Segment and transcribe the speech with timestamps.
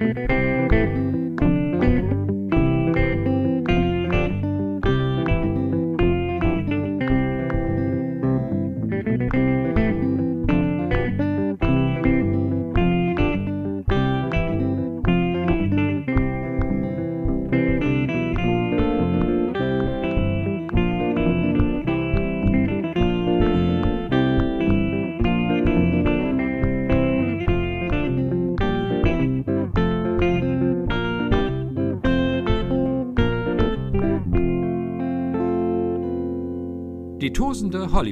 [0.00, 0.39] Die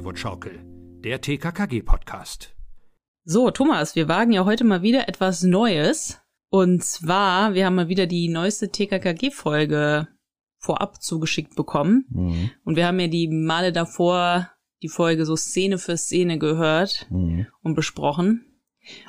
[0.08, 0.60] Hollywood-Schaukel,
[1.04, 2.54] der TKKG-Podcast.
[3.24, 6.18] So, Thomas, wir wagen ja heute mal wieder etwas Neues.
[6.48, 10.08] Und zwar, wir haben mal wieder die neueste TKKG-Folge
[10.56, 12.06] vorab zugeschickt bekommen.
[12.08, 12.50] Mhm.
[12.64, 14.48] Und wir haben ja die Male davor
[14.82, 17.46] die Folge so Szene für Szene gehört Mhm.
[17.60, 18.46] und besprochen.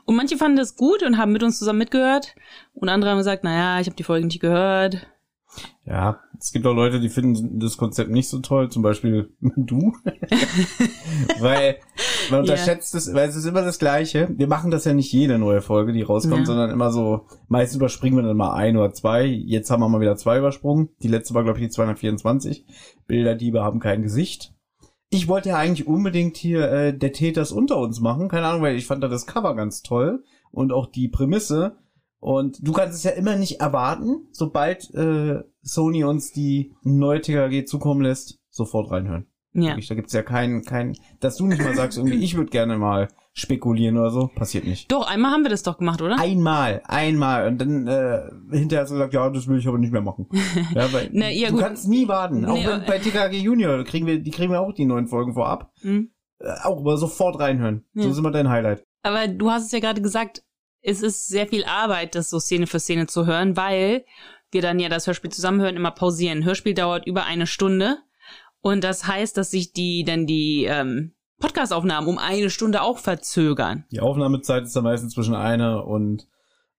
[0.04, 2.36] Und manche fanden das gut und haben mit uns zusammen mitgehört.
[2.74, 5.08] Und andere haben gesagt, naja, ich habe die Folge nicht gehört.
[5.86, 9.94] Ja, es gibt auch Leute, die finden das Konzept nicht so toll, zum Beispiel du.
[11.40, 11.78] weil
[12.30, 14.30] man unterschätzt es, weil es ist immer das Gleiche.
[14.38, 16.46] Wir machen das ja nicht jede neue Folge, die rauskommt, Ja.
[16.46, 19.26] sondern immer so, meistens überspringen wir dann mal ein oder zwei.
[19.26, 20.90] Jetzt haben wir mal wieder zwei übersprungen.
[21.02, 22.66] Die letzte war, glaube ich, die 224.
[23.08, 24.54] Bilderdiebe haben kein Gesicht.
[25.10, 28.28] Ich wollte ja eigentlich unbedingt hier äh, der Täters unter uns machen.
[28.30, 31.78] Keine Ahnung, weil ich fand da das Cover ganz toll und auch die Prämisse.
[32.20, 37.66] Und du kannst es ja immer nicht erwarten, sobald äh, Sony uns die neue TKG
[37.66, 39.28] zukommen lässt, sofort reinhören.
[39.54, 39.76] Ja.
[39.76, 43.08] Da gibt's ja keinen, kein, dass du nicht mal sagst, irgendwie, ich würde gerne mal
[43.34, 44.92] spekulieren oder so, passiert nicht.
[44.92, 46.20] Doch, einmal haben wir das doch gemacht, oder?
[46.20, 47.48] Einmal, einmal.
[47.48, 50.28] Und dann äh, hinterher hast du gesagt, ja, das will ich aber nicht mehr machen.
[50.76, 51.64] Ja, weil Na, ja, du gut.
[51.64, 52.46] kannst nie warten.
[52.46, 55.08] Auch Nee, wenn, äh, bei TKG Junior kriegen wir, die kriegen wir auch die neuen
[55.08, 55.72] Folgen vorab.
[55.82, 56.12] Hm.
[56.40, 57.86] Äh, auch aber sofort reinhören.
[57.96, 58.10] So Ja.
[58.12, 58.84] ist immer dein Highlight.
[59.04, 60.44] Aber du hast es ja gerade gesagt,
[60.82, 64.06] es ist sehr viel Arbeit, das so Szene für Szene zu hören, weil
[64.52, 66.44] wir dann ja das Hörspiel zusammenhören, immer pausieren.
[66.44, 67.98] Hörspiel dauert über eine Stunde
[68.62, 73.86] und das heißt, dass sich die dann die ähm, Podcastaufnahmen um eine Stunde auch verzögern.
[73.92, 76.28] Die Aufnahmezeit ist dann meistens zwischen einer und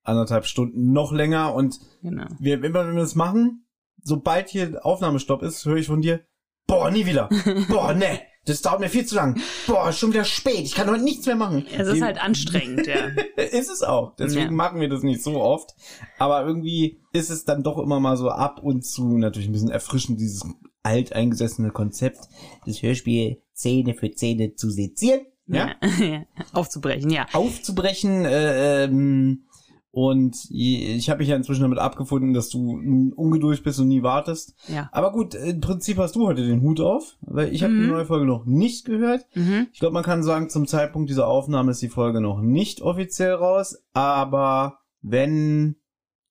[0.02, 2.26] anderthalb Stunden noch länger und Genau.
[2.38, 3.66] wir, immer wenn wir das machen,
[4.02, 6.20] sobald hier Aufnahmestopp ist, höre ich von dir,
[6.66, 7.28] boah, nie wieder.
[7.68, 9.40] Boah, ne, das dauert mir viel zu lang.
[9.66, 11.66] Boah, schon wieder spät, ich kann heute nichts mehr machen.
[11.76, 13.08] Es ist Die- halt anstrengend, ja.
[13.36, 14.16] ist es auch.
[14.16, 14.50] Deswegen Ja.
[14.50, 15.74] machen wir das nicht so oft.
[16.18, 19.70] Aber irgendwie ist es dann doch immer mal so ab und zu natürlich ein bisschen
[19.70, 20.44] erfrischend, dieses
[20.82, 22.20] alteingesessene Konzept,
[22.66, 25.20] das Hörspiel Szene für Szene zu sezieren.
[25.46, 25.74] Ja.
[25.98, 26.22] ja.
[26.52, 27.26] Aufzubrechen, ja.
[27.32, 28.24] aufzubrechen.
[28.24, 29.44] Äh, ähm,
[29.92, 32.78] und ich habe mich ja inzwischen damit abgefunden, dass du
[33.16, 34.54] ungeduldig bist und nie wartest.
[34.68, 34.88] Ja.
[34.92, 37.80] Aber gut, im Prinzip hast du heute den Hut auf, weil ich habe Mhm.
[37.82, 39.26] die neue Folge noch nicht gehört.
[39.34, 39.66] Mhm.
[39.72, 43.32] Ich glaube, man kann sagen, zum Zeitpunkt dieser Aufnahme ist die Folge noch nicht offiziell
[43.34, 45.76] raus, aber wenn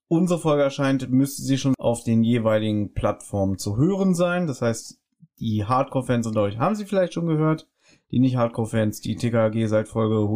[0.07, 4.47] unsere Folge erscheint, müsste sie schon auf den jeweiligen Plattformen zu hören sein.
[4.47, 4.99] Das heißt,
[5.39, 7.67] die Hardcore-Fans unter euch haben sie vielleicht schon gehört.
[8.11, 10.27] Die nicht Hardcore-Fans, die TKG seit Folge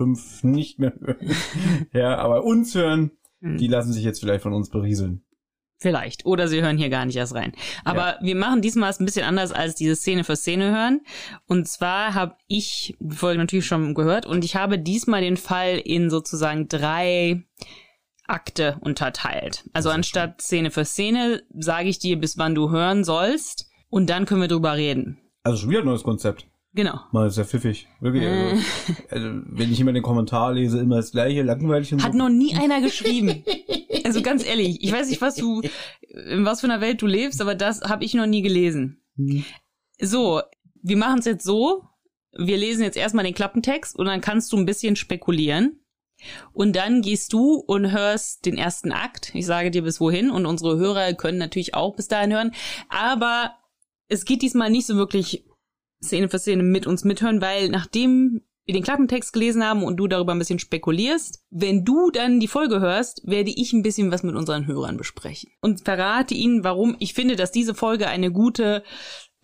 [0.00, 1.36] 105 nicht mehr hören.
[1.92, 3.58] ja, aber uns hören, Mhm.
[3.58, 5.22] die lassen sich jetzt vielleicht von uns berieseln.
[5.80, 6.26] Vielleicht.
[6.26, 7.52] Oder sie hören hier gar nicht erst rein.
[7.84, 11.02] Aber wir machen diesmal es ein bisschen anders als diese Szene für Szene hören.
[11.46, 15.78] Und zwar habe ich die Folge natürlich schon gehört und ich habe diesmal den Fall
[15.78, 17.44] in sozusagen drei
[18.26, 19.70] Akte unterteilt.
[19.72, 24.26] Also anstatt Szene für Szene sage ich dir, bis wann du hören sollst und dann
[24.26, 25.18] können wir drüber reden.
[25.44, 26.47] Also schon wieder ein neues Konzept.
[26.74, 27.00] Genau.
[27.12, 27.88] Mal ist ja pfiffig.
[28.00, 28.24] Wirklich.
[28.24, 28.50] Äh.
[29.10, 32.18] Also, also, wenn ich immer den Kommentar lese, immer das gleiche, langweilig und Hat so.
[32.18, 33.44] noch nie einer geschrieben.
[34.04, 35.60] Also ganz ehrlich, ich weiß nicht, was du,
[36.00, 39.02] in was für einer Welt du lebst, aber das habe ich noch nie gelesen.
[39.16, 39.44] Hm.
[40.00, 40.40] So,
[40.82, 41.82] wir machen es jetzt so.
[42.32, 45.80] Wir lesen jetzt erstmal den Klappentext und dann kannst du ein bisschen spekulieren.
[46.52, 49.34] Und dann gehst du und hörst den ersten Akt.
[49.34, 52.54] Ich sage dir bis wohin und unsere Hörer können natürlich auch bis dahin hören.
[52.88, 53.52] Aber
[54.08, 55.44] es geht diesmal nicht so wirklich
[56.02, 60.08] Szene für Szene mit uns mithören, weil nachdem wir den Klappentext gelesen haben und du
[60.08, 64.22] darüber ein bisschen spekulierst, wenn du dann die Folge hörst, werde ich ein bisschen was
[64.22, 65.50] mit unseren Hörern besprechen.
[65.62, 68.82] Und verrate ihnen, warum ich finde, dass diese Folge eine gute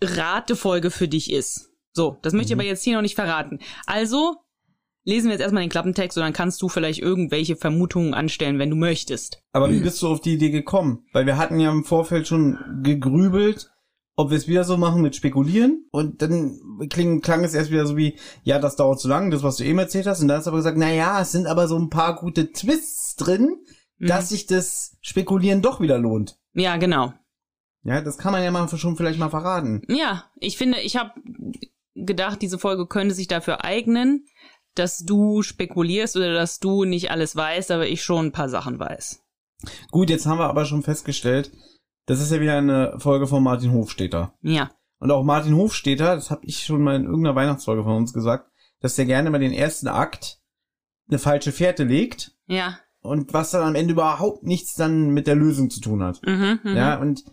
[0.01, 1.69] Ratefolge für dich ist.
[1.93, 2.61] So, das möchte ich Mhm.
[2.61, 3.59] aber jetzt hier noch nicht verraten.
[3.85, 4.35] Also
[5.05, 8.69] lesen wir jetzt erstmal den Klappentext und dann kannst du vielleicht irgendwelche Vermutungen anstellen, wenn
[8.69, 9.39] du möchtest.
[9.53, 11.05] Aber wie bist du auf die Idee gekommen?
[11.13, 13.71] Weil wir hatten ja im Vorfeld schon gegrübelt,
[14.15, 15.87] ob wir es wieder so machen mit Spekulieren.
[15.91, 16.59] Und dann
[16.89, 19.63] kling, klang es erst wieder so wie, ja, das dauert zu lang, das, was du
[19.63, 20.21] eben erzählt hast.
[20.21, 22.51] Und dann hast du aber gesagt, na ja, es sind aber so ein paar gute
[22.51, 23.57] Twists drin,
[23.97, 24.07] Mhm.
[24.07, 26.37] dass sich das Spekulieren doch wieder lohnt.
[26.53, 27.13] Ja, genau.
[27.83, 29.83] Ja, das kann man ja mal schon vielleicht mal verraten.
[29.87, 31.11] Ja, ich finde, ich habe
[31.93, 34.25] gedacht, diese Folge könnte sich dafür eignen,
[34.73, 38.79] dass du spekulierst oder dass du nicht alles weißt, aber ich schon ein paar Sachen
[38.79, 39.21] weiß.
[39.91, 41.51] Gut, jetzt haben wir aber schon festgestellt,
[42.05, 44.33] das ist ja wieder eine Folge von Martin Hofstetter.
[44.41, 44.71] Ja.
[44.99, 48.49] Und auch Martin Hofstetter, das habe ich schon mal in irgendeiner Weihnachtsfolge von uns gesagt,
[48.79, 50.39] dass der gerne mal den ersten Akt
[51.09, 52.77] eine falsche Fährte legt Ja.
[53.01, 56.21] und was dann am Ende überhaupt nichts dann mit der Lösung zu tun hat.
[56.25, 56.75] Mhm, mhm.
[56.75, 57.23] Ja, und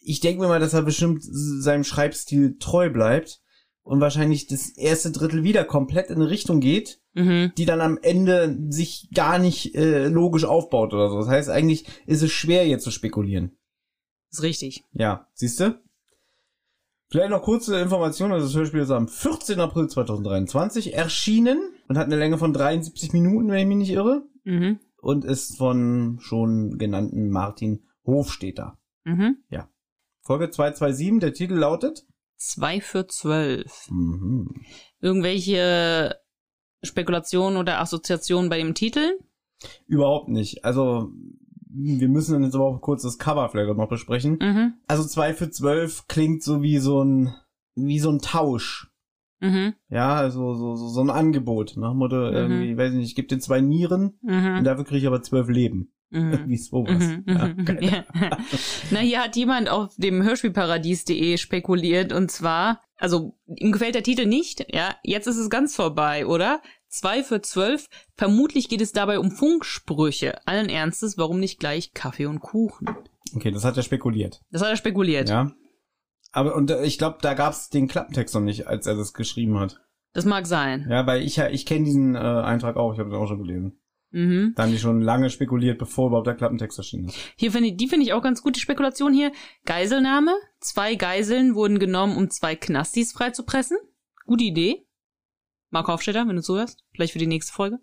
[0.00, 3.40] ich denke mir mal, dass er bestimmt seinem Schreibstil treu bleibt
[3.82, 7.52] und wahrscheinlich das erste Drittel wieder komplett in eine Richtung geht, Mhm.
[7.56, 11.18] die dann am Ende sich gar nicht äh, logisch aufbaut oder so.
[11.20, 13.55] Das heißt, eigentlich ist es schwer, jetzt zu spekulieren.
[14.36, 14.84] Ist richtig.
[14.92, 15.78] Ja, siehst du?
[17.08, 19.60] Vielleicht noch kurze Information, also das Hörspiel ist am 14.
[19.60, 24.24] April 2023 erschienen und hat eine Länge von 73 Minuten, wenn ich mich nicht irre,
[24.44, 24.80] Mhm.
[25.00, 28.78] und ist von schon genannten Martin Hofstetter.
[29.04, 29.36] Mhm.
[30.22, 32.04] Folge 227, der Titel lautet?
[32.36, 33.86] Zwei für zwölf.
[33.88, 34.60] Mhm.
[35.00, 36.16] Irgendwelche
[36.82, 39.18] Spekulationen oder Assoziationen bei dem Titel?
[39.86, 40.64] Überhaupt nicht.
[40.64, 41.12] Also,
[41.78, 44.38] wir müssen dann jetzt aber auch kurz das Cover vielleicht noch besprechen.
[44.40, 44.74] Mhm.
[44.86, 47.34] Also 2 für 12 klingt so wie so ein,
[47.74, 48.90] wie so ein Tausch.
[49.40, 49.74] Mhm.
[49.90, 51.74] Ja, also so, so, so ein Angebot.
[51.76, 52.32] Nach Motto, Mhm.
[52.34, 54.30] irgendwie, weiß ich nicht, ich gebe dir zwei Nieren und
[54.60, 54.64] Mhm.
[54.64, 55.92] dafür kriege ich aber zwölf Leben.
[56.10, 56.32] Mhm.
[56.32, 57.02] Irgendwie sowas.
[57.04, 58.04] Mhm, Ja, mhm, ja.
[58.90, 64.24] Na, hier hat jemand auf dem Hörspielparadies.de spekuliert und zwar, also ihm gefällt der Titel
[64.26, 66.62] nicht, ja, jetzt ist es ganz vorbei, oder?
[66.96, 67.88] Zwei für zwölf.
[68.14, 70.40] Vermutlich geht es dabei um Funksprüche.
[70.46, 72.88] Allen Ernstes, warum nicht gleich Kaffee und Kuchen?
[73.34, 74.40] Okay, das hat er spekuliert.
[74.50, 75.28] Das hat er spekuliert.
[75.28, 75.52] Ja.
[76.32, 79.60] Aber und äh, ich glaube, da gab's den Klappentext noch nicht, als er das geschrieben
[79.60, 79.78] hat.
[80.14, 80.86] Das mag sein.
[80.88, 83.42] Ja, weil ich ja, ich kenne diesen äh, Eintrag auch, ich habe den auch schon
[83.42, 83.78] gelesen.
[84.12, 84.54] Mhm.
[84.56, 87.18] Da haben die schon lange spekuliert, bevor überhaupt der Klappentext erschienen ist.
[87.36, 89.32] Hier finde ich, die finde ich auch ganz gut, die Spekulation hier.
[89.66, 90.34] Geiselnahme.
[90.60, 93.76] Zwei Geiseln wurden genommen, um zwei Knastis freizupressen.
[94.24, 94.85] Gute Idee.
[95.70, 96.84] Mark Hofstetter, wenn du zuhörst.
[96.92, 97.78] Vielleicht für die nächste Folge.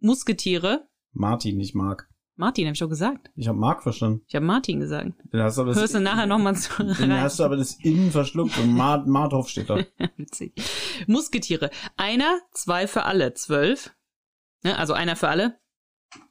[0.00, 0.88] Musketiere.
[1.12, 2.08] Martin, nicht Mark.
[2.38, 3.30] Martin, habe ich doch gesagt.
[3.34, 4.22] Ich habe Mark verstanden.
[4.28, 5.12] Ich habe Martin gesagt.
[5.30, 7.82] Dann hast du aber das, Hörst du nachher nochmal zu Dann hast du aber das
[7.82, 9.78] Innen verschluckt und Mart, Marthoff steht da.
[10.16, 10.52] Witzig.
[11.06, 11.70] Musketiere.
[11.96, 13.32] Einer, zwei für alle.
[13.32, 13.94] Zwölf.
[14.62, 15.58] Ne, also einer für alle.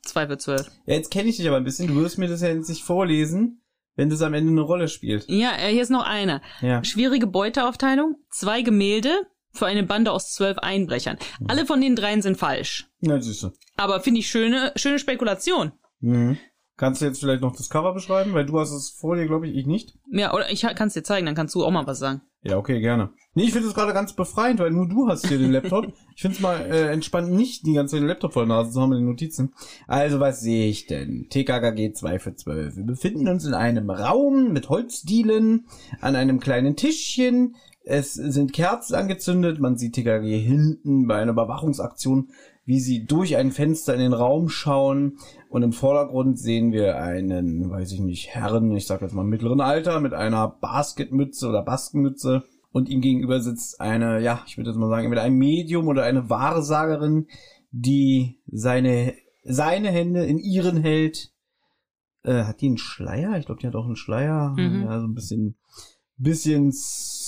[0.03, 0.69] Zwei für zwölf.
[0.85, 1.87] Ja, jetzt kenne ich dich aber ein bisschen.
[1.87, 3.63] Du wirst mir das ja jetzt nicht vorlesen,
[3.95, 5.25] wenn das am Ende eine Rolle spielt.
[5.27, 6.41] Ja, äh, hier ist noch einer.
[6.61, 6.83] Ja.
[6.83, 8.15] Schwierige Beuteaufteilung.
[8.29, 9.25] Zwei Gemälde
[9.57, 11.17] für eine Bande aus zwölf Einbrechern.
[11.47, 12.87] Alle von den dreien sind falsch.
[13.01, 13.51] Na, siehst du.
[13.77, 15.71] Aber finde ich schöne, schöne Spekulation.
[15.99, 16.37] Mhm.
[16.77, 18.33] Kannst du jetzt vielleicht noch das Cover beschreiben?
[18.33, 19.97] Weil du hast es vor dir, glaube ich, ich nicht.
[20.11, 22.21] Ja, oder ich kann es dir zeigen, dann kannst du auch mal was sagen.
[22.41, 23.11] Ja, okay, gerne.
[23.33, 25.91] Nee, ich finde es gerade ganz befreiend, weil nur du hast hier den Laptop.
[26.15, 28.71] Ich finde es mal äh, entspannt, nicht die ganze Zeit den Laptop vor der Nase
[28.71, 29.53] zu haben mit den Notizen.
[29.85, 31.27] Also, was sehe ich denn?
[31.29, 32.77] TKKG 2 für 12.
[32.77, 35.67] Wir befinden uns in einem Raum mit Holzdielen,
[35.99, 37.55] an einem kleinen Tischchen.
[37.85, 39.59] Es sind Kerzen angezündet.
[39.59, 42.29] Man sieht TKKG hinten bei einer Überwachungsaktion,
[42.65, 45.17] wie sie durch ein Fenster in den Raum schauen.
[45.49, 49.61] Und im Vordergrund sehen wir einen, weiß ich nicht, Herren, ich sag jetzt mal mittleren
[49.61, 52.43] Alter, mit einer Basketmütze oder Baskenmütze.
[52.71, 56.03] Und ihm gegenüber sitzt eine, ja, ich würde jetzt mal sagen, entweder ein Medium oder
[56.03, 57.27] eine Wahrsagerin,
[57.71, 61.31] die seine, seine Hände in ihren hält.
[62.23, 63.37] Äh, hat die einen Schleier?
[63.37, 64.55] Ich glaube, die hat auch einen Schleier.
[64.57, 64.81] Mhm.
[64.81, 65.55] Ja, so ein bisschen,
[66.17, 66.71] bisschen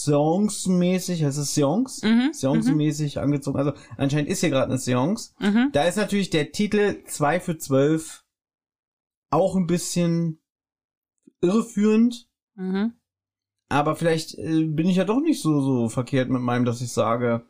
[0.08, 2.06] Seance-mäßig, heißt es Seance?
[2.08, 3.58] Mhm, Seance-mäßig angezogen.
[3.60, 5.34] Also anscheinend ist hier gerade eine Seance.
[5.40, 5.70] Mhm.
[5.74, 8.24] Da ist natürlich der Titel 2 für 12
[9.30, 10.40] auch ein bisschen
[11.42, 12.28] irreführend.
[12.56, 12.94] Mhm.
[13.70, 16.92] Aber vielleicht äh, bin ich ja doch nicht so, so verkehrt mit meinem, dass ich
[16.92, 17.46] sage,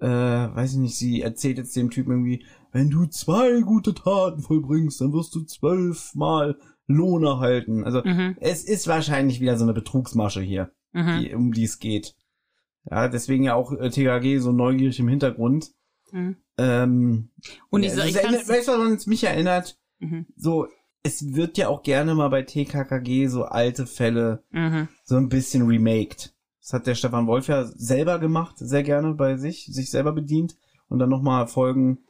[0.00, 4.42] äh, weiß ich nicht, sie erzählt jetzt dem Typen irgendwie, wenn du zwei gute Taten
[4.42, 7.84] vollbringst, dann wirst du zwölfmal Lohn erhalten.
[7.84, 8.36] Also Mhm.
[8.40, 11.20] es ist wahrscheinlich wieder so eine Betrugsmasche hier, Mhm.
[11.20, 12.14] die, um die es geht.
[12.90, 15.70] Ja, deswegen ja auch äh, TKG so neugierig im Hintergrund.
[16.10, 16.36] Mhm.
[16.58, 17.30] Ähm,
[17.70, 19.78] Und ja, ich, es ich erinnert- weißt du, was mich erinnert?
[20.00, 20.26] mhm.
[20.36, 20.66] So,
[21.04, 24.88] es wird ja auch gerne mal bei TKKG so alte Fälle Mhm.
[25.04, 26.34] so ein bisschen remaked.
[26.60, 30.56] Das hat der Stefan Wolf ja selber gemacht, sehr gerne bei sich, sich selber bedient
[30.88, 32.04] und dann nochmal Folgen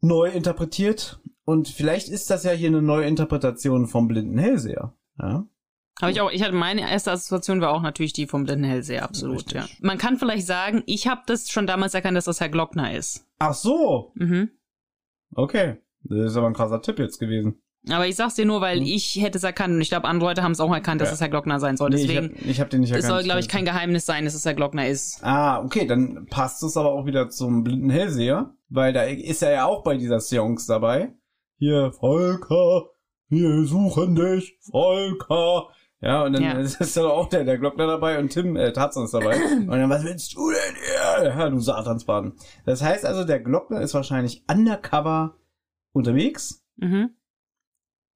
[0.00, 1.20] neu interpretiert.
[1.44, 4.94] Und vielleicht ist das ja hier eine neue Interpretation vom blinden Hellseher.
[5.18, 5.46] Ja?
[6.00, 9.02] Habe ich auch, ich hatte meine erste Assoziation war auch natürlich die vom Blinden Hellseher,
[9.04, 9.54] absolut, Richtig.
[9.54, 9.66] ja.
[9.80, 13.24] Man kann vielleicht sagen, ich habe das schon damals erkannt, dass das Herr Glockner ist.
[13.38, 14.50] Ach so, Mhm.
[15.34, 15.76] okay.
[16.08, 17.60] Das ist aber ein krasser Tipp jetzt gewesen.
[17.88, 18.86] Aber ich sag's dir nur, weil Hm.
[18.86, 21.14] ich hätte es erkannt und ich glaube, andere Leute haben es auch erkannt, dass Ja.
[21.14, 21.90] es Herr Glockner sein soll.
[21.90, 23.12] Nee, Deswegen, ich habe ich hab den nicht es erkannt.
[23.12, 25.20] soll, glaube ich, kein Geheimnis sein, dass es Herr Glockner ist.
[25.22, 29.52] Ah, okay, dann passt es aber auch wieder zum blinden Hellseher, weil da ist er
[29.52, 31.12] ja auch bei dieser Seance dabei.
[31.58, 32.90] Hier, Volker,
[33.28, 35.68] wir suchen dich, Volker.
[36.02, 36.52] Ja, und dann Ja.
[36.58, 39.36] ist dann auch der, der Glockner dabei und Tim, äh, Tarzan ist dabei.
[39.56, 41.28] Und dann, was willst du denn hier?
[41.30, 42.34] Ja, du Satansbaden.
[42.66, 45.36] Das heißt also, der Glockner ist wahrscheinlich undercover
[45.92, 46.62] unterwegs.
[46.76, 47.10] Mhm.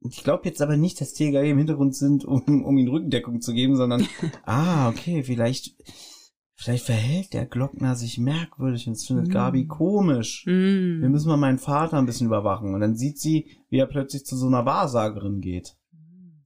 [0.03, 3.53] Ich glaube jetzt aber nicht, dass TKG im Hintergrund sind, um, um ihm Rückendeckung zu
[3.53, 4.07] geben, sondern,
[4.45, 5.75] ah, okay, vielleicht,
[6.55, 9.33] vielleicht verhält der Glockner sich merkwürdig und das findet Mm.
[9.33, 10.45] Gabi komisch.
[10.47, 11.11] Wir Mhm.
[11.11, 12.75] müssen mal meinen Vater ein bisschen überwachen.
[12.75, 15.77] Und dann sieht sie, wie er plötzlich zu so einer Wahrsagerin geht.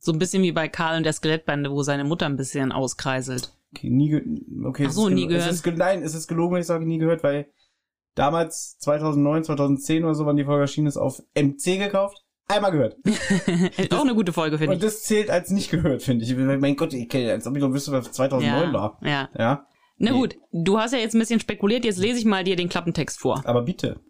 [0.04, 3.56] So ein bisschen wie bei Karl und der Skelettbande, wo seine Mutter ein bisschen auskreiselt.
[3.74, 4.22] Okay, nie, ge
[4.66, 5.50] okay, Ach so, nie gehört.
[5.50, 7.46] Es nein, es ist gelogen, wenn ich sage nie gehört, weil
[8.14, 12.22] damals, 2009, 2010 oder so, wann die Folge erschienen ist, auf MC gekauft.
[12.46, 12.96] Einmal gehört.
[13.92, 14.84] Auch eine gute Folge, finde Und ich.
[14.84, 16.36] das zählt als nicht gehört, finde ich.
[16.36, 18.98] Mein Gott, ich kenne, als ob ich noch wüsste, was 2009 Ja, war.
[19.02, 19.28] ja.
[19.38, 20.18] Ja, Na Nee.
[20.18, 23.18] gut, du hast ja jetzt ein bisschen spekuliert, jetzt lese ich mal dir den Klappentext
[23.18, 23.40] vor.
[23.46, 24.00] aber bitte.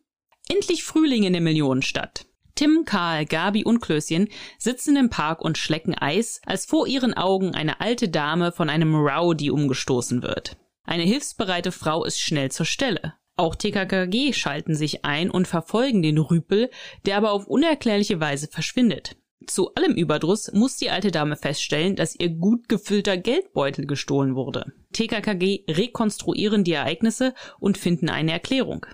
[0.48, 2.26] Endlich Frühling in der Millionenstadt.
[2.54, 7.54] Tim, Karl, Gabi und Klößchen sitzen im Park und schlecken Eis, als vor ihren Augen
[7.54, 10.56] eine alte Dame von einem Rowdy umgestoßen wird.
[10.84, 13.14] Eine hilfsbereite Frau ist schnell zur Stelle.
[13.36, 16.70] Auch TKKG schalten sich ein und verfolgen den Rüpel,
[17.04, 19.16] der aber auf unerklärliche Weise verschwindet.
[19.46, 24.72] Zu allem Überdruss muss die alte Dame feststellen, dass ihr gut gefüllter Geldbeutel gestohlen wurde.
[24.92, 28.86] TKKG rekonstruieren die Ereignisse und finden eine Erklärung.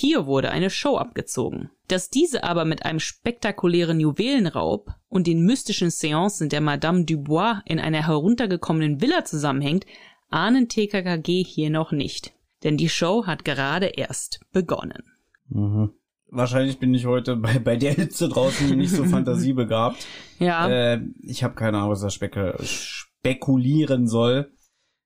[0.00, 1.70] Hier wurde eine Show abgezogen.
[1.88, 7.80] Dass diese aber mit einem spektakulären Juwelenraub und den mystischen Seancen der Madame Dubois in
[7.80, 9.86] einer heruntergekommenen Villa zusammenhängt,
[10.30, 12.32] ahnen TKKG hier noch nicht.
[12.62, 15.02] Denn die Show hat gerade erst begonnen.
[15.48, 15.90] Mhm.
[16.28, 20.06] Wahrscheinlich bin ich heute bei, bei der Hitze draußen nicht so fantasiebegabt.
[20.38, 24.52] Ja, Äh, ich habe keine Ahnung, was das spek spekulieren soll.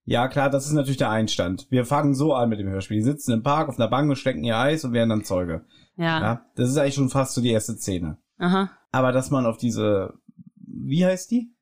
[0.04, 1.66] Ja, klar, das ist natürlich der Einstand.
[1.70, 2.96] Wir fangen so an mit dem Hörspiel.
[2.96, 5.64] Die sitzen im Park auf einer Bank und stecken ihr Eis und werden dann Zeuge.
[5.96, 8.18] ja, Ja, das ist eigentlich schon fast so die erste Szene.
[8.38, 8.70] aha.
[8.90, 10.14] Aber dass man auf diese,
[10.56, 11.54] wie heißt die?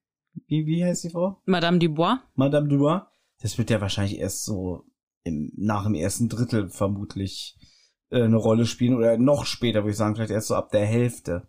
[0.46, 1.40] Wie, wie heißt die Frau?
[1.44, 2.18] Madame Dubois?
[2.34, 3.02] Madame Dubois?
[3.40, 4.84] Das wird ja wahrscheinlich erst so
[5.22, 7.56] im, nach dem ersten Drittel vermutlich
[8.10, 10.86] äh, eine Rolle spielen oder noch später, würde ich sagen, vielleicht erst so ab der
[10.86, 11.48] Hälfte.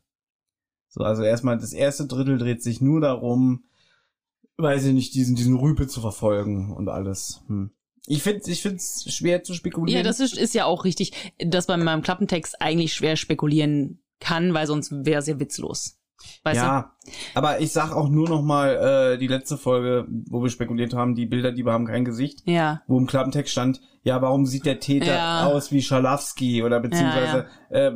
[0.87, 3.63] So, also erstmal das erste Drittel dreht sich nur darum,
[4.61, 7.41] weiß ich nicht, diesen, diesen Rüpel zu verfolgen und alles.
[7.47, 7.71] Hm.
[8.07, 9.97] Ich finde ich schwer zu spekulieren.
[9.97, 14.01] Ja, das ist, ist ja auch richtig, dass man in meinem Klappentext eigentlich schwer spekulieren
[14.19, 16.00] kann, weil sonst wäre es ja witzlos.
[16.43, 16.91] Weißt ja,
[17.35, 21.13] aber ich sag auch nur noch mal äh, die letzte Folge, wo wir spekuliert haben,
[21.15, 22.51] die Bilder, die haben kein Gesicht, du?
[22.51, 22.81] Ja.
[22.87, 25.45] wo im Klappentext stand, ja, warum sieht der Täter Ja.
[25.45, 27.91] aus wie Schalafsky oder beziehungsweise, Äh,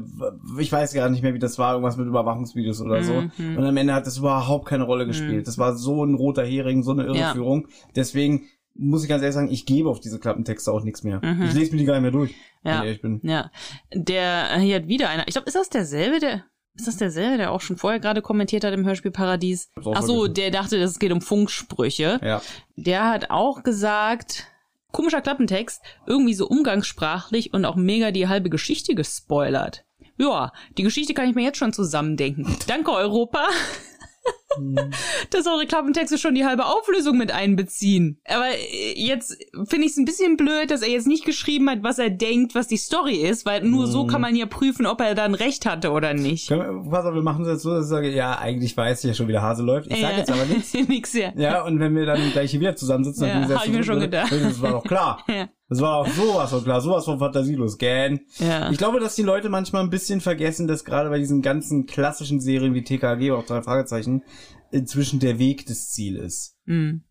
[0.59, 3.23] ich weiß gar nicht mehr, wie das war, irgendwas mit Überwachungsvideos oder so.
[3.37, 3.57] Mhm.
[3.57, 5.47] Und am Ende hat das überhaupt keine Rolle gespielt.
[5.47, 7.13] Das war so ein roter Hering, so eine Ja.
[7.29, 7.67] Irreführung.
[7.95, 8.43] Deswegen
[8.77, 11.19] muss ich ganz ehrlich sagen, ich gebe auf diese Klappentexte auch nichts mehr.
[11.23, 11.43] Mhm.
[11.45, 12.79] Ich lese mir die gar nicht mehr durch, wenn Ja.
[12.81, 13.21] ich ehrlich bin.
[13.23, 13.49] Ja.
[13.93, 15.27] Der, hier hat wieder einer.
[15.27, 16.43] Ich glaube, ist das derselbe, der.
[16.75, 19.69] Ist das derselbe, der auch schon vorher gerade kommentiert hat im Hörspiel Paradies?
[19.93, 22.19] Ach so, der dachte, es geht um Funksprüche.
[22.21, 22.41] Ja.
[22.75, 24.47] Der hat auch gesagt,
[24.91, 29.85] komischer Klappentext, irgendwie so umgangssprachlich und auch mega die halbe Geschichte gespoilert.
[30.17, 32.57] Ja, die Geschichte kann ich mir jetzt schon zusammendenken.
[32.67, 33.47] Danke, Europa.
[35.31, 38.19] dass eure Klappentexte schon die halbe Auflösung mit einbeziehen.
[38.25, 39.37] Aber äh, jetzt
[39.67, 42.55] finde ich es ein bisschen blöd, dass er jetzt nicht geschrieben hat, was er denkt,
[42.55, 45.65] was die Story ist, weil nur so kann man ja prüfen, ob er dann recht
[45.65, 46.49] hatte oder nicht.
[46.49, 49.09] Wir, pass auf, wir machen es jetzt so, dass ich sage, ja, eigentlich weiß ich
[49.09, 49.91] ja schon, wie der Hase läuft.
[49.91, 50.73] Ich sage Äh, jetzt aber nichts.
[50.87, 51.31] nix ja.
[51.35, 53.99] Ja, und wenn wir dann gleich hier wieder zusammensitzen, Ja, dann hab ich mir schon
[53.99, 54.31] gedacht.
[54.31, 55.23] Das war doch klar.
[55.35, 55.49] Ja.
[55.67, 58.19] Das war doch sowas von klar, sowas von fantasielos, gern.
[58.37, 58.69] Ja.
[58.69, 62.39] Ich glaube, dass die Leute manchmal ein bisschen vergessen, dass gerade bei diesen ganzen klassischen
[62.39, 64.21] Serien wie TKG oder auch drei Fragezeichen
[64.75, 66.57] inzwischen der Weg das Ziel ist.
[66.65, 67.01] Hm.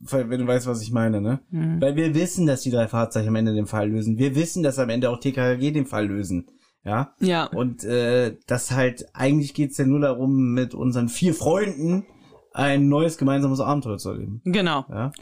[0.00, 1.40] Wenn du weißt, was ich meine, ne?
[1.50, 1.80] Hm.
[1.80, 4.18] Weil wir wissen, dass die drei Fahrzeichen am Ende den Fall lösen.
[4.18, 6.46] Wir wissen, dass am Ende auch TKG den Fall lösen.
[6.84, 7.14] Ja.
[7.20, 7.44] Ja.
[7.44, 12.04] Und äh, das halt, eigentlich geht's ja nur darum, mit unseren vier Freunden
[12.52, 14.40] ein neues gemeinsames Abenteuer zu erleben.
[14.44, 14.84] Genau.
[14.88, 15.12] Ja.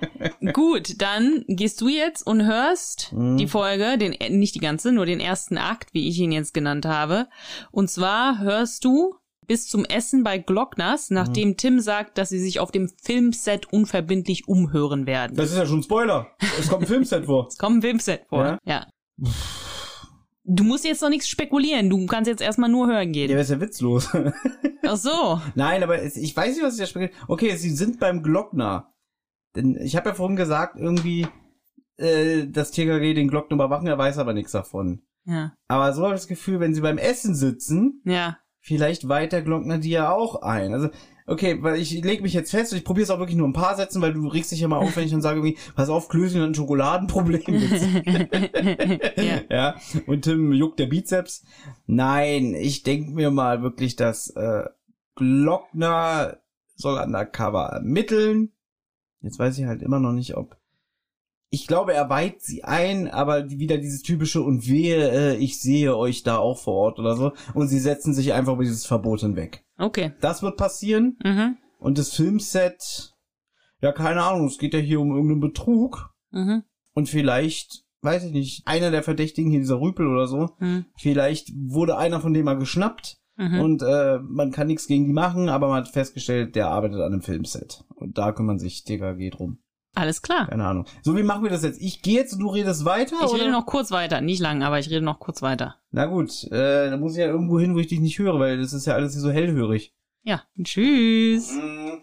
[0.52, 3.36] Gut, dann gehst du jetzt und hörst Mhm.
[3.36, 6.86] die Folge, den nicht die ganze, nur den ersten Akt, wie ich ihn jetzt genannt
[6.86, 7.28] habe.
[7.72, 9.14] Und zwar hörst du
[9.46, 11.56] bis zum Essen bei Glockners, nachdem Mhm.
[11.56, 15.36] Tim sagt, dass sie sich auf dem Filmset unverbindlich umhören werden.
[15.36, 16.28] Das ist ja schon ein Spoiler.
[16.58, 17.46] Es kommt ein Filmset vor.
[17.50, 18.44] Es kommt ein Filmset vor.
[18.44, 18.58] Ja?
[18.64, 18.86] Ja.
[20.44, 21.88] Du musst jetzt noch nichts spekulieren.
[21.88, 23.30] Du kannst jetzt erstmal nur hören Ja, gehen.
[23.30, 24.08] wer ist ja witzlos?
[24.84, 25.40] Ach so.
[25.54, 27.12] Nein, aber ich weiß nicht, was ich da spekuliere.
[27.28, 28.92] Okay, sie sind beim Glockner.
[29.54, 31.26] Denn ich habe ja vorhin gesagt, irgendwie,
[31.98, 35.02] äh, dass TKG den Glockner überwachen, er weiß aber nichts davon.
[35.24, 35.52] Ja.
[35.68, 38.38] Aber so habe ich das Gefühl, wenn sie beim Essen sitzen, Ja.
[38.62, 40.72] Vielleicht weiht der Glockner ja auch ein.
[40.72, 40.88] Also,
[41.26, 43.52] okay, weil ich lege mich jetzt fest und ich probiere es auch wirklich nur ein
[43.52, 45.90] paar Sätzen, weil du regst dich ja mal auf, wenn ich dann sage irgendwie, pass
[45.90, 47.42] auf, Klößchen hat ein Schokoladenproblem.
[49.16, 49.40] ja.
[49.50, 49.76] ja,
[50.06, 51.44] und Tim juckt der Bizeps.
[51.86, 54.64] Nein, ich denk mir mal wirklich, dass äh,
[55.16, 56.38] Glockner
[56.76, 58.52] soll undercover ermitteln.
[59.20, 60.56] Jetzt weiß ich halt immer noch nicht, ob.
[61.54, 65.94] Ich glaube, er weiht sie ein, aber wieder dieses typische und wehe, äh, ich sehe
[65.94, 67.32] euch da auch vor Ort oder so.
[67.52, 69.62] Und sie setzen sich einfach über dieses Verbot hinweg.
[69.76, 70.12] Okay.
[70.22, 71.18] Das wird passieren.
[71.22, 71.58] Mhm.
[71.78, 73.12] Und das Filmset,
[73.82, 76.08] ja, keine Ahnung, es geht ja hier um irgendeinen Betrug.
[76.30, 76.62] Mhm.
[76.94, 80.86] Und vielleicht, weiß ich nicht, einer der Verdächtigen hier, dieser Rüpel oder so, Mhm.
[80.96, 83.60] vielleicht wurde einer von dem mal geschnappt Mhm.
[83.60, 87.12] und äh, man kann nichts gegen die machen, aber man hat festgestellt, der arbeitet an
[87.12, 87.84] einem Filmset.
[87.94, 89.58] Und da kümmern sich TKG drum.
[89.94, 90.48] Alles klar.
[90.48, 90.86] Keine Ahnung.
[91.02, 91.80] So, wie machen wir das jetzt?
[91.80, 93.16] Ich gehe jetzt und du redest weiter?
[93.20, 93.40] Ich oder?
[93.40, 94.20] rede noch kurz weiter.
[94.20, 95.76] Nicht lang, aber ich rede noch kurz weiter.
[95.90, 98.58] Na gut, äh, da muss ich ja irgendwo hin, wo ich dich nicht höre, weil
[98.58, 99.94] das ist ja alles hier so hellhörig.
[100.22, 100.42] Ja.
[100.62, 101.52] Tschüss.
[101.52, 102.02] Mhm.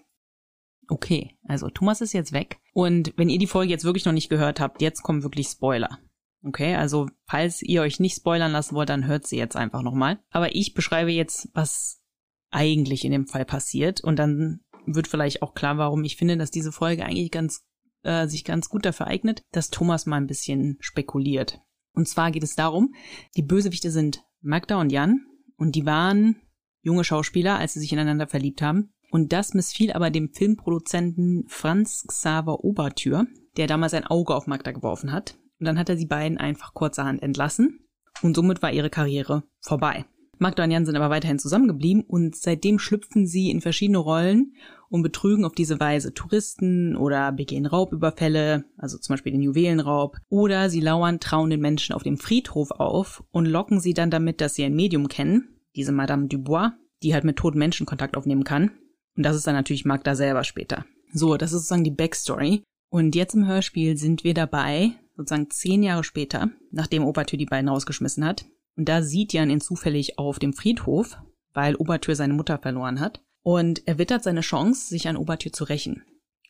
[0.87, 2.59] Okay, also Thomas ist jetzt weg.
[2.73, 5.99] Und wenn ihr die Folge jetzt wirklich noch nicht gehört habt, jetzt kommen wirklich Spoiler.
[6.43, 10.19] Okay, also falls ihr euch nicht spoilern lassen wollt, dann hört sie jetzt einfach nochmal.
[10.31, 12.01] Aber ich beschreibe jetzt, was
[12.49, 14.01] eigentlich in dem Fall passiert.
[14.01, 17.65] Und dann wird vielleicht auch klar, warum ich finde, dass diese Folge eigentlich ganz,
[18.03, 21.61] äh, sich ganz gut dafür eignet, dass Thomas mal ein bisschen spekuliert.
[21.93, 22.93] Und zwar geht es darum,
[23.35, 25.25] die Bösewichte sind Magda und Jan.
[25.57, 26.37] Und die waren
[26.81, 28.93] junge Schauspieler, als sie sich ineinander verliebt haben.
[29.11, 33.25] Und das missfiel aber dem Filmproduzenten Franz Xaver Obertür,
[33.57, 35.37] der damals ein Auge auf Magda geworfen hat.
[35.59, 37.79] Und dann hat er die beiden einfach kurzerhand entlassen.
[38.21, 40.05] Und somit war ihre Karriere vorbei.
[40.37, 44.53] Magda und Jan sind aber weiterhin zusammengeblieben und seitdem schlüpfen sie in verschiedene Rollen
[44.89, 50.69] und betrügen auf diese Weise Touristen oder begehen Raubüberfälle, also zum Beispiel den Juwelenraub, oder
[50.69, 54.63] sie lauern trauenden Menschen auf dem Friedhof auf und locken sie dann damit, dass sie
[54.63, 56.71] ein Medium kennen, diese Madame Dubois,
[57.03, 58.71] die halt mit toten Menschen Kontakt aufnehmen kann.
[59.15, 60.85] Und das ist dann natürlich Magda selber später.
[61.13, 62.63] So, das ist sozusagen die Backstory.
[62.89, 67.69] Und jetzt im Hörspiel sind wir dabei, sozusagen zehn Jahre später, nachdem Obertür die beiden
[67.69, 68.45] rausgeschmissen hat.
[68.75, 71.17] Und da sieht Jan ihn zufällig auf dem Friedhof,
[71.53, 73.21] weil Obertür seine Mutter verloren hat.
[73.49, 76.03] Und er wittert seine Chance, sich an Obertür zu rächen.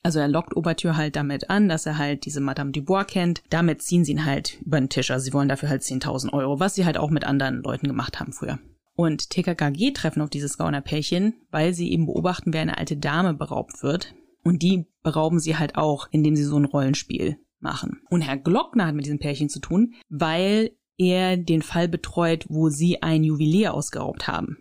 [0.04, 3.42] Also er lockt Obertür halt damit an, dass er halt diese Madame Dubois kennt.
[3.50, 5.10] Damit ziehen sie ihn halt über den Tisch.
[5.10, 8.20] Also sie wollen dafür halt 10.000 Euro, was sie halt auch mit anderen Leuten gemacht
[8.20, 8.60] haben früher.
[8.98, 13.82] Und TKKG treffen auf dieses Gaunerpärchen, weil sie eben beobachten, wer eine alte Dame beraubt
[13.82, 14.14] wird.
[14.44, 18.02] Und die berauben sie halt auch, indem sie so ein Rollenspiel machen.
[18.10, 22.68] Und Herr Glockner hat mit diesem Pärchen zu tun, weil er den Fall betreut, wo
[22.68, 24.58] sie ein Juwelier ausgeraubt haben.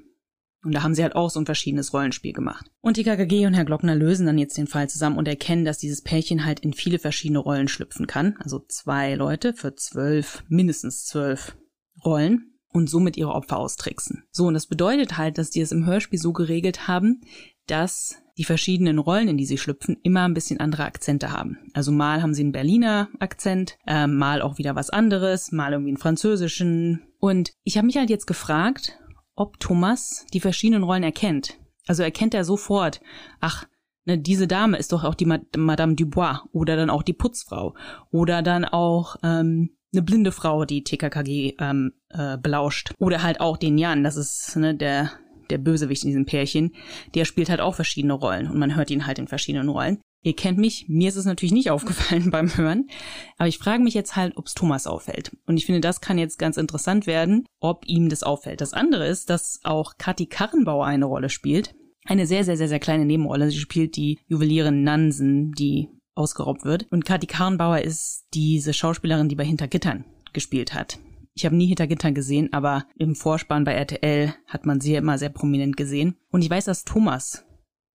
[0.64, 2.71] Und da haben sie halt auch so ein verschiedenes Rollenspiel gemacht.
[2.81, 5.79] Und die KKG und Herr Glockner lösen dann jetzt den Fall zusammen und erkennen, dass
[5.79, 8.37] dieses Pärchen halt in viele verschiedene Rollen schlüpfen kann.
[8.40, 11.57] Also zwei Leute für zwölf, mindestens zwölf
[12.05, 14.25] Rollen und somit ihre Opfer austricksen.
[14.31, 17.21] So, und das bedeutet halt, dass die es im Hörspiel so geregelt haben,
[17.66, 21.59] dass die verschiedenen Rollen, in die sie schlüpfen, immer ein bisschen andere Akzente haben.
[21.75, 25.90] Also mal haben sie einen Berliner Akzent, äh, mal auch wieder was anderes, mal irgendwie
[25.90, 27.03] einen französischen.
[27.18, 28.99] Und ich habe mich halt jetzt gefragt,
[29.38, 31.59] ob Thomas die verschiedenen Rollen erkennt.
[31.87, 33.01] Also erkennt er sofort,
[33.40, 33.66] ach,
[34.05, 37.74] ne, diese Dame ist doch auch die Ma Madame Dubois oder dann auch die Putzfrau
[38.11, 42.92] oder dann auch ähm, eine blinde Frau, die TKKG ähm, äh, belauscht.
[42.98, 45.12] Oder halt auch den Jan, das ist ne, der,
[45.51, 46.74] der Bösewicht in diesem Pärchen.
[47.14, 49.98] Der spielt halt auch verschiedene Rollen und man hört ihn halt in verschiedenen Rollen.
[50.22, 52.88] Ihr kennt mich, mir ist es natürlich nicht aufgefallen beim Hören,
[53.37, 55.37] aber ich frage mich jetzt halt, ob es Thomas auffällt.
[55.46, 58.61] Und ich finde, das kann jetzt ganz interessant werden, ob ihm das auffällt.
[58.61, 61.74] Das andere ist, dass auch Kathi Karrenbauer eine Rolle spielt.
[62.04, 63.50] Eine sehr, sehr, sehr, sehr kleine Nebenrolle.
[63.50, 66.87] Sie spielt die Juwelierin Nansen, die ausgeraubt wird.
[66.90, 70.98] Und Kathi Karrenbauer ist diese Schauspielerin, die bei Hintergittern gespielt hat.
[71.35, 75.28] Ich habe nie Hintergittern gesehen, aber im Vorspann bei RTL hat man sie immer sehr
[75.28, 76.16] prominent gesehen.
[76.33, 77.44] Und ich weiß, dass Thomas,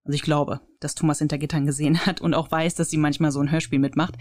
[0.04, 3.40] also ich glaube, dass Thomas Hintergittern gesehen hat und auch weiß, dass sie manchmal so
[3.40, 4.14] ein Hörspiel mitmacht.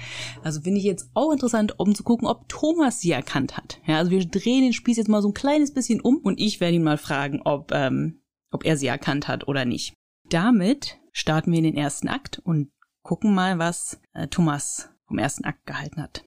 [0.43, 3.79] Also finde ich jetzt auch interessant, um zu gucken, ob Thomas sie erkannt hat.
[3.85, 6.59] Ja, also wir drehen den Spieß jetzt mal so ein kleines bisschen um und ich
[6.59, 8.21] werde ihn mal fragen, ob, ähm,
[8.51, 9.93] ob er sie erkannt hat oder nicht.
[10.29, 12.71] Damit starten wir in den ersten Akt und
[13.03, 16.23] gucken mal, was äh, Thomas vom ersten Akt gehalten hat.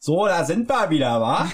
[0.00, 1.50] So, da sind wir wieder, wa?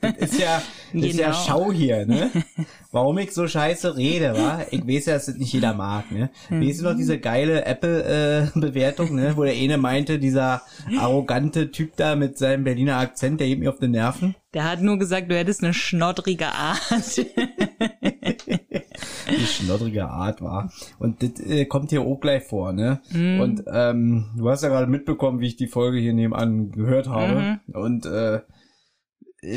[0.00, 0.60] Das ist ja,
[0.92, 1.38] das ist ja Genau.
[1.46, 2.28] Schau hier, ne?
[2.90, 4.62] Warum ich so scheiße rede, wa?
[4.72, 6.30] Ich weiß ja, dass das nicht jeder mag, ne?
[6.50, 9.36] Weißt du noch diese geile Apple-Bewertung, ne?
[9.36, 10.62] Wo der eine meinte, dieser
[10.98, 14.34] arrogante Typ da mit seinem Berliner Akzent, der geht mir auf den Nerven.
[14.54, 16.80] Der hat nur gesagt, du hättest eine schnoddrige Art.
[19.44, 20.72] Die schnoddrige Art war.
[20.98, 23.00] Und das äh, kommt hier auch gleich vor, ne?
[23.40, 27.60] Und ähm, du hast ja gerade mitbekommen, wie ich die Folge hier nebenan gehört habe.
[27.72, 28.40] Und äh, äh,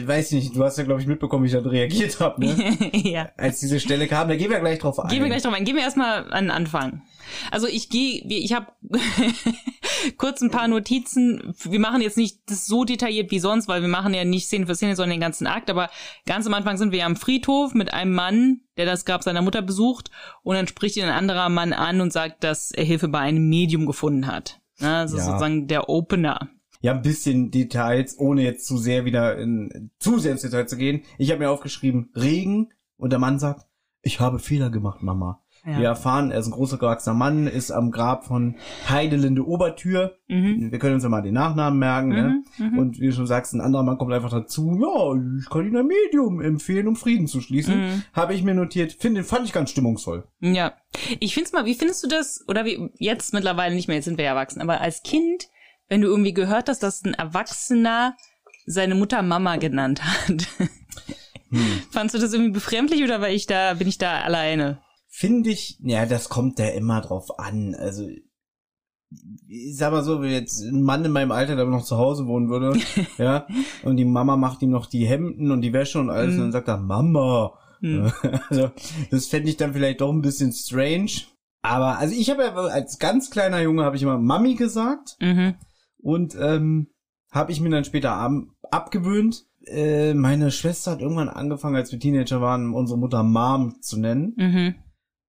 [0.05, 2.77] weiß nicht, du hast ja, glaube ich, mitbekommen, wie ich da reagiert habe, ne?
[2.93, 3.29] ja.
[3.37, 4.27] als diese Stelle kam.
[4.27, 5.09] Da gehen wir gleich drauf ein.
[5.09, 5.65] Gehen wir gleich drauf ein.
[5.65, 7.03] Gehen wir erstmal an den Anfang.
[7.51, 8.67] Also ich gehe, ich habe
[10.17, 11.53] kurz ein paar Notizen.
[11.63, 14.65] Wir machen jetzt nicht das so detailliert wie sonst, weil wir machen ja nicht Szene
[14.67, 15.69] für Szene, sondern den ganzen Akt.
[15.69, 15.89] Aber
[16.25, 19.41] ganz am Anfang sind wir ja am Friedhof mit einem Mann, der das Grab seiner
[19.41, 20.11] Mutter besucht.
[20.43, 23.47] Und dann spricht ihn ein anderer Mann an und sagt, dass er Hilfe bei einem
[23.49, 24.59] Medium gefunden hat.
[24.75, 25.07] Ist Ja.
[25.07, 26.49] sozusagen der Opener.
[26.87, 30.77] Ja, ein bisschen Details, ohne jetzt zu sehr wieder in zu sehr ins Detail zu
[30.77, 31.01] gehen.
[31.17, 33.65] Ich habe mir aufgeschrieben, Regen und der Mann sagt,
[34.03, 35.43] ich habe Fehler gemacht, Mama.
[35.65, 35.79] Ja.
[35.79, 38.55] Wir erfahren, er ist ein großer gewachsener Mann, ist am Grab von
[38.87, 40.15] Heidelinde Obertür.
[40.29, 40.71] Mhm.
[40.71, 42.43] Wir können uns ja mal den Nachnamen merken, ne?
[42.57, 42.79] Mhm, mhm.
[42.79, 45.75] Und wie du schon sagst, ein anderer Mann kommt einfach dazu, ja, ich kann Ihnen
[45.75, 47.81] ein Medium empfehlen, um Frieden zu schließen.
[47.81, 48.03] Mhm.
[48.13, 50.23] Habe ich mir notiert, finde, fand ich ganz stimmungsvoll.
[50.39, 50.71] Ja.
[51.19, 54.17] Ich find's mal, wie findest du das, oder wie, jetzt mittlerweile nicht mehr, jetzt sind
[54.17, 55.49] wir ja erwachsen, aber als Kind,
[55.89, 58.15] wenn du irgendwie gehört hast, dass ein Erwachsener
[58.65, 60.47] seine Mutter Mama genannt hat.
[61.49, 61.61] Hm.
[61.91, 64.81] Fandst du das irgendwie befremdlich oder war ich da, bin ich da alleine?
[65.07, 67.73] Finde ich, ja, das kommt ja immer drauf an.
[67.73, 68.05] Also,
[69.47, 72.27] ich sag mal so, wenn jetzt ein Mann in meinem Alter, der noch zu Hause
[72.27, 72.77] wohnen würde,
[73.17, 73.47] ja,
[73.83, 76.39] und die Mama macht ihm noch die Hemden und die Wäsche und alles, Mhm.
[76.39, 77.53] und dann sagt er, Mama.
[77.79, 78.11] Hm.
[78.49, 78.71] Also,
[79.09, 81.11] das fände ich dann vielleicht doch ein bisschen strange.
[81.61, 85.55] Aber, also ich habe ja als ganz kleiner Junge habe ich immer Mami gesagt Mhm.
[86.07, 86.87] Und ähm,
[87.31, 88.31] habe ich mir dann später ab
[88.71, 89.43] abgewöhnt.
[89.65, 94.33] Äh, meine Schwester hat irgendwann angefangen, als wir Teenager waren, unsere Mutter Mom zu nennen.
[94.37, 94.75] Mhm.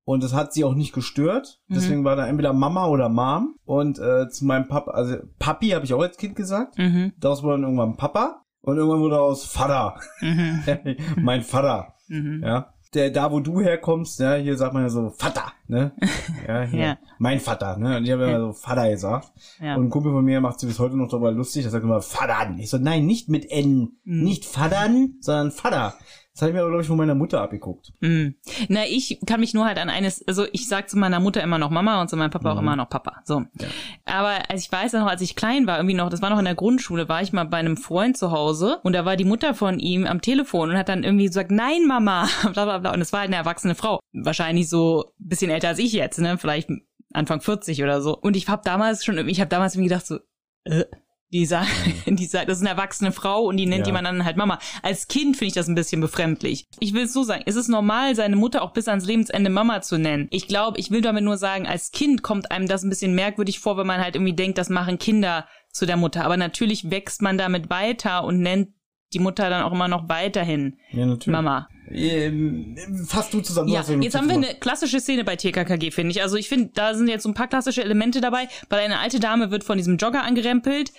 [0.04, 1.60] Und das hat sie auch nicht gestört.
[1.66, 1.74] Mhm.
[1.74, 3.56] Deswegen war da entweder Mama oder Mom.
[3.64, 6.78] Und äh, zu meinem Papa, also Papi habe ich auch als Kind gesagt.
[6.78, 7.12] Mhm.
[7.18, 8.44] Daraus wurde dann irgendwann Papa.
[8.60, 9.98] Und irgendwann wurde daraus Vater.
[10.20, 10.62] Mhm.
[11.16, 11.94] mein Vater.
[12.06, 12.40] Mhm.
[12.44, 12.72] Ja.
[12.94, 15.92] Der, da wo du herkommst, ja, hier sagt man ja so Vater, ne?
[16.48, 16.80] Ja, hier.
[16.80, 16.98] Ja.
[17.18, 17.98] Mein Vater, ne?
[17.98, 18.28] Und ich habe Ja.
[18.36, 19.30] immer so Vater gesagt.
[19.60, 19.76] Ja.
[19.76, 22.00] Und ein Kumpel von mir macht sich bis heute noch darüber lustig, der sagt immer
[22.00, 22.58] Vadern.
[22.58, 23.98] Ich so, nein, nicht mit N.
[24.04, 24.24] Mhm.
[24.24, 25.94] Nicht Vadern, sondern Vater.
[26.38, 27.92] Das habe ich mir aber, glaube ich, von meiner Mutter abgeguckt.
[27.98, 28.36] Mhm.
[28.68, 31.58] Na, ich kann mich nur halt an eines, also ich sag zu meiner Mutter immer
[31.58, 32.60] noch Mama und zu meinem Papa auch Mhm.
[32.62, 33.22] immer noch Papa.
[33.24, 33.40] So.
[33.58, 33.66] Ja.
[34.04, 36.44] Aber als ich weiß noch, als ich klein war, irgendwie noch, das war noch in
[36.44, 39.52] der Grundschule, war ich mal bei einem Freund zu Hause und da war die Mutter
[39.52, 42.94] von ihm am Telefon und hat dann irgendwie gesagt, nein, Mama, bla bla bla.
[42.94, 43.98] Und es war halt eine erwachsene Frau.
[44.12, 46.38] Wahrscheinlich so ein bisschen älter als ich jetzt, ne?
[46.38, 46.70] Vielleicht
[47.12, 48.16] Anfang 40 oder so.
[48.16, 50.18] Und ich habe damals schon, ich habe damals irgendwie gedacht so,
[50.62, 50.84] äh,
[51.32, 51.68] die sagt,
[52.06, 53.86] die sagt, das ist eine erwachsene Frau und die nennt Ja.
[53.88, 54.58] jemand anderen halt Mama.
[54.82, 56.66] Als Kind finde ich das ein bisschen befremdlich.
[56.80, 59.80] Ich will es so sagen, es ist normal, seine Mutter auch bis ans Lebensende Mama
[59.82, 60.28] zu nennen.
[60.30, 63.58] Ich glaube, ich will damit nur sagen, als Kind kommt einem das ein bisschen merkwürdig
[63.60, 66.24] vor, wenn man halt irgendwie denkt, das machen Kinder zu der Mutter.
[66.24, 68.68] Aber natürlich wächst man damit weiter und nennt
[69.12, 71.28] die Mutter dann auch immer noch weiterhin Ja, natürlich.
[71.32, 71.68] Mama.
[71.90, 73.68] Ähm, fass du zusammen.
[73.70, 76.20] Ja, ja jetzt haben wir eine klassische Szene bei TKKG, finde ich.
[76.22, 79.20] Also ich finde, da sind jetzt so ein paar klassische Elemente dabei, weil eine alte
[79.20, 80.92] Dame wird von diesem Jogger angerempelt,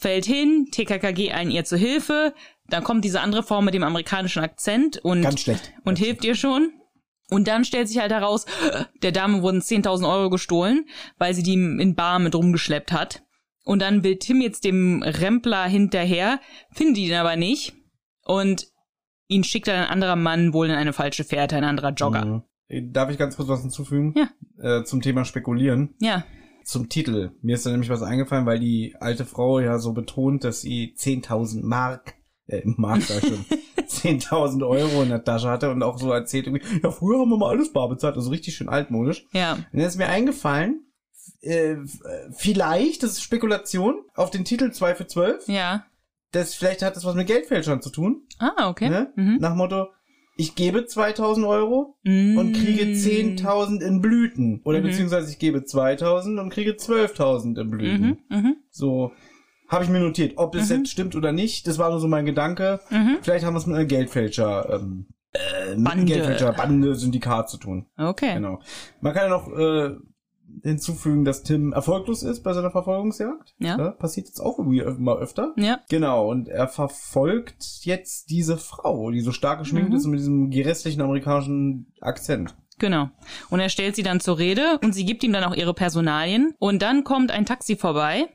[0.00, 2.34] fällt hin, TKKG eilen ihr zu Hilfe,
[2.68, 5.26] dann kommt diese andere Frau mit dem amerikanischen Akzent und,
[5.84, 6.72] und hilft ihr schon.
[7.28, 8.46] Und dann stellt sich halt heraus,
[9.02, 10.86] der Dame wurden 10.000 Euro gestohlen,
[11.18, 13.24] weil sie die in Bar mit rumgeschleppt hat.
[13.64, 17.74] Und dann will Tim jetzt dem Rempler hinterher, findet ihn aber nicht.
[18.22, 18.68] Und
[19.26, 22.24] ihn schickt dann ein anderer Mann wohl in eine falsche Fährte, ein anderer Jogger.
[22.68, 22.92] Mhm.
[22.92, 24.14] Darf ich ganz kurz was hinzufügen?
[24.16, 24.78] Ja.
[24.80, 25.94] Äh, zum Thema Spekulieren.
[26.00, 26.24] Ja.
[26.66, 27.30] Zum Titel.
[27.42, 30.94] Mir ist da nämlich was eingefallen, weil die alte Frau ja so betont, dass sie
[30.98, 32.14] 10.000 Mark,
[32.48, 33.44] äh, Mark ich schon,
[33.86, 37.38] 10.000 Euro in der Tasche hatte und auch so erzählt irgendwie, ja, früher haben wir
[37.38, 39.26] mal alles bar bezahlt, also richtig schön altmodisch.
[39.32, 39.52] Ja.
[39.54, 40.82] Und dann ist mir eingefallen,
[41.40, 41.78] äh, äh,
[42.32, 45.84] vielleicht, das ist Spekulation, auf den Titel 2 für 12, Ja.
[46.32, 48.88] das, vielleicht hat das was mit Geldfälschern zu tun, Ah, okay.
[48.88, 49.12] ne?
[49.14, 49.36] Mhm.
[49.40, 49.86] Nach Motto,
[50.36, 52.36] ich gebe 2.000 Euro, Mm.
[52.38, 54.60] und kriege 10.000 in Blüten.
[54.64, 54.84] Oder Mhm.
[54.84, 58.18] beziehungsweise ich gebe 2.000 und kriege 12.000 in Blüten.
[58.28, 58.36] Mhm.
[58.36, 58.56] Mhm.
[58.70, 59.12] So
[59.68, 60.34] habe ich mir notiert.
[60.36, 60.76] Ob das Mhm.
[60.76, 62.80] jetzt stimmt oder nicht, das war nur so mein Gedanke.
[62.90, 63.18] Mhm.
[63.22, 65.90] Vielleicht haben wir es mit einer Geldfälscher, ähm, äh, mit Bande.
[65.90, 67.86] einem Geldfälscher Bande, Syndikat zu tun.
[67.96, 68.34] Okay.
[68.34, 68.60] Genau.
[69.00, 69.96] Man kann ja noch äh,
[70.62, 73.54] hinzufügen, dass Tim erfolglos ist bei seiner Verfolgungsjagd.
[73.58, 73.90] Ja.
[73.92, 75.52] passiert jetzt auch irgendwie mal öfter.
[75.56, 75.80] Ja.
[75.88, 79.96] Genau, und er verfolgt jetzt diese Frau, die so stark geschminkt Mhm.
[79.96, 82.56] ist und mit diesem gerestlichen amerikanischen Akzent.
[82.78, 83.08] Genau.
[83.48, 86.54] Und er stellt sie dann zur Rede und sie gibt ihm dann auch ihre Personalien.
[86.58, 88.28] Und dann kommt ein Taxi vorbei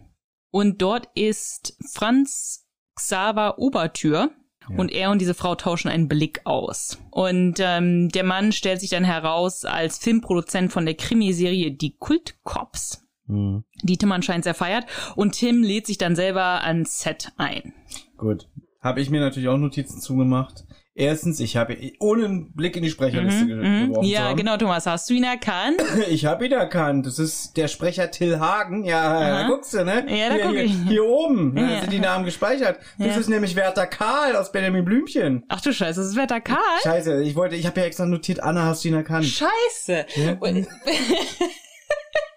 [0.50, 4.32] und dort ist Franz Xaver Obertür.
[4.72, 4.78] Ja.
[4.80, 6.98] Und er und diese Frau tauschen einen Blick aus.
[7.12, 13.06] Und ähm, der Mann stellt sich dann heraus als Filmproduzent von der Krimiserie Die Kultcops,
[13.28, 13.64] Mhm.
[13.84, 14.86] die Tim anscheinend sehr feiert.
[15.16, 17.74] Und Tim lädt sich dann selber ans Set ein.
[18.18, 18.50] Gut.
[18.82, 20.66] Habe ich mir natürlich auch Notizen zugemacht.
[20.94, 23.88] Erstens, ich habe ohne einen Blick in die Sprecherliste ge- Mhm.
[23.90, 25.82] geworfen Ja, genau, Thomas, hast du ihn erkannt?
[26.10, 27.06] Ich habe ihn erkannt.
[27.06, 28.84] Das ist der Sprecher Till Hagen.
[28.84, 29.42] Ja, Aha.
[29.44, 30.04] da guckst du, ne?
[30.10, 30.74] Ja, da hier, guck hier, ich.
[30.90, 31.80] hier oben Ja.
[31.80, 32.80] sind die Namen gespeichert.
[32.98, 33.16] Das Ja.
[33.22, 35.44] ist nämlich Werther Karl aus Benjamin Blümchen.
[35.48, 36.60] Ach du Scheiße, das ist Wetter Karl?
[36.84, 39.26] Scheiße, ich wollte, ich habe ja extra notiert, Anna, hast du ihn erkannt?
[39.26, 40.06] Scheiße.
[40.16, 40.38] Ja.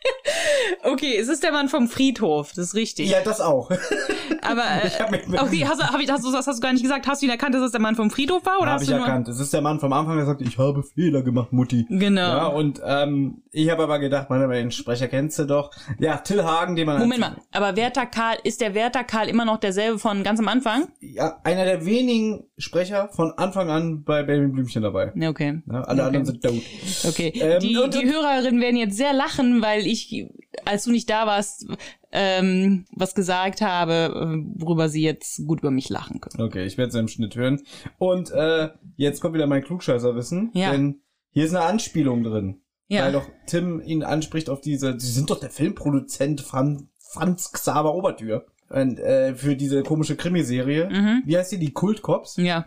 [0.83, 3.09] Okay, es ist der Mann vom Friedhof, das ist richtig.
[3.11, 3.71] Ja, das auch.
[4.43, 6.61] Aber äh, Ich hab mich mit- okay, hast du, hab ich, hast das hast du
[6.61, 7.07] gar nicht gesagt?
[7.07, 8.89] Hast du ihn erkannt, dass es der Mann vom Friedhof war oder Habe hast ich
[8.89, 9.29] du erkannt.
[9.29, 11.87] Es ist der Mann vom Anfang, der sagt, ich habe Fehler gemacht, Mutti.
[11.89, 12.21] Genau.
[12.21, 15.71] Ja, und ähm, ich habe aber gedacht, man, aber den Sprecher kennst du doch.
[15.99, 16.99] Ja, Till Hagen, den man...
[16.99, 20.49] Moment mal, aber Werther Karl, ist der Werther Karl immer noch derselbe von ganz am
[20.49, 20.89] Anfang?
[21.01, 25.13] Ja, einer der wenigen Sprecher von Anfang an bei Benjamin Blümchen dabei.
[25.29, 25.63] Okay.
[25.67, 26.07] Ja, alle Okay.
[26.07, 26.63] anderen sind tot.
[27.09, 30.27] Okay, Ähm, die, und- die Hörerinnen werden jetzt sehr lachen, weil ich,
[30.65, 31.67] als du nicht da warst,
[32.13, 36.47] ähm, was gesagt habe, worüber sie jetzt gut über mich lachen können.
[36.47, 37.61] Okay, ich werde es im Schnitt hören.
[37.99, 40.51] Und äh, jetzt kommt wieder mein Klugscheißerwissen.
[40.55, 40.71] Ja.
[40.71, 42.61] Denn hier ist eine Anspielung drin.
[42.87, 43.05] Ja.
[43.07, 47.95] Weil doch Tim ihn anspricht auf diese, sie sind doch der Filmproduzent Fran, Franz Xaver
[47.95, 48.47] Obertür.
[48.75, 50.89] Und, äh, für diese komische Krimiserie.
[50.91, 51.23] Mhm.
[51.27, 51.59] Wie heißt die?
[51.59, 52.37] Die Kultcops.
[52.37, 52.67] Ja,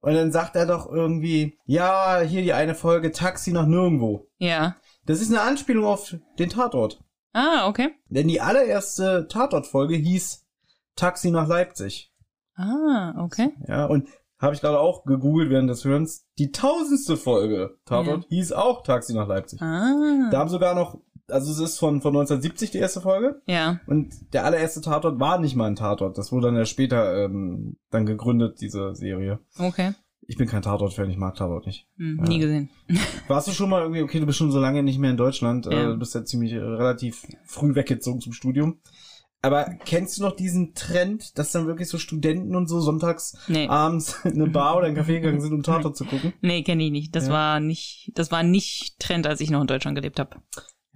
[0.00, 4.28] Und dann sagt er doch irgendwie, ja, hier die eine Folge Taxi nach nirgendwo.
[4.38, 4.76] ja.
[5.06, 6.98] Das ist eine Anspielung auf den Tatort.
[7.34, 7.90] Ah, okay.
[8.08, 10.46] Denn die allererste Tatort-Folge hieß
[10.96, 12.10] Taxi nach Leipzig.
[12.56, 13.52] Ah, okay.
[13.68, 16.26] Ja, und habe ich gerade auch gegoogelt während des Hörens.
[16.38, 19.60] Die tausendste Folge Tatort hieß auch Taxi nach Leipzig.
[19.60, 20.28] Ah.
[20.30, 23.40] Da haben sogar noch, also es ist von, von 1970 die erste Folge.
[23.46, 23.80] Ja.
[23.86, 26.18] Und der allererste Tatort war nicht mal ein Tatort.
[26.18, 29.40] Das wurde dann ja später ähm, dann gegründet, diese Serie.
[29.58, 29.92] Okay.
[30.26, 31.86] Ich bin kein Tatort-Fan, ich mag Tatort nicht.
[31.98, 32.16] Hm.
[32.26, 32.70] Nie gesehen.
[33.28, 35.66] Warst du schon mal irgendwie, okay, du bist schon so lange nicht mehr in Deutschland,
[35.66, 35.72] Ja.
[35.72, 38.80] äh, du bist ja ziemlich äh, relativ früh weggezogen zum Studium.
[39.42, 43.68] Aber kennst du noch diesen Trend, dass dann wirklich so Studenten und so sonntags Nee.
[43.68, 46.32] abends in eine Bar oder in einen Café gegangen sind, um Tatort zu gucken?
[46.40, 47.14] Nee, kenne ich nicht.
[47.14, 47.32] Das Ja.
[47.34, 50.36] war nicht, das war nicht Trend, als ich noch in Deutschland gelebt habe.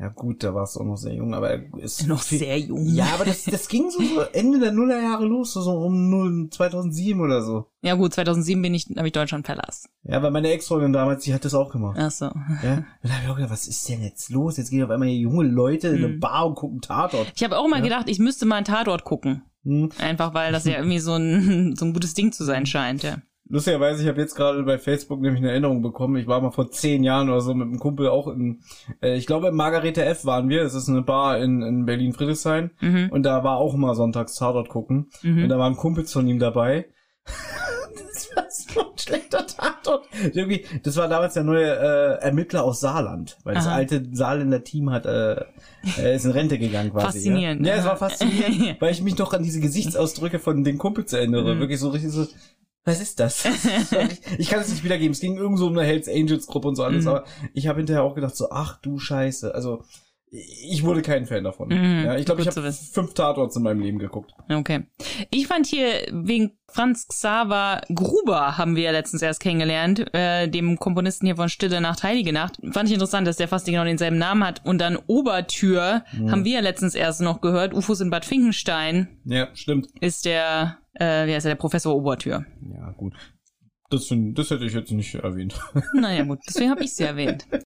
[0.01, 2.87] Ja gut, da warst du auch noch sehr jung, aber ist Noch sehr jung.
[2.87, 7.21] Ja, aber das, das ging so, so Ende der Nullerjahre los, so, um 0, 2007
[7.21, 7.67] oder so.
[7.83, 9.89] Ja gut, 2007 bin ich, habe ich Deutschland verlassen.
[10.05, 11.97] Ja, weil meine Ex-Freundin damals, die hat das auch gemacht.
[12.01, 12.27] Ach so.
[12.27, 14.57] Ja, und da hab ich auch gedacht, was ist denn jetzt los?
[14.57, 16.21] Jetzt gehen auf einmal hier junge Leute in eine Hm.
[16.21, 17.33] Bar und gucken Tatort.
[17.35, 17.83] Ich habe auch mal Ja.
[17.85, 19.43] gedacht, ich müsste mal einen Tatort gucken.
[19.65, 19.89] Hm.
[19.99, 23.17] Einfach weil das ja irgendwie so ein, so ein gutes Ding zu sein scheint, ja.
[23.51, 26.17] Lustigerweise, ich habe jetzt gerade bei Facebook nämlich eine Erinnerung bekommen.
[26.17, 28.61] Ich war mal vor zehn Jahren oder so mit einem Kumpel auch in,
[29.03, 30.63] äh, ich glaube, im Margarete F waren wir.
[30.63, 32.71] Es ist eine Bar in, in Berlin-Friedrichshain.
[32.81, 33.09] Mhm.
[33.11, 35.09] Und da war auch immer sonntags Tatort gucken.
[35.23, 35.49] Und Mhm.
[35.49, 36.87] da waren Kumpels von ihm dabei.
[37.27, 40.07] das war so ein schlechter Tatort.
[40.35, 43.77] Irgendwie, das war damals der neue äh, Ermittler aus Saarland, weil das Aha.
[43.77, 45.45] alte Saarländer Team hat äh,
[45.99, 47.07] äh, ist in Rente gegangen quasi.
[47.07, 47.65] Faszinierend.
[47.67, 51.13] Ja, ja es war faszinierend, weil ich mich noch an diese Gesichtsausdrücke von den Kumpels
[51.13, 51.55] erinnere.
[51.55, 51.61] Mhm.
[51.61, 52.27] Wirklich so richtig so.
[52.85, 53.45] Was ist das?
[54.39, 55.13] ich kann es nicht wiedergeben.
[55.13, 57.11] Es ging irgend so um eine Hells Angels Gruppe und so alles, Mhm.
[57.11, 59.55] aber ich habe hinterher auch gedacht so, ach du Scheiße.
[59.55, 59.83] Also
[60.31, 61.69] ich wurde kein Fan davon.
[61.69, 64.33] Mhm, Ja, ich glaube, ich habe fünf Tatorts in meinem Leben geguckt.
[64.51, 64.87] Okay.
[65.31, 70.79] Ich fand hier wegen Franz Xaver Gruber haben wir ja letztens erst kennengelernt, äh, dem
[70.79, 72.59] Komponisten hier von Stille Nacht, Heilige Nacht.
[72.73, 74.65] Fand ich interessant, dass der fast genau denselben Namen hat.
[74.67, 77.73] Und dann Obertür haben wir ja letztens erst noch gehört.
[77.73, 79.87] UFOs in Bad Finkenstein Ja, stimmt.
[80.01, 82.45] ist der, äh, wie heißt der, der Professor Obertür.
[82.71, 83.15] Ja, gut.
[83.91, 85.59] Das, das hätte ich jetzt nicht erwähnt.
[85.95, 87.47] Naja, gut, deswegen habe ich sie erwähnt.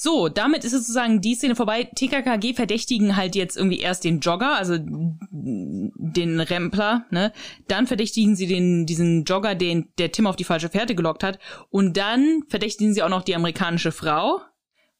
[0.00, 1.82] So, damit ist sozusagen die Szene vorbei.
[1.82, 7.32] TKKG verdächtigen halt jetzt irgendwie erst den Jogger, also den Rempler, ne?
[7.66, 11.40] Dann verdächtigen sie den, diesen Jogger, den der Tim auf die falsche Fährte gelockt hat.
[11.70, 14.40] Und dann verdächtigen sie auch noch die amerikanische Frau.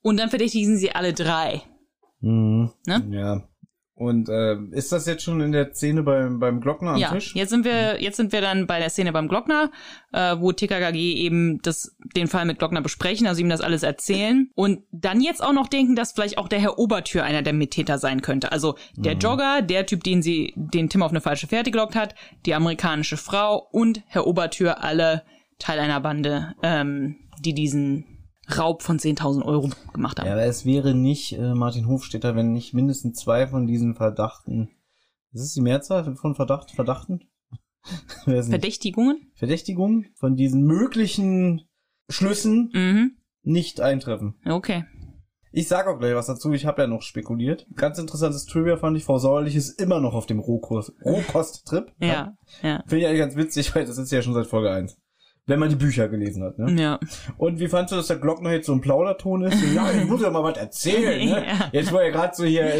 [0.02, 1.62] Und dann verdächtigen sie alle drei.
[2.20, 2.72] Mhm.
[2.84, 3.08] Ne?
[3.12, 3.48] Ja.
[3.98, 7.34] Und äh, ist das jetzt schon in der Szene beim, beim Glockner am ja, Tisch?
[7.34, 9.72] jetzt sind wir, jetzt sind wir dann bei der Szene beim Glockner,
[10.12, 14.50] äh, wo TKKG eben das, den Fall mit Glockner besprechen, also ihm das alles erzählen
[14.54, 17.98] und dann jetzt auch noch denken, dass vielleicht auch der Herr Obertür einer der Mittäter
[17.98, 18.52] sein könnte.
[18.52, 22.14] Also der Jogger, der Typ, den sie, den Tim auf eine falsche Fährte gelockt hat,
[22.46, 25.24] die amerikanische Frau und Herr Obertür alle
[25.58, 28.17] Teil einer Bande, ähm, die diesen
[28.56, 30.26] Raub von 10.000 Euro gemacht haben.
[30.26, 34.70] Ja, aber es wäre nicht äh, Martin Hofstetter, wenn nicht mindestens zwei von diesen Verdachten.
[35.32, 37.20] Ist es die Mehrzahl von Verdacht, Verdachten?
[38.26, 38.48] Ist?
[38.48, 39.30] Verdächtigungen?
[39.34, 41.68] Verdächtigungen von diesen möglichen
[42.08, 43.16] Schlüssen Mhm.
[43.42, 44.34] nicht eintreffen.
[44.46, 44.84] Okay.
[45.50, 47.66] Ich sag auch gleich was dazu, ich habe ja noch spekuliert.
[47.74, 51.90] Ganz interessantes Trivia fand ich, Frau Sauerlich ist immer noch auf dem Rohkost- Rohkost-Trip.
[52.00, 52.82] Ja, ja.
[52.86, 54.98] Finde ich eigentlich ganz witzig, weil das ist ja schon seit Folge 1.
[55.48, 56.58] wenn man die Bücher gelesen hat.
[56.58, 56.80] Ne?
[56.80, 57.00] Ja.
[57.38, 59.56] Und wie fandst du, dass der Glockner jetzt so ein Plauderton ist?
[59.74, 61.18] Ja, ich muss ja mal was erzählen.
[61.28, 61.38] Ne?
[61.48, 61.68] Ja.
[61.72, 62.70] Jetzt, wo er gerade so hier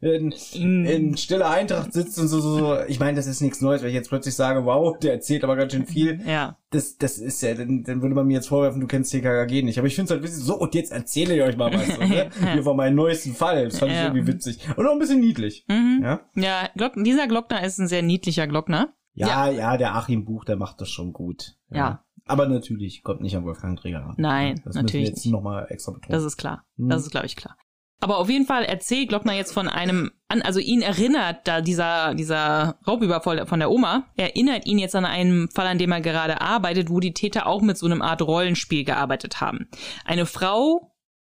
[0.00, 2.78] in, in, in stiller Eintracht sitzt und so, so, so.
[2.88, 5.56] Ich meine, das ist nichts Neues, weil ich jetzt plötzlich sage, wow, der erzählt aber
[5.56, 6.20] ganz schön viel.
[6.26, 6.56] Ja.
[6.70, 9.78] Das, das ist ja, dann, dann würde man mir jetzt vorwerfen, du kennst TKKG nicht.
[9.78, 11.86] Aber ich finde es halt witzig, so, und jetzt erzähle ich euch mal was.
[11.94, 12.30] So, ne?
[12.54, 13.64] Hier von meinem neuesten Fall.
[13.66, 14.04] Das fand ich Ja.
[14.06, 14.58] irgendwie witzig.
[14.76, 15.64] Und auch ein bisschen niedlich.
[15.68, 16.00] Mhm.
[16.02, 16.20] Ja?
[16.34, 18.94] Ja, Glock dieser Glockner ist ein sehr niedlicher Glockner.
[19.14, 21.56] Ja, ja, der Achim Buch, der macht das schon gut.
[21.70, 22.04] Ja.
[22.26, 24.14] Aber natürlich kommt nicht an Wolfgang Träger ran.
[24.18, 26.12] Nein, das natürlich wir jetzt nochmal extra betonen.
[26.12, 26.64] Das ist klar.
[26.76, 26.88] Mhm.
[26.88, 27.56] Das ist, glaube ich, klar.
[28.00, 32.14] Aber auf jeden Fall erzählt Glockner jetzt von einem, an, also ihn erinnert da dieser,
[32.14, 36.42] dieser Raubüberfall von der Oma, erinnert ihn jetzt an einen Fall, an dem er gerade
[36.42, 39.70] arbeitet, wo die Täter auch mit so einem Art Rollenspiel gearbeitet haben.
[40.04, 40.92] Eine Frau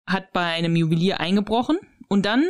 [0.05, 2.45] hat bei einem Juwelier eingebrochen und dann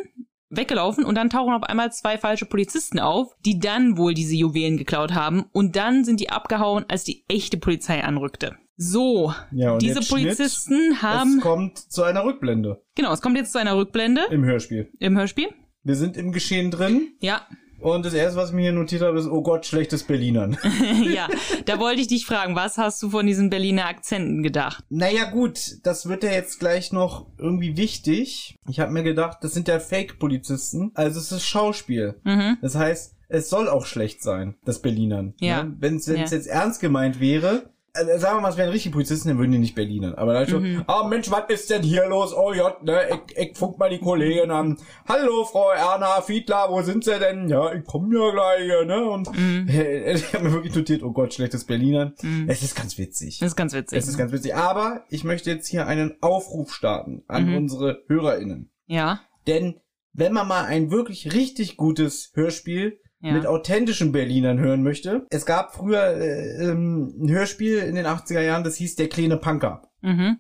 [0.51, 4.77] weggelaufen und dann tauchen auf einmal zwei falsche Polizisten auf, die dann wohl diese Juwelen
[4.77, 8.57] geklaut haben und dann sind die abgehauen, als die echte Polizei anrückte.
[8.77, 10.23] So, Ja, und diese jetzt Schnitt.
[10.23, 14.45] Polizisten haben, Es kommt zu einer Rückblende genau, es kommt jetzt zu einer Rückblende im
[14.45, 14.91] Hörspiel.
[15.01, 15.49] im Hörspiel.
[15.83, 17.43] Wir sind im Geschehen drin Ja,
[17.81, 20.57] und das erste, was ich mir hier notiert habe, ist, oh Gott, schlechtes Berlinern.
[21.05, 21.29] ja,
[21.67, 24.85] da wollte ich dich fragen, was hast du von diesen Berliner Akzenten gedacht?
[24.89, 28.57] naja gut, das wird ja jetzt gleich noch irgendwie wichtig.
[28.69, 32.21] Ich habe mir gedacht, das sind ja Fake-Polizisten, also es ist Schauspiel.
[32.25, 32.59] Mhm.
[32.63, 35.35] Das heißt, es soll auch schlecht sein, das Berlinern.
[35.41, 35.65] Ja.
[35.65, 35.77] Ne?
[35.79, 36.15] Wenn es Ja.
[36.15, 39.59] jetzt ernst gemeint wäre, also sagen wir mal, es wären richtige Polizisten, dann würden die
[39.59, 40.15] nicht Berlinern.
[40.15, 40.85] Aber da schon, Mhm.
[40.87, 42.33] ah Mensch, was ist denn hier los?
[42.35, 44.79] Oh Gott, ne, ich, ich funk mal die Kollegin an.
[45.09, 47.49] Hallo, Frau Erna Fiedler, wo sind Sie denn?
[47.49, 49.05] Ja, ich komme ja gleich, ne?
[49.11, 49.69] Und Mhm.
[49.69, 52.15] ich habe mir wirklich notiert, oh Gott, schlechtes Berlinern.
[52.47, 53.39] Es ist ganz witzig.
[53.41, 53.99] Das ist ganz witzig.
[53.99, 54.55] Es ist ganz witzig.
[54.55, 57.57] Aber ich möchte jetzt hier einen Aufruf starten an Mhm.
[57.57, 58.71] unsere HörerInnen.
[58.87, 59.81] ja, Denn
[60.13, 63.33] wenn man mal ein wirklich richtig gutes Hörspiel ja.
[63.33, 65.27] mit authentischen Berlinern hören möchte.
[65.31, 69.37] Es gab früher äh, ähm, ein Hörspiel in den 80er Jahren, das hieß Der kleine
[69.37, 69.83] Punker.
[70.03, 70.39] mhm.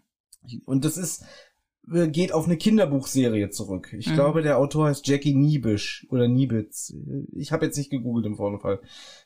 [0.64, 1.25] Und das ist
[1.93, 3.95] äh, geht auf eine Kinderbuchserie zurück.
[3.99, 4.14] Ich Mhm.
[4.14, 6.95] glaube, der Autor heißt Jackie Niebisch oder Niebitz.
[7.33, 8.81] Ich habe jetzt nicht gegoogelt im Vorfall.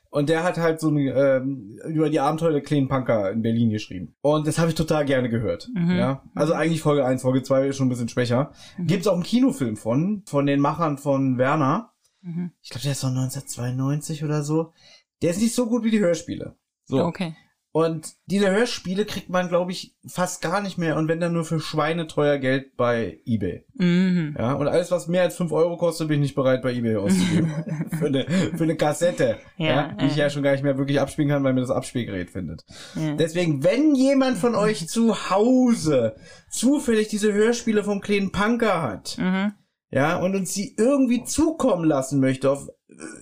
[0.09, 3.69] Und der hat halt so eine, ähm, über die Abenteuer der kleinen Punker in Berlin
[3.71, 4.15] geschrieben.
[4.21, 5.69] Und das habe ich total gerne gehört.
[5.73, 5.91] Mhm.
[5.91, 8.51] Ja, also eigentlich Folge 1, Folge 2 ist schon ein bisschen schwächer.
[8.77, 8.87] Mhm.
[8.87, 11.92] Gibt's auch einen Kinofilm von, von den Machern von Werner.
[12.23, 12.51] Mhm.
[12.61, 14.73] Ich glaube, der ist von 1992 oder so.
[15.21, 16.55] Der ist nicht so gut wie die Hörspiele.
[16.85, 17.03] So.
[17.03, 17.35] Okay.
[17.75, 21.43] Und diese Hörspiele kriegt man, glaube ich, fast gar nicht mehr und wenn dann nur
[21.43, 23.65] für schweineteuer Geld bei Ebay.
[23.73, 24.35] Mhm.
[24.37, 26.97] Ja, und alles, was mehr als 5 Euro kostet, bin ich nicht bereit, bei Ebay
[26.97, 27.51] auszugeben.
[27.97, 29.39] für, eine, für eine Kassette.
[29.57, 30.19] Ja, Ja, die ich äh.
[30.19, 32.63] ja schon gar nicht mehr wirklich abspielen kann, weil mir das Abspielgerät findet.
[32.93, 33.15] Ja.
[33.15, 36.15] Deswegen, wenn jemand von euch zu Hause
[36.51, 39.53] zufällig diese Hörspiele vom kleinen Punker hat, Mhm.
[39.93, 42.67] Ja, und uns sie irgendwie zukommen lassen möchte, auf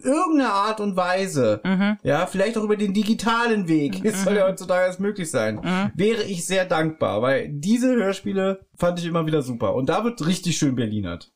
[0.03, 1.97] irgendeine Art und Weise, Mhm.
[2.03, 5.91] ja, vielleicht auch über den digitalen Weg, es soll ja heutzutage alles möglich sein, Mhm.
[5.95, 9.75] wäre ich sehr dankbar, weil diese Hörspiele fand ich immer wieder super.
[9.75, 11.31] Und da wird richtig schön Berlinert.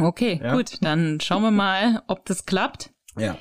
[0.00, 0.54] Okay, Ja.
[0.54, 0.78] gut.
[0.82, 2.90] Dann schauen wir mal, ob das klappt.
[3.18, 3.36] Ja.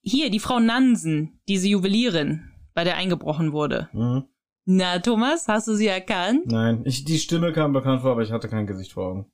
[0.00, 3.90] Hier, die Frau Nansen, diese Juwelierin, bei der eingebrochen wurde.
[3.92, 4.24] Mhm.
[4.64, 6.46] Na, Thomas, hast du sie erkannt?
[6.46, 9.26] Nein, ich, die Stimme kam bekannt vor, aber ich hatte kein Gesicht vor Augen.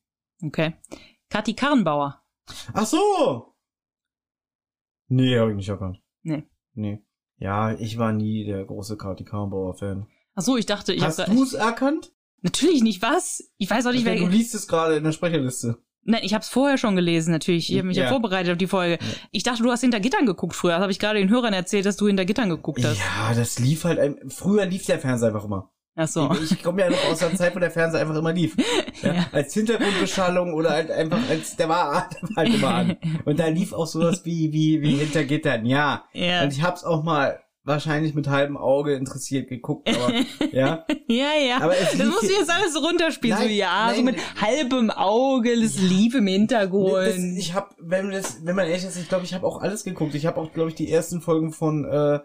[0.42, 0.74] Okay.
[1.30, 2.22] Kathi Karrenbauer.
[2.72, 3.54] Ach so!
[5.08, 6.00] Nee, habe ich nicht erkannt.
[6.22, 6.44] Nee.
[6.74, 7.04] Nee.
[7.38, 10.06] Ja, ich war nie der große Kati Karrenbauer-Fan.
[10.34, 12.12] Ach so, ich dachte, ich Hast hab du es erkannt?
[12.42, 13.50] Natürlich nicht, was?
[13.56, 14.28] Ich weiß auch nicht, Du wer...
[14.28, 15.78] liest es gerade in der Sprecherliste.
[16.02, 17.70] Nein, ich habe es vorher schon gelesen, natürlich.
[17.72, 18.04] Ich habe mich ja.
[18.04, 18.10] Ja.
[18.10, 18.98] vorbereitet auf die Folge.
[19.30, 20.72] Ich dachte, du hast hinter Gittern geguckt früher.
[20.72, 22.98] Das habe ich gerade den Hörern erzählt, dass du hinter Gittern geguckt hast.
[22.98, 25.72] Ja, das lief halt, ein, früher lief der Fernseher einfach immer.
[25.96, 26.30] Ach so.
[26.42, 28.56] Ich, ich komme ja noch aus der Zeit, wo der Fernseher einfach immer lief.
[29.02, 29.26] Ja, Ja.
[29.32, 32.96] Als Hintergrundbeschallung oder halt einfach als, der war, der war halt immer an.
[33.24, 36.04] Und da lief auch sowas wie, wie, wie hinter Gittern, ja.
[36.12, 36.42] Ja.
[36.42, 40.12] Und ich hab's auch mal wahrscheinlich mit halbem Auge interessiert geguckt, aber,
[40.52, 40.84] ja.
[41.08, 41.56] Ja, ja.
[41.60, 43.38] Aber es das musst du jetzt alles so runterspielen.
[43.38, 44.04] Nein, so, ja, so nein.
[44.14, 47.38] mit halbem Auge, das lief im Das, Hintergrund.
[47.38, 50.14] ich hab, wenn das, wenn man ehrlich ist, ich glaube, ich habe auch alles geguckt.
[50.14, 52.16] Ich habe auch, glaube ich, die ersten Folgen von, äh,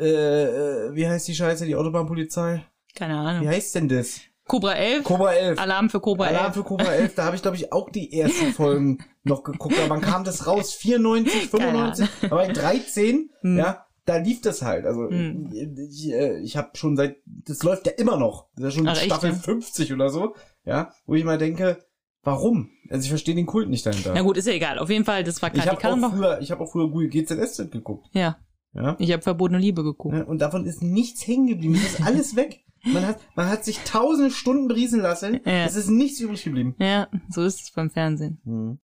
[0.00, 2.64] äh, wie heißt die Scheiße, die Autobahnpolizei?
[2.94, 3.48] Keine Wie Ahnung.
[3.48, 4.20] heißt denn das?
[4.46, 5.04] Cobra 11.
[5.04, 5.58] Cobra 11.
[5.58, 6.38] Alarm für Cobra 11.
[6.38, 9.76] Alarm für Cobra 11, da habe ich, glaube ich, auch die ersten Folgen noch geguckt.
[9.78, 10.74] Aber wann kam das raus?
[10.74, 12.08] 94, Keine 95?
[12.22, 13.56] Da war ich 13, Hm.
[13.56, 14.84] ja, da lief das halt.
[14.84, 15.48] Also Hm.
[15.52, 18.48] ich, äh, ich habe schon seit, das läuft ja immer noch.
[18.56, 19.36] Das ist ja schon Ach, echt, Staffel ja?
[19.36, 21.78] 50 oder so, ja, wo ich mal denke,
[22.22, 22.70] warum?
[22.90, 24.12] Also ich verstehe den Kult nicht dahinter.
[24.12, 24.78] Na gut, ist ja egal.
[24.80, 26.10] Auf jeden Fall, das war auch Karrenbauer.
[26.10, 28.38] früher, ich habe auch früher Google GZSZ geguckt, Ja,
[28.74, 28.96] ja.
[28.98, 30.14] ich habe verbotene Liebe geguckt.
[30.14, 30.26] Ne?
[30.26, 31.74] Und davon ist nichts hängen geblieben.
[31.74, 32.58] Das ist alles weg.
[32.84, 35.40] Man hat, man hat sich tausende Stunden briesen lassen.
[35.44, 35.64] Ja.
[35.64, 36.74] Es ist nichts übrig geblieben.
[36.78, 38.40] Ja, so ist es beim Fernsehen.
[38.44, 38.78] Hm.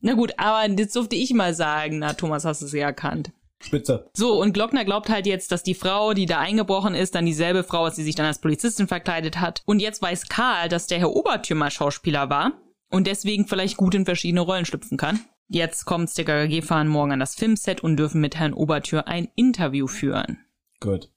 [0.00, 3.32] Na gut, aber jetzt durfte ich mal sagen, na Thomas, hast du sie erkannt.
[3.60, 4.08] Spitze.
[4.12, 7.64] So, und Glockner glaubt halt jetzt, dass die Frau, die da eingebrochen ist, dann dieselbe
[7.64, 9.62] Frau ist, die sich dann als Polizistin verkleidet hat.
[9.66, 12.52] Und jetzt weiß Karl, dass der Herr Obertürmer Schauspieler war
[12.90, 15.20] und deswegen vielleicht gut in verschiedene Rollen schlüpfen kann.
[15.48, 19.28] Jetzt kommt's, der KKG fahren morgen an das Filmset und dürfen mit Herrn Obertür ein
[19.34, 20.44] Interview führen.
[20.78, 21.10] Gut.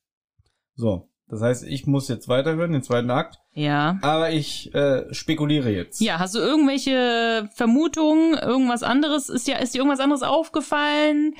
[0.76, 1.11] So.
[1.32, 3.40] Das heißt, ich muss jetzt weiterhören, den zweiten Akt.
[3.54, 3.98] Ja.
[4.02, 6.02] Aber ich äh, spekuliere jetzt.
[6.02, 9.30] Ja, hast du irgendwelche Vermutungen, irgendwas anderes?
[9.30, 11.36] Ist dir, ist dir irgendwas anderes aufgefallen?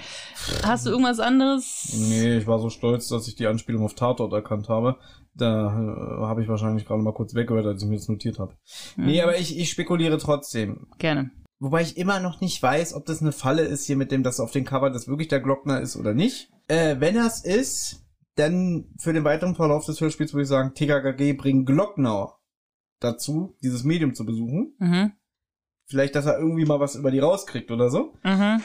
[0.64, 1.94] Hast du irgendwas anderes?
[1.94, 4.96] Nee, ich war so stolz, dass ich die Anspielung auf Tatort erkannt habe.
[5.36, 8.54] Da äh, habe ich wahrscheinlich gerade mal kurz weggehört, als ich mir das notiert habe.
[8.96, 9.06] Mhm.
[9.08, 10.88] Nee, aber ich, ich spekuliere trotzdem.
[11.00, 11.32] Gerne.
[11.60, 14.40] Wobei ich immer noch nicht weiß, ob das eine Falle ist hier mit dem, dass
[14.40, 16.50] auf dem Cover das wirklich der Glockner ist oder nicht.
[16.70, 18.01] Äh, wenn das ist,
[18.36, 22.34] dann für den weiteren Verlauf des Hörspiels würde ich sagen, TKKG bringt Glockner
[23.00, 24.76] dazu, dieses Medium zu besuchen.
[24.80, 25.12] Mhm.
[25.86, 28.14] Vielleicht, dass er irgendwie mal was über die rauskriegt oder so.
[28.24, 28.62] Mhm.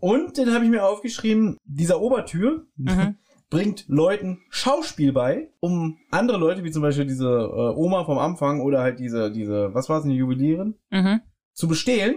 [0.00, 3.16] Und dann habe ich mir aufgeschrieben, dieser Obertür Mhm.
[3.48, 8.60] bringt Leuten Schauspiel bei, um andere Leute, wie zum Beispiel diese äh, Oma vom Anfang
[8.60, 11.20] oder halt diese, diese, was war es, eine Juwelierin, Mhm.
[11.52, 12.16] zu bestehlen.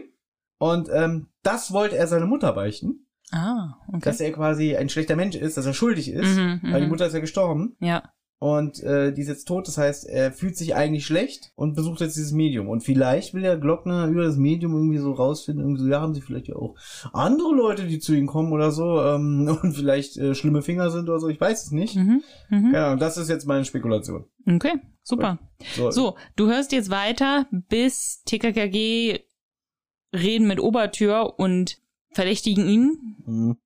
[0.58, 4.00] Und ähm, das wollte er seiner Mutter beichten, Ah, okay.
[4.04, 6.92] dass er quasi ein schlechter Mensch ist, dass er schuldig ist, Mhm, weil die mhm.
[6.92, 8.04] Mutter ist ja gestorben Ja.
[8.40, 9.68] und äh, die ist jetzt tot.
[9.68, 12.68] Das heißt, er fühlt sich eigentlich schlecht und besucht jetzt dieses Medium.
[12.70, 16.14] Und vielleicht will der Glockner über das Medium irgendwie so rausfinden, irgendwie so, ja, haben
[16.14, 16.76] sie vielleicht ja auch
[17.14, 21.10] andere Leute, die zu ihm kommen oder so ähm, und vielleicht äh, schlimme Finger sind
[21.10, 21.28] oder so.
[21.30, 21.96] Ich weiß es nicht.
[21.98, 22.24] Mhm.
[22.50, 22.72] Mhm.
[22.72, 24.26] Genau, das ist jetzt meine Spekulation.
[24.48, 24.74] Okay,
[25.04, 25.38] super.
[25.76, 29.20] So, So, du hörst jetzt weiter, bis TKKG
[30.16, 31.78] reden mit Obertür und
[32.12, 33.58] verdächtigen ihn Mhm.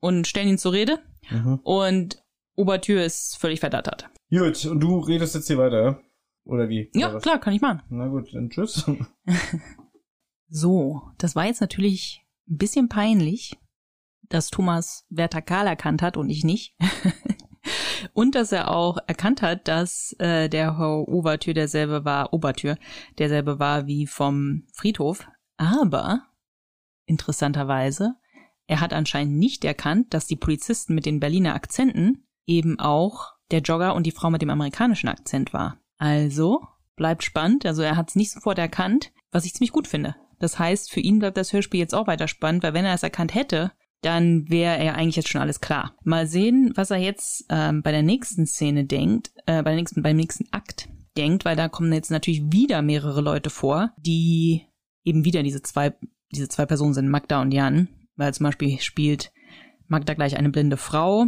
[0.00, 0.98] und stellen ihn zur Rede.
[1.30, 1.60] Mhm.
[1.62, 2.22] Und
[2.56, 4.08] Obertür ist völlig verdattert.
[4.30, 6.00] Gut, und du redest jetzt hier weiter?
[6.44, 6.90] Oder wie?
[6.94, 7.82] Ja, klar, kann ich machen.
[7.88, 8.84] Na gut, dann tschüss.
[10.54, 13.56] So, das war jetzt natürlich ein bisschen peinlich,
[14.28, 16.76] dass Thomas Werther Karl erkannt hat und ich nicht.
[18.12, 22.76] und dass er auch erkannt hat, dass äh, der Herr Obertür derselbe war, Obertür
[23.18, 25.26] derselbe war wie vom Friedhof.
[25.56, 26.26] Aber
[27.06, 28.14] interessanterweise,
[28.66, 33.60] er hat anscheinend nicht erkannt, dass die Polizisten mit den Berliner Akzenten eben auch der
[33.60, 35.78] Jogger und die Frau mit dem amerikanischen Akzent war.
[35.98, 36.60] Also
[36.96, 37.66] bleibt spannend.
[37.66, 40.16] Also er hat es nicht sofort erkannt, was ich ziemlich gut finde.
[40.38, 43.02] Das heißt, für ihn bleibt das Hörspiel jetzt auch weiter spannend, weil wenn er es
[43.02, 45.94] erkannt hätte, dann wäre er eigentlich jetzt schon alles klar.
[46.02, 50.02] Mal sehen, was er jetzt ähm, bei der nächsten Szene denkt, äh, bei der nächsten,
[50.02, 54.66] beim nächsten Akt denkt, weil da kommen jetzt natürlich wieder mehrere Leute vor, die
[55.04, 55.94] eben wieder diese zwei,
[56.32, 59.32] diese zwei Personen sind, Magda und Jan, weil zum Beispiel spielt
[59.86, 61.26] Magda gleich eine blinde Frau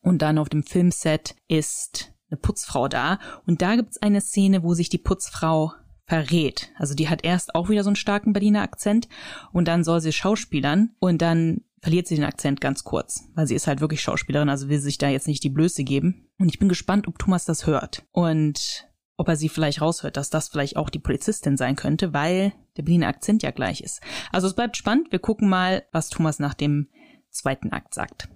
[0.00, 4.74] und dann auf dem Filmset ist eine Putzfrau da und da gibt's eine Szene, wo
[4.74, 5.72] sich die Putzfrau
[6.06, 6.70] verrät.
[6.76, 9.08] Also die hat erst auch wieder so einen starken Berliner Akzent
[9.52, 13.54] und dann soll sie schauspielern und dann verliert sie den Akzent ganz kurz, weil sie
[13.54, 16.28] ist halt wirklich Schauspielerin, also will sich da jetzt nicht die Blöße geben.
[16.38, 18.86] Und ich bin gespannt, ob Thomas das hört und
[19.16, 22.82] ob er sie vielleicht raushört, dass das vielleicht auch die Polizistin sein könnte, weil der
[22.82, 24.00] Berliner Akzent ja gleich ist.
[24.32, 25.12] Also es bleibt spannend.
[25.12, 26.88] Wir gucken mal, was Thomas nach dem
[27.30, 28.28] zweiten Akt sagt.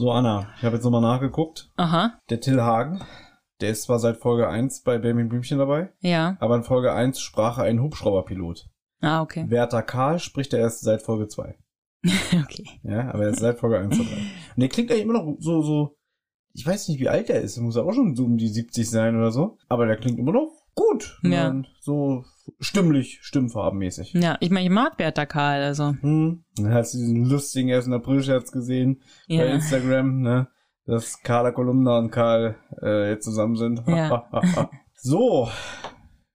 [0.00, 1.70] so, Anna, ich habe jetzt nochmal nachgeguckt.
[1.76, 3.02] Aha, Der Till Hagen,
[3.60, 6.36] der ist zwar seit Folge 1 bei Benjamin Blümchen dabei, ja.
[6.40, 8.66] aber in Folge 1 sprach er einen Hubschrauberpilot.
[9.02, 9.44] Ah, okay.
[9.48, 11.54] Werther Karl spricht er erst seit Folge 2.
[12.44, 12.64] okay.
[12.82, 14.10] Ja, aber er ist seit Folge 1 dabei.
[14.10, 15.96] Und der klingt eigentlich immer noch so, so,
[16.52, 17.56] ich weiß nicht, wie alt er ist.
[17.56, 19.58] Er muss auch schon so um die 70 sein oder so.
[19.68, 21.18] Aber der klingt immer noch gut.
[21.22, 21.48] Ja.
[21.48, 22.24] Und so
[22.58, 24.14] stimmlich, stimmfarbenmäßig.
[24.14, 25.94] Ja, ich meine, ich mag Bertha Karl, also.
[26.00, 26.44] Hm.
[26.56, 27.88] Dann hast du diesen lustigen 1.
[27.88, 29.44] April-Scherz gesehen bei Ja.
[29.44, 30.48] Instagram, ne?
[30.86, 33.82] Dass Carla Kolumna und Karl äh, jetzt zusammen sind.
[33.86, 34.28] Ja.
[34.94, 35.48] so.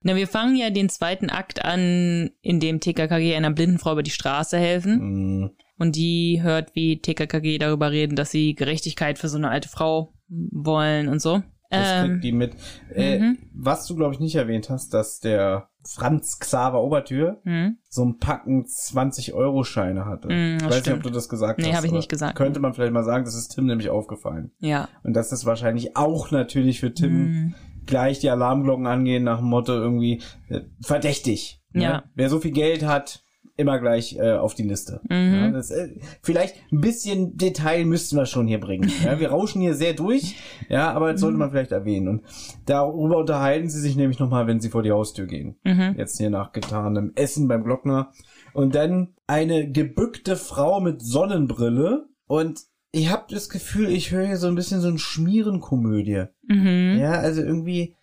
[0.05, 4.03] Na, wir fangen ja den zweiten Akt an, in dem TKKG einer blinden Frau über
[4.03, 4.99] die Straße helfen.
[4.99, 5.49] Hm.
[5.79, 10.13] Und die hört, wie TKKG darüber reden, dass sie Gerechtigkeit für so eine alte Frau
[10.29, 11.41] wollen und so.
[11.71, 12.53] Das Ähm, kriegt die mit.
[12.93, 13.37] Äh, mhm.
[13.55, 18.19] Was du, glaube ich, nicht erwähnt hast, dass der Franz Xaver Obertür hm, so ein
[18.19, 20.27] Packen 20-Euro-Scheine hatte.
[20.27, 20.97] Mm, ich weiß nicht, stimmt.
[20.97, 21.77] ob du das gesagt Nee, hast.
[21.77, 22.35] hab ich aber nicht gesagt.
[22.37, 24.51] Könnte man vielleicht mal sagen, das ist Tim nämlich aufgefallen.
[24.59, 24.87] ja.
[25.03, 27.55] Und dass das wahrscheinlich auch natürlich für Tim Hm,
[27.85, 31.61] gleich die Alarmglocken angehen nach dem Motto irgendwie äh, verdächtig.
[31.73, 31.83] Ne?
[31.83, 32.03] Ja.
[32.15, 33.21] Wer so viel Geld hat,
[33.57, 34.99] immer gleich äh, auf die Liste.
[35.09, 35.33] Mhm.
[35.33, 35.87] Ja, das, äh,
[36.21, 38.91] vielleicht ein bisschen Detail müssten wir schon hier bringen.
[39.03, 40.35] Ja, wir rauschen hier sehr durch,
[40.67, 41.25] ja, aber das Mhm.
[41.25, 42.07] sollte man vielleicht erwähnen.
[42.09, 42.21] Und
[42.65, 45.55] darüber unterhalten sie sich nämlich nochmal, wenn sie vor die Haustür gehen.
[45.63, 45.95] Mhm.
[45.97, 48.11] Jetzt hier nach getanem Essen beim Glockner.
[48.53, 52.07] Und dann eine gebückte Frau mit Sonnenbrille.
[52.27, 52.59] Und
[52.95, 56.25] ich habe das Gefühl, ich höre hier so ein bisschen so ein Schmierenkomödie.
[56.47, 56.97] Mhm.
[56.99, 57.95] Ja, also irgendwie,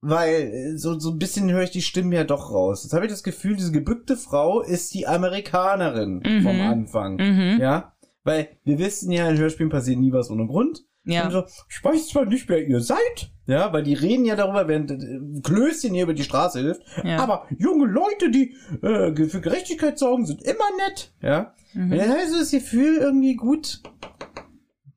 [0.00, 2.82] weil äh, so, so ein bisschen höre ich die Stimmen ja doch raus.
[2.84, 6.42] Jetzt habe ich das Gefühl, diese gebückte Frau ist die Amerikanerin Mhm.
[6.42, 7.16] vom Anfang.
[7.16, 7.58] Mhm.
[7.60, 7.92] Ja,
[8.24, 10.84] weil wir wissen ja, in Hörspielen passiert nie was ohne Grund.
[11.04, 11.30] Ja.
[11.30, 13.32] So, ich weiß zwar nicht, wer ihr seid.
[13.46, 16.82] Ja, weil die reden ja darüber, während äh, Klößchen hier über die Straße hilft.
[17.04, 17.18] Ja.
[17.18, 21.12] Aber junge Leute, die äh, für Gerechtigkeit sorgen, sind immer nett.
[21.22, 21.54] Ja.
[21.74, 21.92] Mhm.
[21.92, 23.82] Und dann habe ich so das Gefühl irgendwie gut.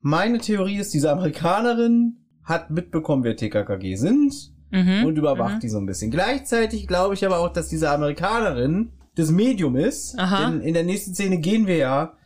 [0.00, 5.04] Meine Theorie ist, diese Amerikanerin hat mitbekommen, wer TKKG sind Mhm.
[5.04, 6.10] und überwacht die so ein bisschen.
[6.10, 10.18] Gleichzeitig glaube ich aber auch, dass diese Amerikanerin das Medium ist.
[10.18, 10.50] Aha.
[10.50, 12.16] Denn in der nächsten Szene gehen wir ja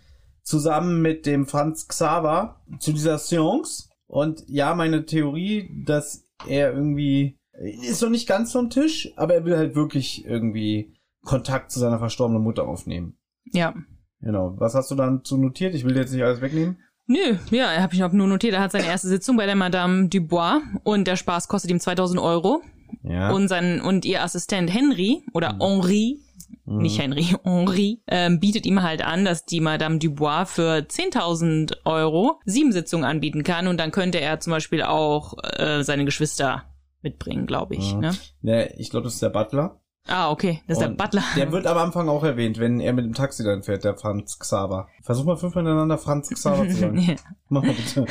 [0.42, 3.90] zusammen mit dem Franz Xaver zu dieser Seance.
[4.06, 9.44] Und ja, meine Theorie, dass er irgendwie ist noch nicht ganz vom Tisch, aber er
[9.44, 10.94] will halt wirklich irgendwie
[11.24, 13.18] Kontakt zu seiner verstorbenen Mutter aufnehmen.
[13.52, 13.74] Ja.
[14.20, 14.54] Genau.
[14.58, 15.74] Was hast du dann zu notiert?
[15.74, 16.78] Ich will jetzt nicht alles wegnehmen.
[17.06, 18.54] Nö, ja, habe ich noch nur notiert.
[18.54, 22.20] Er hat seine erste Sitzung bei der Madame Dubois und der Spaß kostet ihm 2000
[22.20, 22.60] Euro.
[23.02, 23.30] Ja.
[23.30, 26.20] Und sein und ihr Assistent Henry oder Henri,
[26.66, 32.40] nicht Henry, Henri, ähm, bietet ihm halt an, dass die Madame Dubois für 10.000 Euro
[32.44, 36.64] sieben Sitzungen anbieten kann und dann könnte er zum Beispiel auch äh, seine Geschwister
[37.02, 37.94] mitbringen, glaube ich.
[37.94, 38.00] Mhm.
[38.00, 38.10] Ne?
[38.42, 39.80] Ne, ich glaube, das ist der Butler.
[40.08, 41.22] Ah, okay, das ist der Und Butler.
[41.36, 44.38] Der wird am Anfang auch erwähnt, wenn er mit dem Taxi dann fährt, der Franz
[44.38, 44.88] Xaver.
[45.02, 46.98] Versuch mal fünfmal hintereinander Franz Xaver zu sagen.
[47.08, 47.14] Ja.
[47.48, 48.06] Mach mal bitte.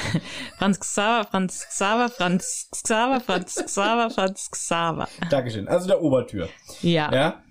[0.57, 5.07] Franz Xaver, Franz Xaver, Franz Xaver, Franz Xaver, Franz Xaver.
[5.29, 5.67] Dankeschön.
[5.67, 6.49] Also der Obertür.
[6.81, 7.11] Ja.
[7.13, 7.43] Ja.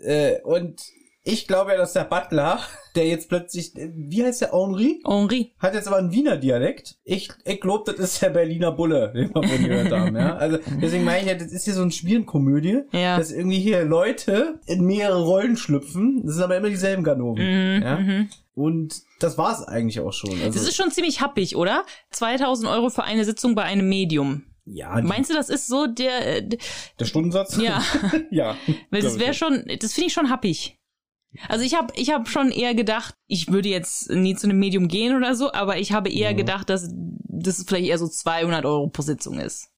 [0.00, 0.82] Äh, und
[1.24, 2.58] ich glaube ja, dass der Butler,
[2.96, 5.00] der jetzt plötzlich, wie heißt der Henri?
[5.06, 5.52] Henri.
[5.58, 6.96] Hat jetzt aber einen Wiener Dialekt.
[7.04, 10.34] Ich, ich glaube, das ist der Berliner Bulle, den wir vorhin gehört haben, ja.
[10.36, 13.16] Also, deswegen meine ich ja, das ist hier so eine Spielenkomödie, Ja.
[13.18, 16.22] dass irgendwie hier Leute in mehrere Rollen schlüpfen.
[16.24, 17.44] Das sind aber immer dieselben Ganoven,
[17.76, 17.96] Mhm, ja.
[17.98, 18.28] mhm.
[18.54, 20.30] Und das war's eigentlich auch schon.
[20.32, 21.84] Also, Das ist schon ziemlich happig, oder?
[22.10, 24.42] 2000 Euro für eine Sitzung bei einem Medium.
[24.66, 26.48] ja, Meinst du, das ist so der, äh,
[26.98, 27.56] der Stundensatz?
[27.56, 27.82] ja,
[28.30, 28.56] ja.
[28.90, 30.76] weil das wäre schon, das finde ich schon happig.
[31.48, 34.88] Also ich habe ich hab schon eher gedacht, ich würde jetzt nie zu einem Medium
[34.88, 36.36] gehen oder so, aber ich habe eher Mhm.
[36.36, 36.90] gedacht, dass
[37.28, 39.68] das vielleicht eher so 200 Euro pro Sitzung ist.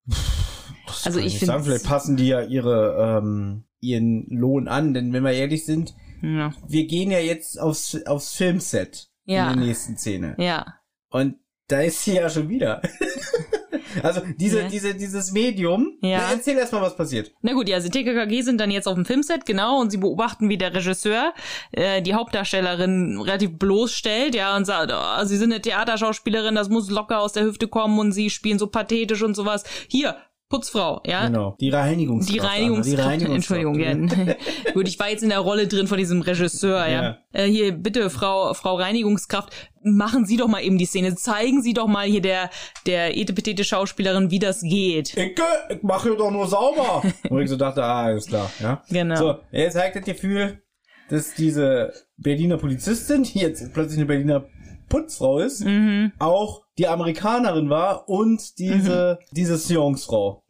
[1.04, 5.22] Also Kann ich finde, vielleicht passen die ja ihre, ähm, ihren Lohn an, denn wenn
[5.22, 9.50] wir ehrlich sind, ja, wir gehen ja jetzt aufs, aufs Filmset Ja.
[9.52, 10.34] in der nächsten Szene.
[10.38, 10.74] ja,
[11.10, 11.36] Und
[11.68, 12.82] da ist sie ja schon wieder.
[14.02, 14.68] also diese, Ja.
[14.68, 15.96] diese, dieses Medium.
[16.00, 16.18] Ja.
[16.22, 17.32] Na, Erzähl erst mal, was passiert.
[17.42, 20.48] Na gut, ja, die TKKG sind dann jetzt auf dem Filmset, genau, und sie beobachten,
[20.48, 21.32] wie der Regisseur
[21.72, 26.90] äh, die Hauptdarstellerin relativ bloßstellt, ja, und sagt, oh, sie sind eine Theaterschauspielerin, das muss
[26.90, 29.64] locker aus der Hüfte kommen und sie spielen so pathetisch und sowas.
[29.88, 30.16] Hier,
[30.50, 31.26] Putzfrau, ja.
[31.26, 31.56] Genau.
[31.58, 32.34] Die Reinigungskraft.
[32.34, 33.94] Die Anna, Reinigungskraft, Entschuldigung, ja.
[34.74, 37.02] Gut, ich war jetzt in der Rolle drin von diesem Regisseur, ja.
[37.02, 37.18] Ja.
[37.32, 39.50] Äh, hier, bitte, Frau, Frau Reinigungskraft,
[39.82, 41.14] machen Sie doch mal eben die Szene.
[41.16, 42.50] Zeigen Sie doch mal hier der,
[42.86, 45.16] der etepetete Schauspielerin, wie das geht.
[45.16, 45.34] Ich,
[45.70, 47.02] ich mache hier doch nur sauber.
[47.30, 48.82] Und ich so dachte, ah, alles klar, ja.
[48.90, 49.16] Genau.
[49.16, 50.62] So, jetzt zeigt das Gefühl,
[51.08, 54.44] dass diese Berliner Polizistin, die jetzt plötzlich eine Berliner
[54.88, 56.12] Putzfrau ist, Mhm.
[56.18, 60.44] auch die Amerikanerin war und diese, diese Seance-Frau.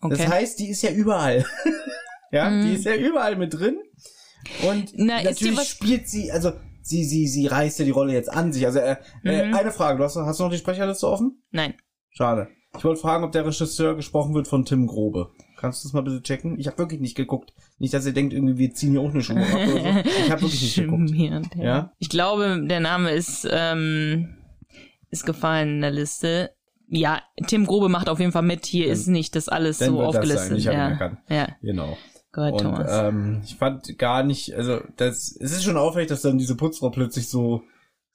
[0.00, 0.16] Okay.
[0.16, 1.44] Das heißt, die ist ja überall.
[2.32, 2.62] ja, Mhm.
[2.66, 3.78] die ist ja überall mit drin.
[4.68, 6.52] Und Na, natürlich spielt sie, also
[6.82, 8.64] sie, sie, sie reißt ja die Rolle jetzt an sich.
[8.66, 9.54] Also äh, äh, Mhm.
[9.54, 11.42] eine Frage, du hast, hast du noch die Sprecherliste offen?
[11.50, 11.74] Nein.
[12.10, 12.48] Schade.
[12.78, 15.30] Ich wollte fragen, ob der Regisseur gesprochen wird von Tim Grobe.
[15.58, 16.58] Kannst du das mal bitte checken?
[16.58, 17.54] Ich habe wirklich nicht geguckt.
[17.78, 19.68] Nicht, dass ihr denkt, irgendwie wir ziehen hier auch eine Schuhe ab oder
[20.04, 20.10] so.
[20.24, 21.10] Ich habe wirklich nicht geguckt.
[21.56, 21.92] Ja?
[21.98, 24.36] Ich glaube, der Name ist, ähm,
[25.16, 26.50] ist gefallen in der Liste.
[26.88, 28.64] Ja, Tim Grobe macht auf jeden Fall mit.
[28.66, 30.60] Hier ist nicht das alles so aufgelistet.
[30.60, 31.16] ja.
[31.28, 31.96] ja, Genau.
[32.32, 32.90] Gott, Und Thomas.
[32.92, 36.90] ähm, ich fand gar nicht, also das, es ist schon auffällig, dass dann diese Putzfrau
[36.90, 37.62] plötzlich so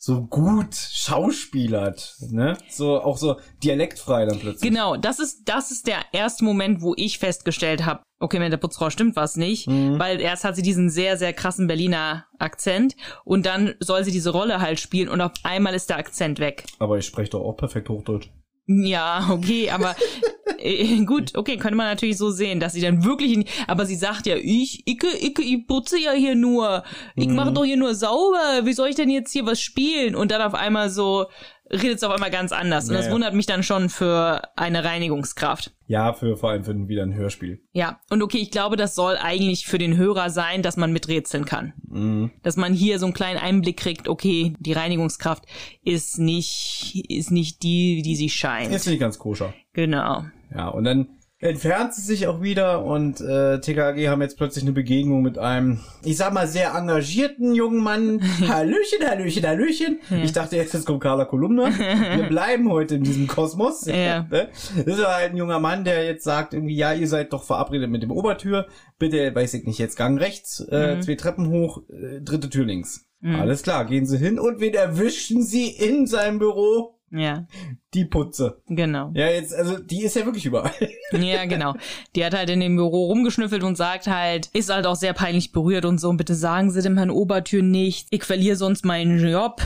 [0.04, 2.58] so gut schauspielert, ne?
[2.70, 4.68] So auch so dialektfrei dann plötzlich.
[4.68, 8.58] Genau, das ist, das ist der erste Moment, wo ich festgestellt habe, okay, mit der
[8.58, 10.00] Putzfrau stimmt was nicht, Mhm.
[10.00, 12.96] weil erst hat sie diesen sehr, sehr krassen Berliner Akzent
[13.26, 16.64] und dann soll sie diese Rolle halt spielen und auf einmal ist der Akzent weg.
[16.80, 18.30] Aber ich spreche doch auch perfekt Hochdeutsch.
[18.66, 19.96] Ja, okay, aber
[20.64, 23.96] äh, gut, okay, könnte man natürlich so sehen, dass sie dann wirklich, in, aber sie
[23.96, 26.84] sagt ja, ich, ich, ich, ich putze ja hier nur,
[27.16, 27.36] ich Mhm.
[27.36, 30.16] mache doch hier nur sauber, wie soll ich denn jetzt hier was spielen?
[30.16, 31.26] Und dann auf einmal so
[31.74, 34.84] redet sie auf einmal ganz anders und Ja, das wundert mich dann schon für eine
[34.84, 35.72] Reinigungskraft.
[35.88, 37.62] Ja, für vor allem für ein- wieder ein Hörspiel.
[37.72, 41.46] Ja, und okay, ich glaube, das soll eigentlich für den Hörer sein, dass man miträtseln
[41.46, 41.72] kann.
[41.88, 42.32] Mhm.
[42.44, 45.46] Dass man hier so einen kleinen Einblick kriegt, okay, die Reinigungskraft
[45.84, 48.74] ist nicht, ist nicht die, die sie scheint.
[48.74, 49.54] Ist nicht ganz koscher.
[49.74, 50.26] genau.
[50.54, 51.08] Ja, und dann
[51.44, 55.80] entfernt sie sich auch wieder und äh, TKG haben jetzt plötzlich eine Begegnung mit einem,
[56.04, 58.22] ich sag mal, sehr engagierten jungen Mann.
[58.48, 60.00] Hallöchen, Hallöchen, Hallöchen.
[60.24, 61.70] Ich dachte, jetzt kommt Carla Kolumna.
[62.16, 63.86] Wir bleiben heute in diesem Kosmos.
[63.88, 64.28] Ja.
[64.32, 64.50] Ne?
[64.86, 67.90] Das ist halt ein junger Mann, der jetzt sagt irgendwie, ja, ihr seid doch verabredet
[67.90, 68.68] mit dem Obertür.
[69.00, 71.02] Bitte, weiß ich nicht, jetzt Gang rechts, äh, Mhm.
[71.02, 73.08] zwei Treppen hoch, äh, dritte Tür links.
[73.20, 73.36] Mhm.
[73.40, 77.00] Alles klar, gehen sie hin und wen erwischen sie in seinem Büro?
[77.14, 77.46] Ja,
[77.94, 78.62] Die Putze.
[78.68, 79.12] genau.
[79.14, 80.72] Ja, jetzt, also die ist ja wirklich überall.
[81.12, 81.76] Ja, genau.
[82.16, 85.52] Die hat halt in dem Büro rumgeschnüffelt und sagt halt, ist halt auch sehr peinlich
[85.52, 86.08] berührt und so.
[86.10, 88.08] Und bitte sagen Sie dem Herrn Obertür nicht.
[88.12, 89.62] Ich verliere sonst meinen Job.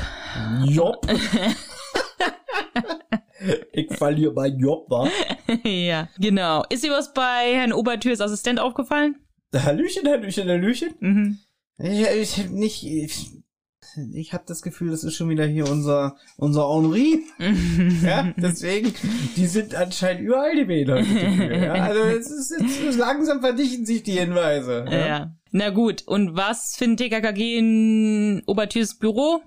[0.66, 1.06] Job.
[3.74, 5.08] ich verliere mein Job, wa?
[5.64, 6.64] ja, genau.
[6.70, 9.18] Ist dir was bei Herrn Obertürs Assistent aufgefallen?
[9.54, 10.96] Hallöchen, Hallöchen, Hallöchen.
[11.00, 11.38] Mhm.
[11.78, 13.30] Ich, ich hab nicht, ich,
[14.14, 17.20] ich habe das Gefühl, das ist schon wieder hier unser, unser Henri.
[18.04, 18.94] Ja, deswegen,
[19.36, 21.00] die sind anscheinend überall die Wähler.
[21.02, 24.86] Ja, also es ist, es ist langsam verdichten sich die Hinweise.
[24.90, 25.36] Ja.
[25.52, 29.42] Na gut, und was findet TKKG in Obertürs Büro?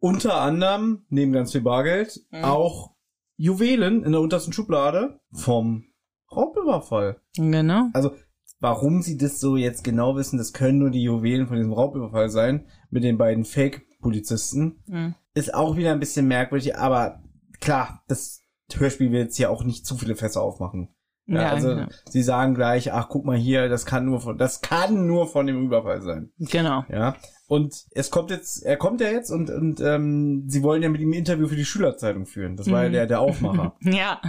[0.00, 2.44] Unter anderem, neben ganz viel Bargeld, Mhm.
[2.44, 2.94] auch
[3.36, 5.84] Juwelen in der untersten Schublade vom
[6.30, 7.20] Raubüberfall.
[7.36, 7.88] Genau.
[7.94, 8.12] Also,
[8.60, 12.28] warum sie das so jetzt genau wissen, das können nur die Juwelen von diesem Raubüberfall
[12.30, 15.14] sein, mit den beiden Fake-Polizisten, Mhm.
[15.34, 17.22] ist auch wieder ein bisschen merkwürdig, aber
[17.60, 18.42] klar, das
[18.74, 20.88] Hörspiel will jetzt hier auch nicht zu viele Fässer aufmachen.
[21.26, 21.86] Ja, Ja, also, genau.
[22.08, 25.46] sie sagen gleich, ach, guck mal hier, das kann nur von, das kann nur von
[25.46, 26.30] dem Überfall sein.
[26.38, 26.84] Genau.
[26.88, 27.16] Ja.
[27.48, 31.00] Und es kommt jetzt, er kommt ja jetzt und, und ähm, sie wollen ja mit
[31.00, 32.56] ihm ein Interview für die Schülerzeitung führen.
[32.56, 32.92] Das war ja Mhm.
[32.92, 33.74] der, der Aufmacher.
[33.82, 34.20] Ja,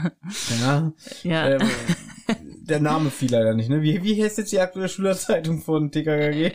[0.61, 0.93] ja.
[1.23, 1.49] ja.
[1.49, 1.61] Ähm,
[2.69, 3.81] der Name fiel leider nicht, ne?
[3.81, 6.51] Wie, wie heißt jetzt die aktuelle Schülerzeitung von TKKG?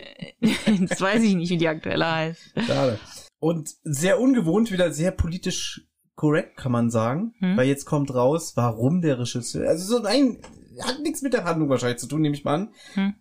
[0.87, 2.53] das weiß ich nicht, wie die aktuelle heißt.
[2.65, 2.99] Schade.
[3.39, 7.33] Und sehr ungewohnt, wieder sehr politisch korrekt, kann man sagen.
[7.39, 7.57] Hm.
[7.57, 9.67] Weil jetzt kommt raus, warum der Regisseur.
[9.67, 10.39] Also so nein,
[10.81, 12.73] hat nichts mit der Handlung wahrscheinlich zu tun, nehme ich mal an.
[12.93, 13.13] Hm.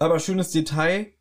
[0.00, 1.12] Aber schönes Detail,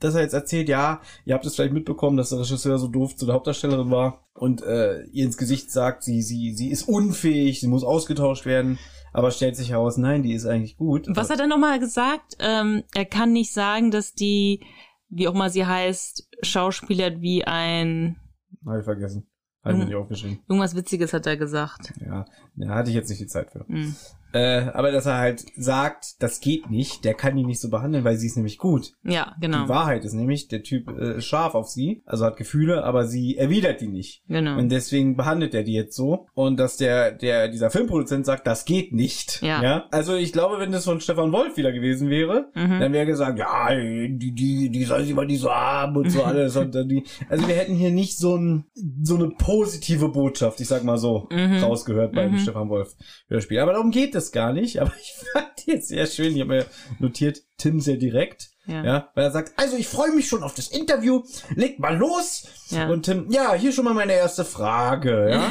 [0.00, 3.16] dass er jetzt erzählt, ja, ihr habt es vielleicht mitbekommen, dass der Regisseur so doof
[3.16, 7.60] zu der Hauptdarstellerin war und äh, ihr ins Gesicht sagt, sie, sie, sie ist unfähig,
[7.60, 8.78] sie muss ausgetauscht werden.
[9.12, 11.06] Aber stellt sich heraus, nein, die ist eigentlich gut.
[11.08, 12.36] Was hat er nochmal gesagt?
[12.38, 14.60] Ähm, er kann nicht sagen, dass die,
[15.08, 18.16] wie auch mal sie heißt, schauspielert wie ein,
[18.64, 19.26] Hab ich vergessen.
[19.64, 20.38] Hab ich mir nicht aufgeschrieben.
[20.48, 21.92] irgendwas Witziges hat er gesagt.
[22.00, 22.24] Ja,
[22.56, 23.66] da hatte ich jetzt nicht die Zeit für.
[23.66, 23.96] Hm.
[24.32, 28.04] Äh, aber dass er halt sagt, das geht nicht, der kann die nicht so behandeln,
[28.04, 28.92] weil sie ist nämlich gut.
[29.02, 29.64] Ja, genau.
[29.64, 33.06] Die Wahrheit ist nämlich, der Typ äh, ist scharf auf sie, also hat Gefühle, aber
[33.06, 34.22] sie erwidert die nicht.
[34.28, 34.58] Genau.
[34.58, 36.26] Und deswegen behandelt er die jetzt so.
[36.34, 39.40] Und dass der, der, dieser Filmproduzent sagt, das geht nicht.
[39.42, 39.86] Ja.
[39.90, 42.80] Also ich glaube, wenn das von Stefan Wolf wieder gewesen wäre, Mhm.
[42.80, 46.22] dann wäre gesagt, ja, die, die, die soll sie mal nicht so haben und so
[46.24, 46.56] alles.
[46.56, 48.64] und dann die, also wir hätten hier nicht so ein,
[49.02, 51.58] so eine positive Botschaft, ich sag mal so, Mhm.
[51.62, 52.38] rausgehört beim Mhm.
[52.38, 52.94] Stefan Wolf
[53.28, 53.58] Hörspiel.
[53.60, 54.80] Aber darum geht es gar nicht.
[54.80, 56.66] Aber ich fand jetzt sehr schön, ich habe mir
[56.98, 58.50] notiert, Tim sehr direkt.
[58.70, 58.84] Ja.
[58.84, 61.22] Ja, weil er sagt, also ich freue mich schon auf das Interview,
[61.54, 62.44] legt mal los.
[62.70, 62.88] Ja.
[62.88, 65.50] Und Tim, ja, hier schon mal meine erste Frage, ja.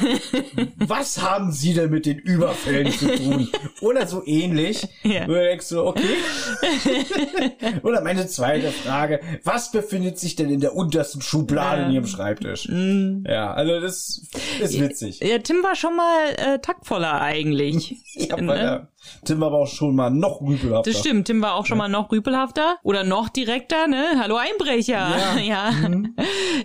[0.77, 3.49] Was haben Sie denn mit den Überfällen zu tun?
[3.81, 4.87] Oder so ähnlich.
[5.03, 5.25] Ja.
[5.25, 6.15] Du denkst so, okay.
[7.83, 11.87] Oder meine zweite Frage, was befindet sich denn in der untersten Schublade Ja.
[11.87, 12.67] in Ihrem Schreibtisch?
[12.69, 13.23] Mm.
[13.27, 14.21] Ja, also das
[14.61, 15.19] ist witzig.
[15.21, 17.97] Ja, Tim war schon mal äh, taktvoller eigentlich.
[18.19, 18.87] Ja, Ne?
[19.25, 20.91] Tim war aber auch schon mal noch rüpelhafter.
[20.91, 24.05] Das stimmt, Tim war auch schon mal noch rüpelhafter oder noch direkter, ne?
[24.19, 25.09] Hallo Einbrecher.
[25.37, 25.37] Ja.
[25.41, 25.71] ja.
[25.71, 26.15] Mhm.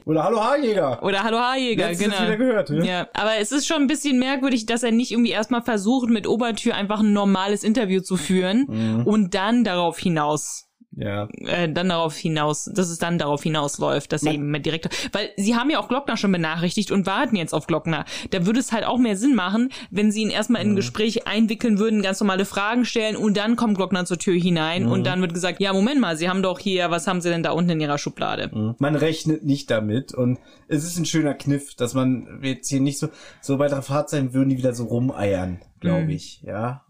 [0.05, 1.03] Oder Hallo Haarjäger.
[1.03, 2.26] Oder Hallo Haarjäger, Letztens genau.
[2.26, 2.87] wieder gehört, ne?
[2.87, 6.26] Ja, aber es ist schon ein bisschen merkwürdig, dass er nicht irgendwie erstmal versucht, mit
[6.26, 9.07] Obertür einfach ein normales Interview zu führen Mhm.
[9.07, 10.64] und dann darauf hinaus
[10.97, 11.29] Ja.
[11.39, 15.31] äh, dann darauf hinaus, dass es dann darauf hinausläuft, dass Man- eben mit Direktor, weil
[15.37, 18.05] sie haben ja auch Glockner schon benachrichtigt und warten jetzt auf Glockner.
[18.31, 21.27] Da würde es halt auch mehr Sinn machen, wenn sie ihn erstmal in ein Gespräch
[21.27, 25.21] einwickeln würden, ganz normale Fragen stellen und dann kommt Glockner zur Tür hinein und dann
[25.21, 27.71] wird gesagt, ja, Moment mal, sie haben doch hier, was haben sie denn da unten
[27.71, 28.51] in ihrer Schublade?
[28.55, 28.75] Mhm.
[28.79, 30.39] Man rechnet nicht damit und
[30.69, 33.09] es ist ein schöner Kniff, dass man jetzt hier nicht so,
[33.41, 36.11] so bei der Fahrt sein würden die wieder so rumeiern, glaube Mhm.
[36.11, 36.83] ich, ja.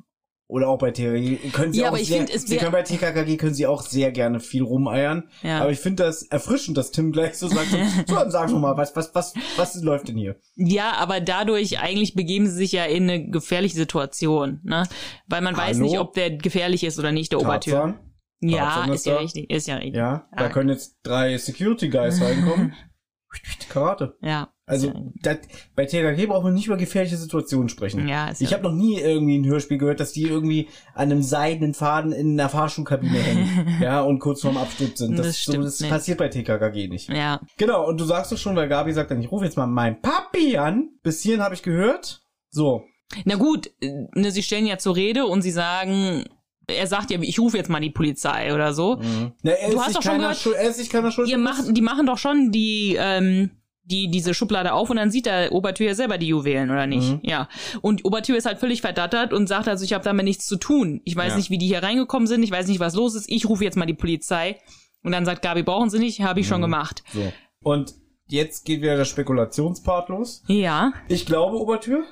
[0.47, 2.83] Oder auch bei TKG können sie Ja, auch aber ich sehr, find, sie können bei
[2.83, 5.31] TKKG können sie auch sehr gerne viel rumeiern.
[5.43, 5.63] Ja.
[5.63, 8.59] Aber ich finde das erfrischend, dass Tim gleich so sagt, so, so dann sag doch
[8.59, 10.37] mal, was, was, was, was läuft denn hier?
[10.57, 14.87] Ja, aber dadurch eigentlich begeben sie sich ja in eine gefährliche Situation, ne?
[15.27, 15.87] Weil man weiß Hallo?
[15.89, 17.73] nicht, ob der gefährlich ist oder nicht, der Obertür.
[17.73, 18.01] Tarzan?
[18.41, 19.95] Ja, Tarzan ist ist ja richtig, ist ja richtig.
[19.95, 20.49] Ja, da Ah.
[20.51, 22.75] können jetzt drei Security Guys reinkommen.
[23.71, 24.17] Karate.
[24.21, 24.54] Ja.
[24.67, 25.39] Also ja, das,
[25.77, 28.09] bei TKG braucht man nicht über gefährliche Situationen sprechen.
[28.09, 31.13] ja, ist Ich ja, habe noch nie irgendwie ein Hörspiel gehört, dass die irgendwie an
[31.13, 35.19] einem seidenen Faden in einer Fahrschulkabine hängen, ja, und kurz vorm Absturz sind.
[35.19, 35.91] Das, Das so, das nicht.
[35.91, 37.11] passiert bei TKKG nicht.
[37.11, 37.41] ja.
[37.59, 40.01] Genau, und du sagst es schon, weil Gabi sagt dann, ich rufe jetzt mal meinen
[40.01, 40.89] Papi an.
[41.03, 42.23] Bis hierhin habe ich gehört.
[42.51, 42.85] So,
[43.27, 46.25] Na gut, ne, sie stellen ja zur Rede und sie sagen,
[46.67, 48.99] er sagt ja, ich rufe jetzt mal die Polizei oder so.
[49.43, 51.29] Na, er, Du hast doch schon gehört- Schuld, er ist sich keiner Schuld.
[51.29, 53.51] Ihr macht, die machen doch schon die, ähm,
[53.85, 57.11] die, diese Schublade auf und dann sieht der Obertür ja selber die Juwelen, oder nicht?
[57.13, 57.21] Mhm.
[57.23, 57.49] Ja.
[57.83, 61.01] Und Obertür ist halt völlig verdattert und sagt also, ich habe damit nichts zu tun.
[61.05, 61.37] Ich weiß Ja.
[61.37, 63.77] nicht, wie die hier reingekommen sind, ich weiß nicht, was los ist, ich rufe jetzt
[63.77, 64.59] mal die Polizei.
[65.03, 66.51] Und dann sagt Gabi, brauchen sie nicht, habe ich Mhm.
[66.51, 67.05] schon gemacht.
[67.13, 67.33] So.
[67.63, 67.95] Und
[68.27, 70.43] jetzt geht wieder der Spekulationspart los.
[70.49, 72.05] Ja, Ich glaube Obertür.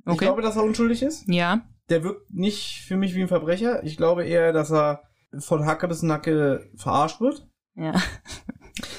[0.00, 0.24] Ich Okay.
[0.24, 1.28] glaube, dass er unschuldig ist.
[1.28, 1.62] ja.
[1.90, 3.82] Der wirkt nicht für mich wie ein Verbrecher.
[3.84, 5.02] Ich glaube eher, dass er
[5.38, 7.48] von Hacke bis Nacke verarscht wird.
[7.74, 7.94] Ja.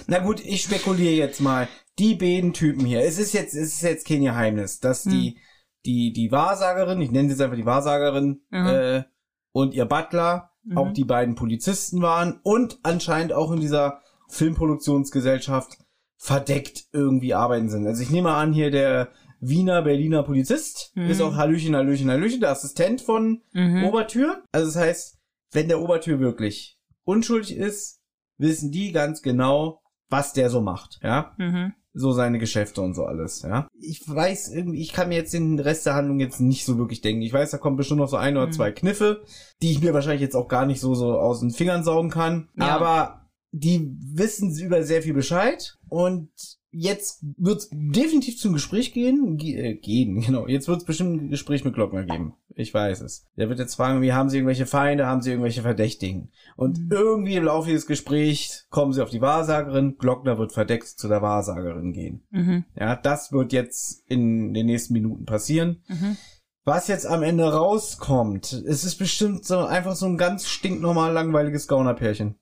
[0.08, 1.68] Na gut, ich spekuliere jetzt mal.
[2.00, 3.02] Die beiden Typen hier.
[3.04, 5.38] Es ist jetzt, es ist jetzt kein Geheimnis, dass die,
[5.86, 8.68] die, die Wahrsagerin, ich nenne sie jetzt einfach die Wahrsagerin, Mhm.
[8.68, 9.04] äh,
[9.52, 10.78] und ihr Butler Mhm.
[10.78, 15.78] auch die beiden Polizisten waren und anscheinend auch in dieser Filmproduktionsgesellschaft
[16.18, 17.88] verdeckt irgendwie arbeiten sind.
[17.88, 21.10] Also ich nehme an, hier der Wiener Berliner Polizist Mhm.
[21.10, 23.84] ist auch Hallöchen, Hallöchen, Hallöchen, der Assistent von Mhm.
[23.86, 24.44] Obertür.
[24.52, 25.18] Also das heißt,
[25.52, 28.00] wenn der Obertür wirklich unschuldig ist,
[28.38, 31.34] wissen die ganz genau, was der so macht, ja?
[31.38, 31.74] Mhm.
[31.94, 33.68] So seine Geschäfte und so alles, ja?
[33.82, 37.02] Ich weiß irgendwie, ich kann mir jetzt den Rest der Handlung jetzt nicht so wirklich
[37.02, 37.22] denken.
[37.22, 38.52] Ich weiß, da kommen bestimmt noch so ein oder Mhm.
[38.54, 39.24] zwei Kniffe,
[39.62, 42.48] die ich mir wahrscheinlich jetzt auch gar nicht so, so aus den Fingern saugen kann.
[42.56, 42.68] Ja.
[42.76, 46.30] Aber die wissen über sehr viel Bescheid und
[46.72, 50.48] jetzt wird's definitiv zum Gespräch gehen, ge äh, gehen, genau.
[50.48, 52.34] Jetzt wird's bestimmt ein Gespräch mit Glockner geben.
[52.56, 53.28] Ich weiß es.
[53.38, 56.32] Der wird jetzt fragen, wie haben sie irgendwelche Feinde, haben sie irgendwelche Verdächtigen?
[56.58, 56.88] Und Mhm.
[56.92, 61.22] irgendwie im Laufe des Gesprächs kommen sie auf die Wahrsagerin, Glockner wird verdeckt zu der
[61.22, 62.24] Wahrsagerin gehen.
[62.32, 62.66] Mhm.
[62.78, 65.82] Ja, das wird jetzt in den nächsten Minuten passieren.
[65.88, 66.18] Mhm.
[66.64, 71.68] Was jetzt am Ende rauskommt, es ist bestimmt so einfach so ein ganz stinknormal langweiliges
[71.68, 72.36] Gaunerpärchen.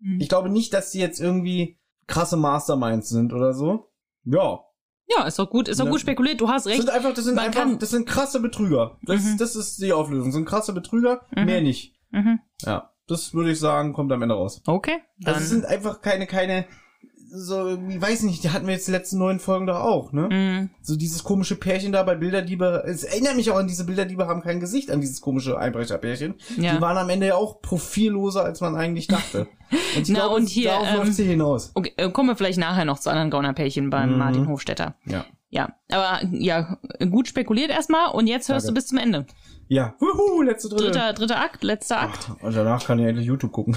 [0.00, 0.20] Mhm.
[0.20, 1.78] Ich glaube nicht, dass die jetzt irgendwie
[2.08, 3.92] krasse Masterminds sind oder so.
[4.24, 4.60] Ja.
[5.16, 6.40] Ja, ist doch gut, ist doch gut spekuliert.
[6.40, 6.80] Du hast Das recht.
[6.82, 8.98] sind einfach, das sind Man einfach, das sind krasse Betrüger.
[9.02, 9.38] Das, Mhm.
[9.38, 10.26] das ist die Auflösung.
[10.26, 11.44] Das sind krasse Betrüger, Mhm.
[11.46, 11.94] mehr nicht.
[12.10, 12.40] Mhm.
[12.62, 12.92] Ja.
[13.06, 14.60] Das würde ich sagen, kommt am Ende raus.
[14.66, 15.34] Okay, dann.
[15.34, 16.66] Also es sind einfach keine, keine,
[17.30, 20.28] so, ich weiß nicht, die hatten wir jetzt die letzten neun Folgen doch auch, ne?
[20.30, 20.70] Mhm.
[20.82, 22.84] So dieses komische Pärchen da bei Bilderdiebe.
[22.86, 26.34] Es erinnert mich auch an diese Bilderdiebe haben kein Gesicht, an dieses komische Einbrecherpärchen.
[26.56, 26.74] Ja.
[26.74, 29.46] Die waren am Ende ja auch profilloser, als man eigentlich dachte.
[29.96, 31.72] Und Na, glaube, und hier, darauf ähm, läuft's hier hinaus.
[31.74, 34.18] Okay, äh, kommen wir vielleicht nachher noch zu anderen Gaunerpärchen beim Mhm.
[34.18, 34.94] Martin Hofstetter.
[35.04, 35.26] Ja.
[35.50, 36.78] Ja, aber ja,
[37.10, 38.74] gut spekuliert erstmal und jetzt hörst Danke.
[38.74, 39.26] du bis zum Ende.
[39.68, 39.94] Ja.
[39.98, 40.84] Wuhu, letzte dritte.
[40.84, 42.30] Dritter, dritter Akt, letzter Akt.
[42.40, 43.76] Und danach kann ich endlich YouTube gucken.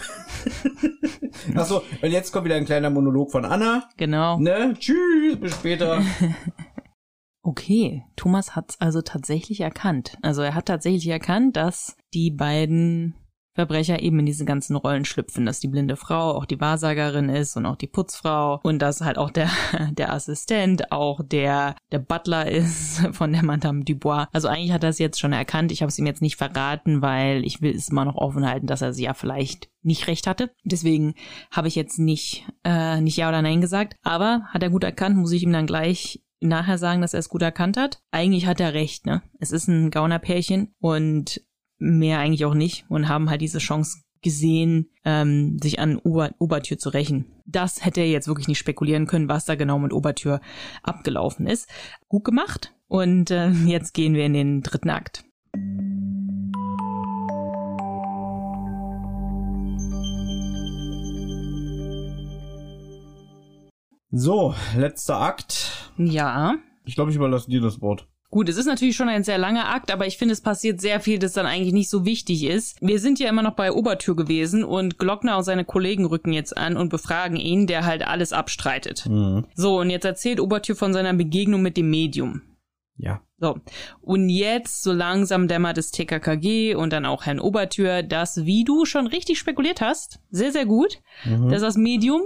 [1.56, 3.90] Achso, und jetzt kommt wieder ein kleiner Monolog von Anna.
[3.98, 4.40] Genau.
[4.40, 4.74] Ne?
[4.80, 6.02] Tschüss, bis später.
[7.44, 10.16] Okay, Thomas hat's also tatsächlich erkannt.
[10.22, 13.16] Also er hat tatsächlich erkannt, dass die beiden
[13.54, 17.58] Verbrecher eben in diese ganzen Rollen schlüpfen, dass die blinde Frau auch die Wahrsagerin ist
[17.58, 19.50] und auch die Putzfrau und dass halt auch der,
[19.92, 24.28] der Assistent auch der, der Butler ist von der Madame Dubois.
[24.32, 25.72] Also eigentlich hat er es jetzt schon erkannt.
[25.72, 28.68] Ich habe es ihm jetzt nicht verraten, weil ich will es immer noch offen halten,
[28.68, 30.52] dass er sie ja vielleicht nicht recht hatte.
[30.64, 31.16] Deswegen
[31.52, 33.96] habe ich jetzt nicht, äh, nicht Ja oder Nein gesagt.
[34.04, 37.30] Aber hat er gut erkannt, muss ich ihm dann gleich nachher sagen, dass er es
[37.30, 38.02] gut erkannt hat.
[38.12, 39.22] Eigentlich hat er recht, ne?
[39.40, 41.42] Es ist ein Gaunerpärchen und
[41.82, 46.78] mehr eigentlich auch nicht und haben halt diese Chance gesehen, ähm, sich an Ober Obertür
[46.78, 47.26] zu rächen.
[47.46, 50.42] Das hätte er jetzt wirklich nicht spekulieren können, was da genau mit Obertür
[50.84, 51.68] abgelaufen ist.
[52.08, 52.74] Gut gemacht.
[52.88, 55.24] Und äh, jetzt gehen wir in den dritten Akt.
[64.12, 65.92] So, letzter Akt.
[65.98, 66.56] Ja.
[66.84, 68.11] Ich glaube, ich überlasse dir das Wort.
[68.32, 71.02] Gut, es ist natürlich schon ein sehr langer Akt, aber ich finde, es passiert sehr
[71.02, 72.78] viel, das dann eigentlich nicht so wichtig ist.
[72.82, 76.58] Wir sind ja immer noch bei Obertür gewesen und Glockner und seine Kollegen rücken jetzt
[76.58, 79.06] an und befragen ihn, der halt alles abstreitet.
[79.06, 79.46] Mhm.
[79.54, 82.42] So, und jetzt erzählt Obertür von seiner Begegnung mit dem Medium.
[82.96, 83.22] Ja.
[83.38, 83.60] So,
[84.00, 88.86] und jetzt so langsam dämmert es TKKG und dann auch Herrn Obertür, dass, wie du
[88.86, 91.50] schon richtig spekuliert hast, sehr, sehr gut, Mhm.
[91.50, 92.22] dass das Medium,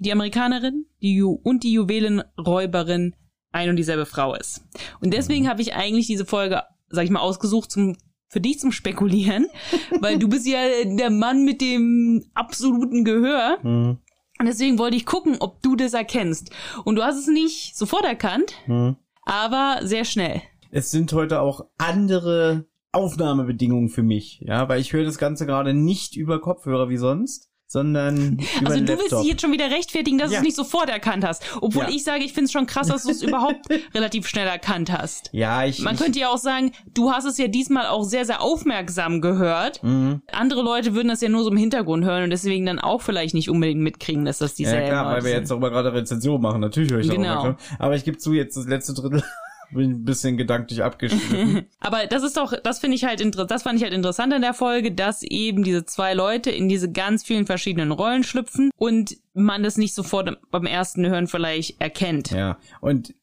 [0.00, 3.14] die Amerikanerin die Ju und die Juwelenräuberin
[3.54, 4.62] ein und dieselbe Frau ist.
[5.00, 7.96] Und deswegen habe ich eigentlich diese Folge, sag ich mal, ausgesucht zum
[8.28, 9.46] für dich zum Spekulieren,
[10.00, 13.58] weil du bist ja der Mann mit dem absoluten Gehör.
[13.62, 13.98] Mhm.
[14.40, 16.50] Und deswegen wollte ich gucken, ob du das erkennst.
[16.84, 18.96] Und du hast es nicht sofort erkannt, Mhm.
[19.22, 20.42] aber sehr schnell.
[20.72, 25.72] Es sind heute auch andere Aufnahmebedingungen für mich, ja, weil ich höre das Ganze gerade
[25.72, 29.20] nicht über Kopfhörer wie sonst, sondern über Also du willst Laptop.
[29.22, 30.38] dich jetzt schon wieder rechtfertigen, dass du Ja.
[30.40, 31.42] es nicht sofort erkannt hast.
[31.60, 31.90] Obwohl Ja.
[31.90, 35.28] ich sage, ich finde es schon krass, dass du es überhaupt relativ schnell erkannt hast.
[35.32, 35.80] ja, ich.
[35.80, 39.20] Man ich, könnte ja auch sagen, du hast es ja diesmal auch sehr, sehr aufmerksam
[39.20, 39.82] gehört.
[39.82, 40.22] Mhm.
[40.32, 43.34] Andere Leute würden das ja nur so im Hintergrund hören und deswegen dann auch vielleicht
[43.34, 45.40] nicht unbedingt mitkriegen, dass das Ja dieselben klar, weil wir sind.
[45.40, 47.38] jetzt auch mal gerade Rezension machen, natürlich höre ich Genau.
[47.40, 47.56] auch mal.
[47.78, 49.22] Aber ich gebe zu, jetzt das letzte Drittel
[49.70, 51.66] bin ein bisschen gedanklich abgeschnitten.
[51.80, 54.42] Aber das ist doch, das finde ich halt interessant, das fand ich halt interessant an
[54.42, 59.16] der Folge, dass eben diese zwei Leute in diese ganz vielen verschiedenen Rollen schlüpfen und
[59.32, 62.30] man das nicht sofort beim ersten Hören vielleicht erkennt.
[62.30, 63.14] ja, und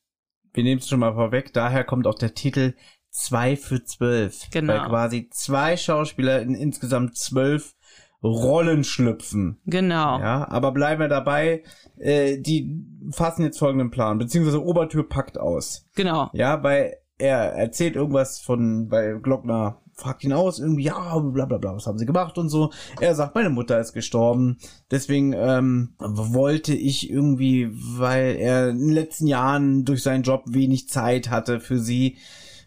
[0.54, 2.74] wir nehmen es schon mal vorweg, daher kommt auch der Titel
[3.12, 4.50] 2 für 12.
[4.52, 4.74] Genau.
[4.74, 7.76] Weil quasi zwei Schauspieler in insgesamt zwölf
[8.24, 9.60] Rollen schlüpfen.
[9.66, 10.20] Genau.
[10.20, 11.64] Ja, aber bleiben wir dabei,
[11.98, 15.88] äh, die fassen jetzt folgenden Plan, beziehungsweise Obertür packt aus.
[15.96, 16.30] Genau.
[16.34, 21.58] Ja, weil er erzählt irgendwas von, weil Glockner fragt ihn aus, irgendwie, ja, bla bla
[21.58, 22.72] bla, was haben sie gemacht und so.
[23.00, 24.58] Er sagt, meine Mutter ist gestorben.
[24.90, 30.90] Deswegen ähm, wollte ich irgendwie, weil er in den letzten Jahren durch seinen Job wenig
[30.90, 32.18] Zeit hatte für sie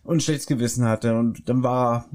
[0.04, 1.16] und ein schlechtes Gewissen hatte.
[1.16, 2.08] Und dann war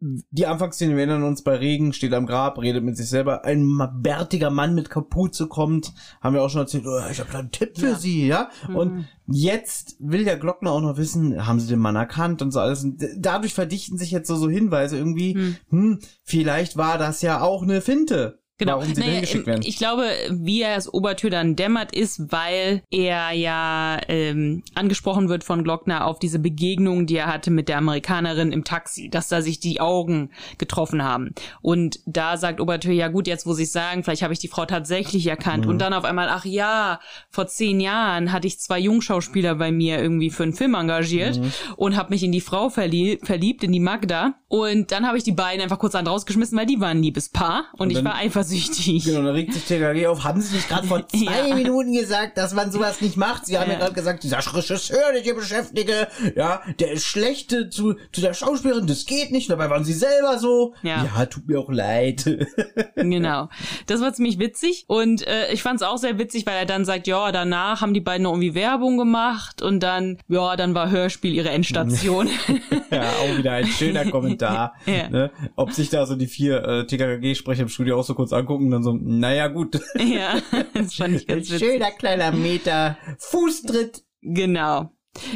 [0.00, 3.44] die Anfangsszene, wir erinnern uns bei Regen, steht am Grab, redet mit sich selber.
[3.44, 5.92] Ein bärtiger Mann mit Kapuze kommt,
[6.22, 7.94] haben wir auch schon erzählt, oh, ich habe da einen Tipp für Ja.
[7.96, 8.50] sie, ja.
[8.74, 12.60] Und jetzt will der Glockner auch noch wissen, haben sie den Mann erkannt und so
[12.60, 12.82] alles.
[12.82, 15.56] Und dadurch verdichten sich jetzt so, so Hinweise irgendwie, Hm.
[15.68, 18.39] hm, vielleicht war das ja auch eine Finte.
[18.60, 18.78] Genau.
[18.78, 19.62] Warum sie Naja, geschickt werden.
[19.64, 25.44] Ich glaube, wie er als Obertür dann dämmert, ist, weil er ja ähm, angesprochen wird
[25.44, 29.40] von Glockner auf diese Begegnung, die er hatte mit der Amerikanerin im Taxi, dass da
[29.40, 31.34] sich die Augen getroffen haben.
[31.62, 34.66] Und da sagt Obertür, ja gut, jetzt sie es sagen, vielleicht habe ich die Frau
[34.66, 35.64] tatsächlich erkannt.
[35.64, 35.70] Mhm.
[35.70, 37.00] Und dann auf einmal, ach ja,
[37.30, 41.52] vor zehn Jahren hatte ich zwei Jungschauspieler bei mir irgendwie für einen Film engagiert Mhm.
[41.76, 44.34] und habe mich in die Frau verlie verliebt, in die Magda.
[44.48, 47.64] Und dann habe ich die beiden einfach kurz an rausgeschmissen, weil die waren ein Liebespaar
[47.72, 48.49] und, Und ich war eifersüchtig.
[49.04, 50.24] Genau, dann regt sich TKG auf.
[50.24, 51.54] Haben Sie nicht gerade vor zwei Ja.
[51.54, 53.46] Minuten gesagt, dass man sowas nicht macht?
[53.46, 53.80] Sie haben ja, Ja.
[53.80, 58.34] gerade gesagt, dieser Regisseur, den ich hier beschäftige, ja, der ist schlechte zu, zu der
[58.34, 59.50] Schauspielerin, das geht nicht.
[59.50, 60.74] Dabei waren Sie selber so.
[60.82, 61.04] Ja.
[61.16, 62.24] ja tut mir auch leid.
[62.96, 63.48] Genau.
[63.86, 66.84] Das war ziemlich witzig und äh, ich fand es auch sehr witzig, weil er dann
[66.84, 70.90] sagt, ja, danach haben die beiden noch irgendwie Werbung gemacht und dann, ja, dann war
[70.90, 72.28] Hörspiel ihre Endstation.
[72.90, 74.74] ja, auch wieder ein schöner Kommentar.
[74.86, 75.08] Ja.
[75.08, 75.30] ne?
[75.56, 78.82] Ob sich da so die vier äh, TKG-Sprecher im Studio auch so kurz angucken dann
[78.82, 79.80] so, naja, gut.
[79.98, 80.40] ja,
[80.74, 81.58] das fand ich Ein ganz witzig.
[81.58, 84.04] schöner kleiner Meter Fußtritt.
[84.22, 84.90] Genau.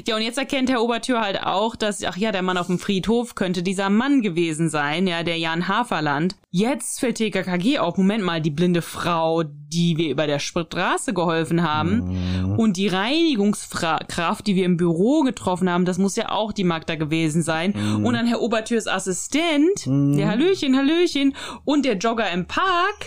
[0.07, 2.79] Ja, und jetzt erkennt Herr Obertür halt auch, dass, ach ja, der Mann auf dem
[2.79, 6.37] Friedhof könnte dieser Mann gewesen sein, ja, der Jan Haferland.
[6.51, 11.63] Jetzt fällt TKKG auf, Moment mal, die blinde Frau, die wir über der Straße geholfen
[11.69, 12.55] haben.
[12.57, 16.95] Und die Reinigungskraft, die wir im Büro getroffen haben, das muss ja auch die Magda
[16.95, 17.75] gewesen sein.
[18.05, 21.35] Und dann Herr Obertürs Assistent, der Hallöchen, Hallöchen.
[21.65, 23.07] Und der Jogger im Park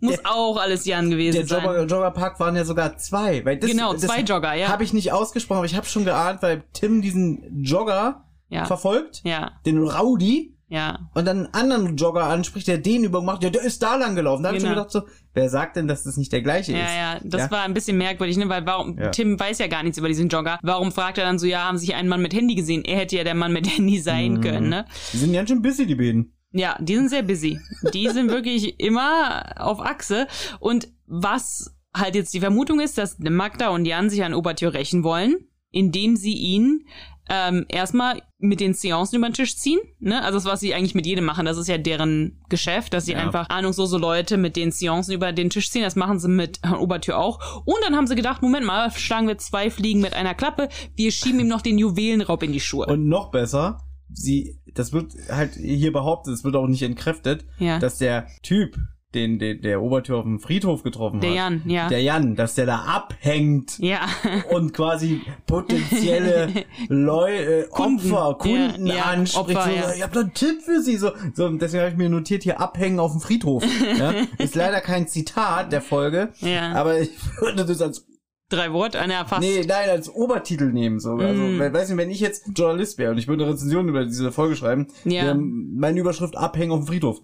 [0.00, 1.64] muss auch alles Jan gewesen Der sein.
[1.64, 3.44] Jogger, Joggerpark waren ja sogar zwei.
[3.44, 4.68] Weil das, Genau, das zwei Jogger, ja.
[4.68, 8.64] Habe ich nicht ausgesprochen, aber ich habe schon geahnt, weil Tim diesen Jogger Ja.
[8.64, 11.10] verfolgt, Ja, den Rowdy, ja.
[11.14, 13.42] und dann einen anderen Jogger anspricht, der den übermacht.
[13.42, 14.42] Ja, der ist da lang gelaufen.
[14.42, 14.84] Da habe ich schon Genau.
[14.84, 15.02] gedacht so,
[15.34, 16.78] wer sagt denn, dass das nicht der gleiche ist?
[16.78, 17.50] Ja, ja, das Ja.
[17.50, 18.48] war ein bisschen merkwürdig, ne?
[18.48, 19.10] Weil warum, Ja.
[19.10, 20.58] Tim weiß ja gar nichts über diesen Jogger.
[20.62, 22.84] Warum fragt er dann so, ja, haben sich einen Mann mit Handy gesehen?
[22.84, 24.40] Er hätte ja der Mann mit Handy sein Mhm.
[24.40, 24.84] können, ne?
[25.12, 26.32] Die sind ganz schön busy, die beiden.
[26.58, 27.60] Ja, die sind sehr busy.
[27.94, 30.26] Die sind wirklich immer auf Achse.
[30.58, 35.04] Und was halt jetzt die Vermutung ist, dass Magda und Jan sich an Obertür rächen
[35.04, 35.36] wollen,
[35.70, 36.84] indem sie ihn
[37.30, 39.80] ähm, erstmal mit den Seancen über den Tisch ziehen.
[39.98, 40.22] Ne?
[40.22, 43.12] Also das, was sie eigentlich mit jedem machen, das ist ja deren Geschäft, dass sie
[43.12, 43.18] Ja.
[43.18, 45.82] einfach ahnungslose Leute mit den Seancen über den Tisch ziehen.
[45.82, 47.62] Das machen sie mit Herrn Obertür auch.
[47.66, 50.68] Und dann haben sie gedacht, Moment mal, schlagen wir zwei Fliegen mit einer Klappe.
[50.96, 52.86] Wir schieben ihm noch den Juwelenraub in die Schuhe.
[52.86, 53.78] Und noch besser,
[54.12, 57.78] sie, das wird halt hier behauptet, es wird auch nicht entkräftet, Ja.
[57.78, 58.76] dass der Typ,
[59.14, 61.88] den, den der Obertür auf dem Friedhof getroffen der hat, Jan, ja.
[61.88, 64.00] der Jan, dass der da abhängt ja.
[64.50, 66.52] und quasi potenzielle
[66.88, 68.12] Leu äh, Kunden.
[68.12, 69.56] Opfer, Kunden Ja, ja, anspricht.
[69.56, 69.94] Opfer, so, ja.
[69.96, 70.96] Ich habe da einen Tipp für sie.
[70.98, 73.64] So, so deswegen habe ich mir notiert hier abhängen auf dem Friedhof.
[73.98, 74.12] ja?
[74.38, 76.72] Ist leider kein Zitat der Folge, Ja.
[76.72, 78.06] aber ich würde das als
[78.50, 79.42] Drei Worte, einer fast.
[79.42, 81.00] nee, nein, als Obertitel nehmen.
[81.00, 81.12] So.
[81.16, 81.58] Also, Mm.
[81.58, 84.32] we- weiß nicht, wenn ich jetzt Journalist wäre und ich würde eine Rezension über diese
[84.32, 85.24] Folge schreiben, Ja.
[85.24, 87.18] wäre meine Überschrift abhängen auf dem Friedhof.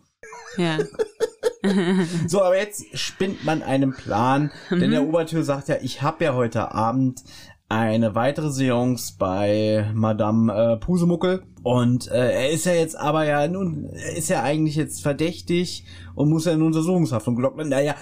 [0.59, 0.79] Ja.
[2.27, 4.91] So, aber jetzt spinnt man einen Plan, denn Mhm.
[4.91, 7.23] der Obertür sagt ja, ich habe ja heute Abend
[7.71, 13.49] eine weitere Seance bei Madame äh, Pusemuckel und äh, er ist ja jetzt aber ja
[13.49, 17.95] nun er ist ja eigentlich jetzt verdächtig und muss ja in Untersuchungshaft und Glockner, naja,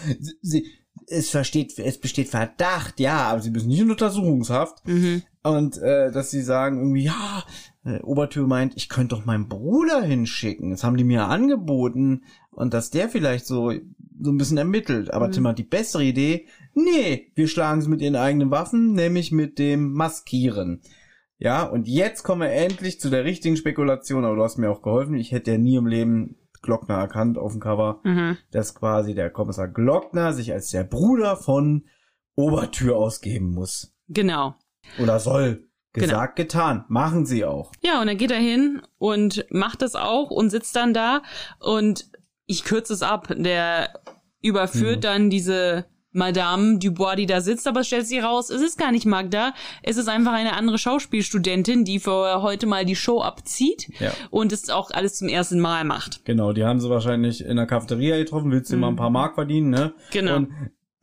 [0.42, 0.66] sie,
[1.12, 5.22] es versteht, es besteht Verdacht, ja, aber sie müssen nicht in Untersuchungshaft Mhm.
[5.42, 7.44] und äh, dass sie sagen irgendwie, ja,
[7.84, 10.70] äh, Obertür meint, ich könnte doch meinen Bruder hinschicken.
[10.70, 12.22] Das haben die mir angeboten.
[12.50, 13.72] Und dass der vielleicht so,
[14.20, 15.12] so ein bisschen ermittelt.
[15.12, 15.32] Aber Mhm.
[15.32, 16.46] Tim hat die bessere Idee.
[16.74, 20.80] Nee, wir schlagen es mit ihren eigenen Waffen, nämlich mit dem Maskieren.
[21.38, 24.24] Ja, und jetzt kommen wir endlich zu der richtigen Spekulation.
[24.24, 25.14] Aber du hast mir auch geholfen.
[25.14, 28.38] Ich hätte ja nie im Leben Glockner erkannt auf dem Cover, Mhm.
[28.52, 31.84] dass quasi der Kommissar Glockner sich als der Bruder von
[32.34, 33.94] Obertür ausgeben muss.
[34.08, 34.54] Genau.
[35.00, 35.68] Oder soll.
[35.94, 36.86] Gesagt, getan.
[36.88, 37.70] Machen sie auch.
[37.82, 41.20] Ja, und dann geht er hin und macht es auch und sitzt dann da
[41.58, 42.10] und
[42.46, 43.28] ich kürze es ab.
[43.36, 44.00] Der
[44.40, 45.00] überführt Mhm.
[45.02, 48.92] dann diese Madame Dubois, die da sitzt, aber es stellt sich raus, es ist gar
[48.92, 53.88] nicht Magda, es ist einfach eine andere Schauspielstudentin, die für heute mal die Show abzieht
[53.98, 54.12] Ja.
[54.30, 56.24] und es auch alles zum ersten Mal macht.
[56.24, 59.34] Genau, die haben sie wahrscheinlich in der Cafeteria getroffen, willst du mal ein paar Mark
[59.34, 59.92] verdienen, ne?
[59.96, 60.02] Mhm.
[60.12, 60.36] Genau.
[60.36, 60.48] Und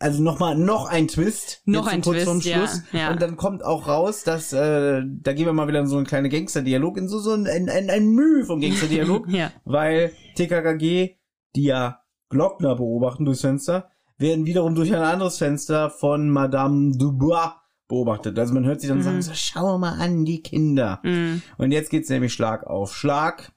[0.01, 1.61] also nochmal, noch ein Twist.
[1.65, 2.83] Noch ein kurz Twist, ja, Schluss.
[2.93, 3.11] ja.
[3.11, 6.05] Und dann kommt auch raus, dass, äh, da gehen wir mal wieder in so einen
[6.05, 9.27] kleinen Gangsterdialog, in so, so ein, ein, ein, ein Mühe vom Gangsterdialog.
[9.29, 9.51] Ja.
[9.65, 11.17] weil TKKG,
[11.55, 11.99] die ja
[12.29, 13.89] Glockner beobachten durchs Fenster,
[14.19, 17.55] werden wiederum durch ein anderes Fenster von Madame Dubois
[17.87, 18.37] beobachtet.
[18.37, 20.99] Also man hört sie dann sagen, so, schau mal an, die Kinder.
[21.03, 21.41] Mhm.
[21.57, 23.51] Und jetzt geht's nämlich Schlag auf Schlag.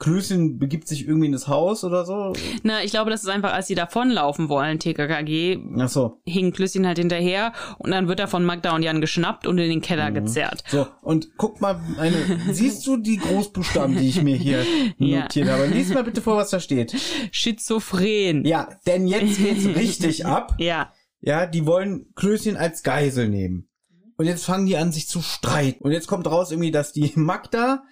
[0.00, 2.32] Klößchen begibt sich irgendwie in das Haus oder so.
[2.64, 6.20] Na, ich glaube, das ist einfach, als sie davonlaufen wollen, TKKG, Ach so.
[6.24, 9.70] hing Klüsschen halt hinterher und dann wird er von Magda und Jan geschnappt und in
[9.70, 10.14] den Keller Mhm.
[10.14, 10.64] gezerrt.
[10.68, 12.16] So, und guck mal, eine,
[12.50, 14.64] siehst du die Großbuchstaben, die ich mir hier
[14.98, 15.20] Ja.
[15.22, 15.66] notiert habe?
[15.66, 16.96] Lies mal bitte vor, was da steht.
[17.30, 18.44] Schizophren.
[18.44, 20.54] Ja, denn jetzt geht's richtig ab.
[20.58, 20.92] Ja.
[21.20, 23.68] Ja, die wollen Klößchen als Geisel nehmen.
[24.16, 25.82] Und jetzt fangen die an, sich zu streiten.
[25.84, 27.82] Und jetzt kommt raus irgendwie, dass die Magda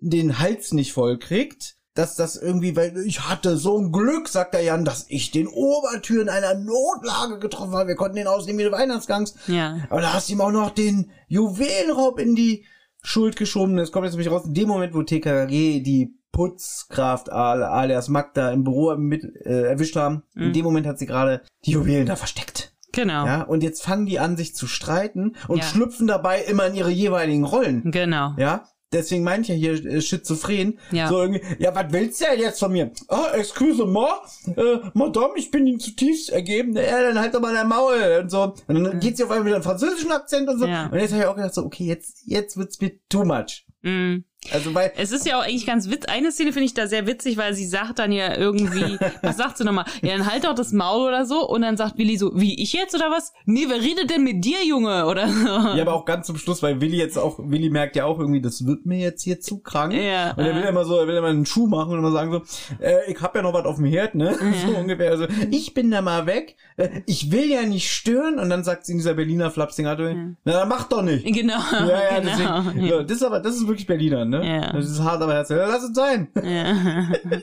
[0.00, 1.76] den Hals nicht voll kriegt.
[1.96, 5.46] Dass das irgendwie, weil ich hatte so ein Glück, sagt der Jan, dass ich den
[5.46, 7.86] Obertür in einer Notlage getroffen habe.
[7.90, 9.36] Wir konnten den ausnehmen wie du Weihnachtsgangs.
[9.46, 9.78] Ja.
[9.90, 12.64] Aber da hast du ihm auch noch den Juwelenraub in die
[13.04, 13.76] Schuld geschoben.
[13.76, 18.50] Das kommt jetzt nämlich raus in dem Moment, wo TKG die Putzkraft al- alias Magda
[18.50, 20.24] im Büro mit, äh, erwischt haben.
[20.34, 22.72] In dem Moment hat sie gerade die Juwelen da versteckt.
[22.92, 23.24] Genau.
[23.26, 25.64] Ja, und jetzt fangen die an, sich zu streiten und Ja.
[25.64, 27.90] schlüpfen dabei immer in ihre jeweiligen Rollen.
[27.92, 28.34] Genau.
[28.36, 30.78] Ja, deswegen meine ich ja hier äh, schizophren.
[30.90, 31.08] Ja.
[31.08, 32.90] So irgendwie, ja, was willst du denn jetzt von mir?
[33.08, 34.10] Ah, excuse moi,
[34.56, 36.74] äh, Madame, ich bin Ihnen zutiefst ergeben.
[36.74, 38.54] Ja, dann halt doch mal dein Maul und so.
[38.66, 40.66] Und dann geht sie auf einmal wieder einen französischen Akzent und so.
[40.66, 40.86] Ja.
[40.86, 43.66] Und jetzt habe ich auch gedacht so, okay, jetzt, jetzt wird's mir too much.
[43.82, 44.24] Mhm.
[44.52, 46.08] Also, weil, Es ist ja auch eigentlich ganz witzig.
[46.08, 49.58] Eine Szene finde ich da sehr witzig, weil sie sagt dann ja irgendwie, was sagt
[49.58, 49.84] sie nochmal?
[50.02, 51.48] Ja, dann halt doch das Maul oder so.
[51.48, 53.32] Und dann sagt Willi so, wie ich jetzt oder was?
[53.46, 55.06] Nee, wer redet denn mit dir, Junge?
[55.06, 55.48] Oder so.
[55.48, 58.40] ja, aber auch ganz zum Schluss, weil Willi jetzt auch, Willi merkt ja auch irgendwie,
[58.40, 59.92] das wird mir jetzt hier zu krank.
[59.92, 60.32] Ja.
[60.32, 62.42] Und er will immer so, er will immer einen Schuh machen und immer sagen so,
[62.84, 64.34] äh, ich hab ja noch was auf dem Herd, ne?
[64.64, 65.10] So ungefähr.
[65.10, 66.56] Also, ich bin da mal weg.
[66.76, 68.38] Äh, ich will ja nicht stören.
[68.38, 69.98] Und dann sagt sie in dieser Berliner Flapsing-Art,
[70.44, 71.24] na, dann mach doch nicht.
[71.24, 71.58] Genau.
[71.72, 72.62] Ja, ja, genau.
[72.72, 72.88] deswegen.
[72.88, 74.33] So, das ist aber, das ist wirklich Berliner, ne?
[74.42, 74.72] Ja.
[74.72, 75.58] Das ist hart, aber herzlich.
[75.58, 76.28] Lass es sein.
[76.42, 77.12] Ja.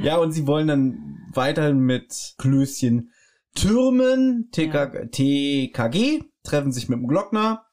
[0.00, 3.10] Ja, und sie wollen dann weiterhin mit Klößchen
[3.54, 7.64] türmen, TK, TKG, treffen sich mit dem Glockner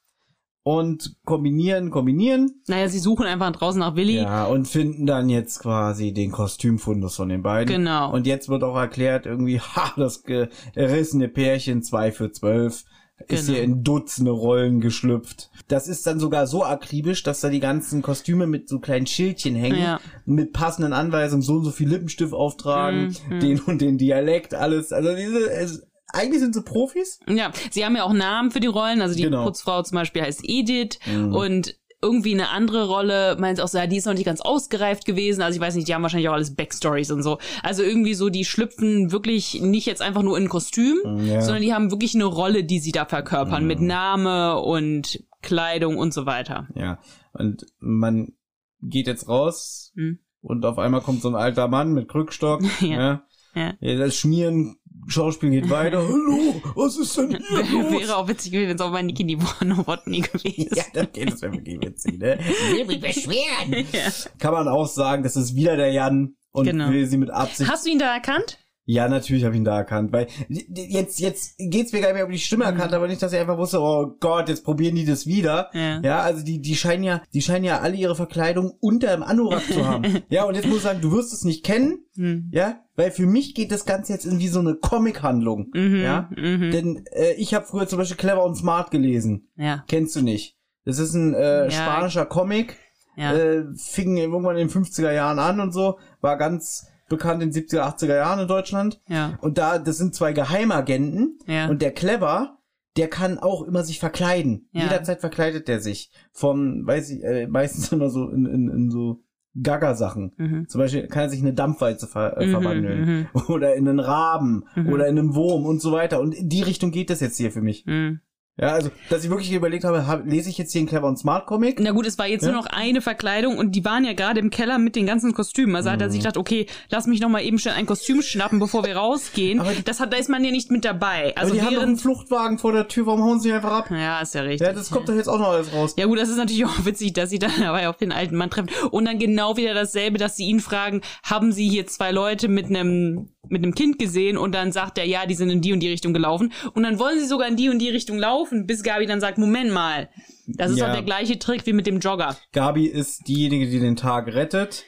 [0.64, 2.62] und kombinieren, kombinieren.
[2.68, 4.18] Naja, sie suchen einfach draußen nach Willi.
[4.18, 7.76] Ja, und finden dann jetzt quasi den Kostümfundus von den beiden.
[7.76, 8.14] Genau.
[8.14, 12.84] Und jetzt wird auch erklärt, irgendwie, ha, das gerissene Pärchen 2 für 12
[13.28, 13.56] ist Genau.
[13.58, 15.50] hier in Dutzende Rollen geschlüpft.
[15.68, 19.56] Das ist dann sogar so akribisch, dass da die ganzen Kostüme mit so kleinen Schildchen
[19.56, 20.00] hängen, Ja.
[20.26, 23.40] mit passenden Anweisungen, so und so viel Lippenstift auftragen, Mhm.
[23.40, 24.92] den und den Dialekt, alles.
[24.92, 27.20] Also diese, es, eigentlich sind sie Profis.
[27.30, 29.02] Ja, sie haben ja auch Namen für die Rollen.
[29.02, 29.46] Also die Genau.
[29.46, 31.34] Putzfrau zum Beispiel heißt Edith Mhm.
[31.34, 35.06] und irgendwie eine andere Rolle meint auch so, ja, die ist noch nicht ganz ausgereift
[35.06, 35.42] gewesen.
[35.42, 37.38] Also ich weiß nicht, die haben wahrscheinlich auch alles Backstories und so.
[37.62, 41.42] Also irgendwie so, die schlüpfen wirklich nicht jetzt einfach nur in ein Kostüm, Ja.
[41.42, 46.14] sondern die haben wirklich eine Rolle, die sie da verkörpern mit Name und Kleidung und
[46.14, 46.68] so weiter.
[46.76, 47.00] Ja,
[47.34, 48.34] und man
[48.82, 50.20] geht jetzt raus Hm.
[50.42, 52.62] und auf einmal kommt so ein alter Mann mit Krückstock.
[52.82, 53.24] Ja.
[53.54, 53.74] ja.
[53.80, 53.98] Ja.
[53.98, 54.78] das Schmieren,
[55.08, 55.98] Schauspiel geht weiter.
[56.08, 57.40] Hallo, was ist denn hier
[57.82, 58.02] los?
[58.02, 61.42] Wäre auch witzig gewesen, wenn es auch mal Niki Nowotny gewesen Ja, das geht, das
[61.42, 62.38] wäre wirklich witzig, ne?
[62.76, 63.86] will mich beschweren.
[63.92, 64.10] Ja.
[64.40, 66.90] Kann man auch sagen, das ist wieder der Jan und Genau.
[66.90, 67.70] will sie mit Absicht.
[67.70, 68.58] Hast du ihn da erkannt?
[68.86, 72.26] Ja, natürlich habe ich ihn da erkannt, weil jetzt jetzt geht's mir gar nicht mehr
[72.26, 75.06] um die Stimme erkannt, aber nicht, dass er einfach wusste, oh Gott, jetzt probieren die
[75.06, 75.70] das wieder.
[75.74, 76.02] Ja.
[76.02, 79.64] Ja, also die die scheinen ja, die scheinen ja alle ihre Verkleidung unter dem Anorak
[79.72, 80.24] zu haben.
[80.30, 82.50] ja, und jetzt muss ich sagen, du wirst es nicht kennen, Hm.
[82.52, 86.30] ja, weil für mich geht das Ganze jetzt in wie so eine Comic-Handlung, Mhm, ja.
[86.36, 86.72] mhm.
[86.72, 89.48] Denn äh, ich habe früher zum Beispiel Clever und Smart gelesen.
[89.56, 90.58] Ja, Kennst du nicht?
[90.84, 91.72] Das ist ein äh, Ja.
[91.72, 92.76] spanischer Comic,
[93.16, 93.34] ja.
[93.34, 97.64] äh, fing irgendwann in den 50er Jahren an und so, war ganz bekannt in den
[97.64, 99.00] 70er, 80er Jahren in Deutschland.
[99.08, 99.38] ja.
[99.42, 101.68] Und da, das sind zwei Geheimagenten Ja.
[101.70, 102.58] und der Clever,
[102.98, 104.68] der kann auch immer sich verkleiden.
[104.72, 104.84] Ja.
[104.84, 106.12] Jederzeit verkleidet der sich.
[106.32, 109.22] Vom, weiß ich, äh, meistens immer so in, in, in so
[109.62, 110.34] Gaga-Sachen.
[110.38, 110.68] Mhm.
[110.70, 113.28] Zum Beispiel kann er sich in eine Dampfwalze ver äh, Mhm, verwandeln.
[113.50, 114.64] Oder in einen Raben.
[114.76, 114.90] Mhm.
[114.90, 116.20] Oder in einen Wurm und so weiter.
[116.22, 117.86] Und in die Richtung geht das jetzt hier für mich.
[117.86, 118.20] Mhm.
[118.60, 121.18] Ja, also, dass ich wirklich überlegt habe, hab, lese ich jetzt hier einen Clever und
[121.18, 121.80] Smart Comic?
[121.80, 122.52] Na gut, es war jetzt Ja.
[122.52, 125.74] nur noch eine Verkleidung und die waren ja gerade im Keller mit den ganzen Kostümen.
[125.76, 126.24] Also hat er sich Mhm.
[126.24, 129.62] gedacht, okay, lass mich noch mal eben schnell ein Kostüm schnappen, bevor wir rausgehen.
[129.62, 131.32] Aber- das hat, da ist man ja nicht mit dabei.
[131.36, 133.90] Aber Also die haben doch einen Fluchtwagen vor der Tür, warum hauen sie einfach ab?
[133.90, 134.68] ja, ist ja richtig.
[134.68, 135.96] Ja, das kommt doch jetzt auch noch alles raus.
[135.98, 138.50] Ja gut, das ist natürlich auch witzig, dass sie dann dabei auf den alten Mann
[138.50, 138.70] treffen.
[138.92, 142.66] Und dann genau wieder dasselbe, dass sie ihn fragen, haben sie hier zwei Leute mit
[142.68, 144.38] einem mit einem Kind gesehen?
[144.38, 146.52] Und dann sagt er, ja, die sind in die und die Richtung gelaufen.
[146.74, 149.38] Und dann wollen sie sogar in die und die Richtung laufen, bis Gabi dann sagt,
[149.38, 150.10] Moment mal,
[150.48, 150.88] das ist Ja.
[150.88, 152.36] doch der gleiche Trick wie mit dem Jogger.
[152.54, 154.86] Gabi ist diejenige, die den Tag rettet.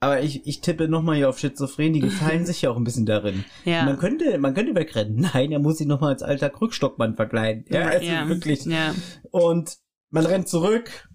[0.00, 3.06] Aber ich, ich tippe nochmal hier auf Schizophren, die gefallen sich ja auch ein bisschen
[3.06, 3.44] darin.
[3.64, 3.84] Ja.
[3.84, 5.28] Man könnte, man könnte wegrennen.
[5.34, 7.64] Nein, er muss sich nochmal als alter Krückstockmann verkleiden.
[7.68, 8.28] Ja, also ja.
[8.28, 8.64] wirklich.
[8.64, 8.94] Ja.
[9.30, 9.76] Und
[10.10, 11.08] man rennt zurück.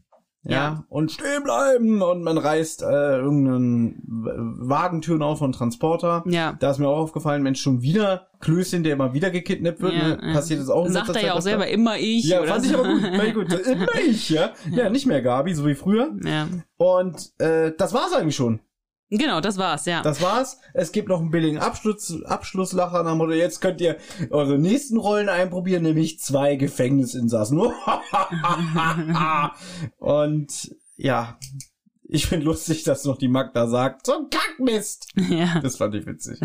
[0.49, 0.83] Ja, Ja.
[0.89, 6.23] und stehen bleiben und man reißt äh, irgendeinen Wagentüren auf von Transporter.
[6.25, 6.55] Ja.
[6.59, 9.93] Da ist mir auch aufgefallen, Mensch, schon wieder Klößchen, der immer wieder gekidnappt wird.
[9.93, 10.19] Ja, ne?
[10.21, 10.33] ja.
[10.33, 12.25] Passiert es auch in Sagt er ja auch selber immer ich.
[12.25, 12.79] Ja, oder fand ich so.
[12.79, 13.03] aber gut.
[13.23, 13.53] Ich gut.
[13.67, 14.51] Immer ich, ja.
[14.71, 16.11] Ja, nicht mehr Gabi, so wie früher.
[16.23, 16.47] Ja.
[16.77, 18.59] Und äh, das war's eigentlich schon.
[19.09, 20.01] Genau, das war's, ja.
[20.01, 20.59] Das war's.
[20.73, 23.97] Es gibt noch einen billigen Abschluss, Abschlusslacher nach Motto, jetzt könnt ihr
[24.31, 27.59] eure nächsten Rollen einprobieren, nämlich zwei Gefängnisinsassen.
[29.97, 31.37] Und ja,
[32.09, 35.07] ich finde lustig, dass noch die Magda sagt, so ein Kackmist.
[35.29, 35.59] ja.
[35.61, 36.39] Das fand ich witzig.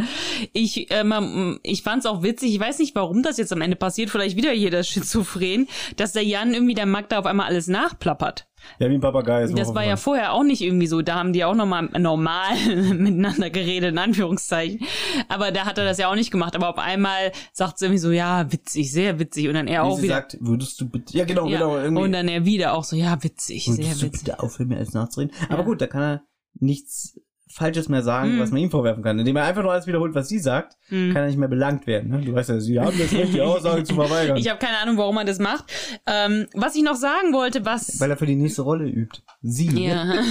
[0.52, 4.10] Ich, ähm, ich fand's auch witzig, ich weiß nicht, warum das jetzt am Ende passiert,
[4.10, 8.48] vielleicht wieder hier das Schizophren, dass der Jan irgendwie der Magda auf einmal alles nachplappert.
[8.78, 9.46] Ja, wie ein Papagei.
[9.46, 11.02] mir Das war ja vorher auch nicht irgendwie so.
[11.02, 12.56] Da haben die auch nochmal normal
[12.94, 14.80] miteinander geredet, in Anführungszeichen.
[15.28, 16.54] Aber da hat er das ja auch nicht gemacht.
[16.56, 19.48] Aber auf einmal sagt sie irgendwie so, ja, witzig, sehr witzig.
[19.48, 20.14] Und dann er Wie auch sie wieder.
[20.14, 21.58] sagt, würdest du bitte, ja genau, ja.
[21.58, 22.02] genau, irgendwie.
[22.02, 24.24] Und dann er wieder auch so, ja, witzig, sehr würdest du witzig.
[24.24, 25.34] bitte aufhören, mir alles nachzureden?
[25.48, 25.64] Aber Ja.
[25.64, 26.22] gut, da kann er
[26.58, 27.18] nichts
[27.52, 28.40] Falsches mehr sagen, Mhm.
[28.40, 29.18] was man ihm vorwerfen kann.
[29.18, 31.12] Indem er einfach nur alles wiederholt, was sie sagt, Mhm.
[31.12, 32.10] kann er nicht mehr belangt werden.
[32.10, 32.20] Ne?
[32.24, 34.36] Du weißt ja, sie haben das Recht, die Aussage zu verweigern.
[34.36, 35.64] Ich habe keine Ahnung, warum er das macht.
[36.06, 38.00] Ähm, was ich noch sagen wollte, was...
[38.00, 39.20] weil er für die nächste Rolle übt.
[39.42, 39.68] Sie.
[39.86, 40.14] ja.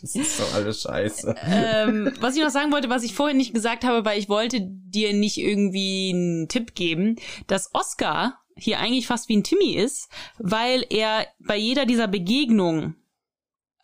[0.00, 1.34] Das ist doch alles scheiße.
[1.44, 4.60] ähm, was ich noch sagen wollte, was ich vorhin nicht gesagt habe, weil ich wollte
[4.60, 7.16] dir nicht irgendwie einen Tipp geben,
[7.46, 10.08] dass Oscar hier eigentlich fast wie ein Timmy ist,
[10.38, 12.96] weil er bei jeder dieser Begegnungen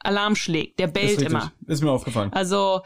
[0.08, 0.78] Alarm schlägt.
[0.78, 1.26] Der Ist bellt richtig.
[1.28, 1.52] immer.
[1.66, 2.32] Ist mir aufgefallen.
[2.32, 2.80] Also,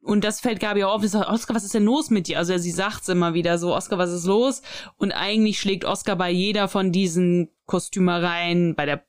[0.00, 1.02] und das fällt Gabi auch auf.
[1.02, 2.38] Sie sagt, Oscar, was ist denn los mit dir?
[2.38, 4.62] Also sie sagt's immer wieder so, Oscar, was ist los?
[4.96, 9.04] Und eigentlich schlägt Oscar bei jeder von diesen Kostümereien, bei der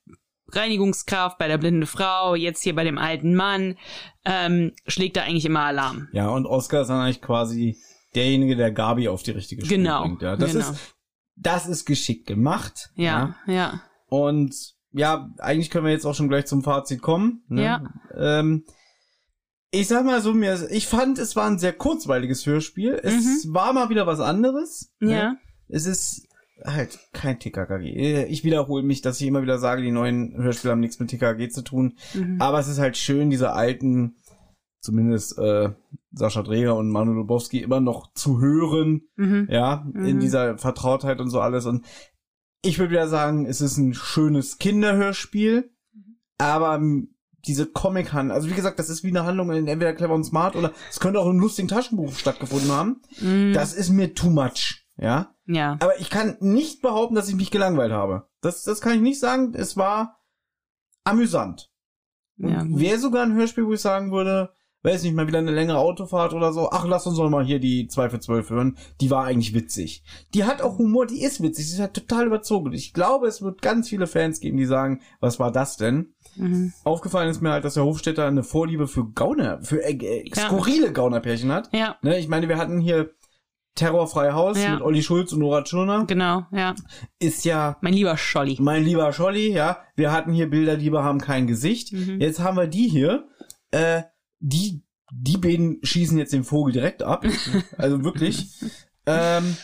[0.49, 3.77] Reinigungskraft, bei der blinden Frau, jetzt hier bei dem alten Mann,
[4.25, 6.07] ähm, schlägt er eigentlich immer Alarm.
[6.13, 7.77] Ja, und Oscar ist dann eigentlich quasi
[8.15, 10.21] derjenige, der Gabi auf die richtige Spur Genau, bringt.
[10.21, 10.69] Ja, das genau.
[10.71, 10.95] ist,
[11.35, 12.89] das ist geschickt gemacht.
[12.95, 14.55] Ja, ja, Und
[14.93, 17.43] ja, eigentlich können wir jetzt auch schon gleich zum Fazit kommen.
[17.49, 17.63] Ne?
[17.63, 17.83] Ja.
[18.15, 18.63] Ähm,
[19.71, 22.99] ich sag mal so, mir, ich fand, es war ein sehr kurzweiliges Hörspiel.
[23.03, 24.91] Es war mal wieder was anderes.
[25.01, 25.07] ja.
[25.07, 25.13] Ne?
[25.13, 25.35] ja.
[25.69, 26.25] Es ist
[26.63, 28.23] halt kein TKKG.
[28.29, 31.49] Ich wiederhole mich, dass ich immer wieder sage, die neuen Hörspiele haben nichts mit TKKG
[31.49, 31.97] zu tun.
[32.13, 32.37] Mhm.
[32.41, 34.15] Aber es ist halt schön, diese alten,
[34.81, 35.71] zumindest äh,
[36.13, 39.47] Sascha Dreger und Manu Lubowski immer noch zu hören, Mhm.
[39.51, 40.19] ja, in Mhm.
[40.21, 41.65] dieser Vertrautheit und so alles.
[41.65, 41.85] Und
[42.67, 45.71] ich würde wieder sagen, es ist ein schönes Kinderhörspiel,
[46.37, 47.15] aber ähm,
[47.47, 50.25] diese comic handlung also wie gesagt, das ist wie eine Handlung in entweder Clever und
[50.25, 53.01] Smart oder es könnte auch im lustigen Taschenbuch stattgefunden haben.
[53.21, 53.53] Mhm.
[53.53, 55.33] Das ist mir too much, ja.
[55.45, 55.77] ja.
[55.79, 58.27] Aber ich kann nicht behaupten, dass ich mich gelangweilt habe.
[58.41, 59.53] Das, das kann ich nicht sagen.
[59.53, 60.19] Es war
[61.03, 61.71] amüsant.
[62.37, 64.51] Und Ja, wäre sogar ein Hörspiel, wo ich sagen würde,
[64.87, 66.69] weiß nicht, mal wieder eine längere Autofahrt oder so.
[66.71, 68.77] Ach, lass uns doch mal hier die 2 für 12 hören.
[69.01, 70.03] Die war eigentlich witzig.
[70.33, 71.67] Die hat auch Humor, die ist witzig.
[71.67, 72.71] Sie ist halt total überzogen.
[72.73, 76.13] Ich glaube, es wird ganz viele Fans geben, die sagen, was war das denn?
[76.35, 76.73] Mhm.
[76.83, 80.47] Aufgefallen ist mir halt, dass der Hofstädter eine Vorliebe für Gauner, für äh, äh, Ja.
[80.47, 81.69] skurrile Gaunerpärchen hat.
[81.73, 83.11] Ja, Ne, ich meine, wir hatten hier
[83.75, 84.71] Terrorfreie Haus Ja.
[84.73, 86.05] mit Olli Schulz und Nora Tschirner.
[86.07, 86.73] genau, ja.
[87.19, 88.57] Ist ja Mein lieber Scholli.
[88.59, 89.77] mein lieber Scholli, ja.
[89.95, 91.93] Wir hatten hier Bilder, die haben kein Gesicht.
[91.93, 92.19] Mhm.
[92.19, 93.27] Jetzt haben wir die hier.
[93.71, 94.01] Äh,
[94.39, 97.25] die, die beiden schießen jetzt den Vogel direkt ab.
[97.77, 98.47] also wirklich.
[99.05, 99.55] Ähm,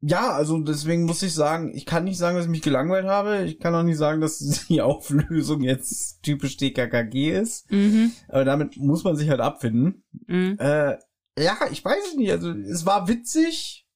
[0.00, 3.44] ja, also deswegen muss ich sagen, ich kann nicht sagen, dass ich mich gelangweilt habe.
[3.44, 7.70] Ich kann auch nicht sagen, dass die Auflösung jetzt typisch TKKG ist.
[7.70, 8.12] Mhm.
[8.28, 10.04] Aber damit muss man sich halt abfinden.
[10.26, 10.56] Mhm.
[10.58, 10.98] Äh,
[11.38, 12.30] ja, ich weiß es nicht.
[12.30, 13.86] Also es war witzig,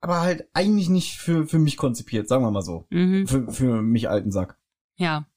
[0.00, 2.86] aber halt eigentlich nicht für, für mich konzipiert, sagen wir mal so.
[2.90, 3.26] Mhm.
[3.26, 4.58] Für, für mich alten Sack.
[4.96, 5.28] Ja.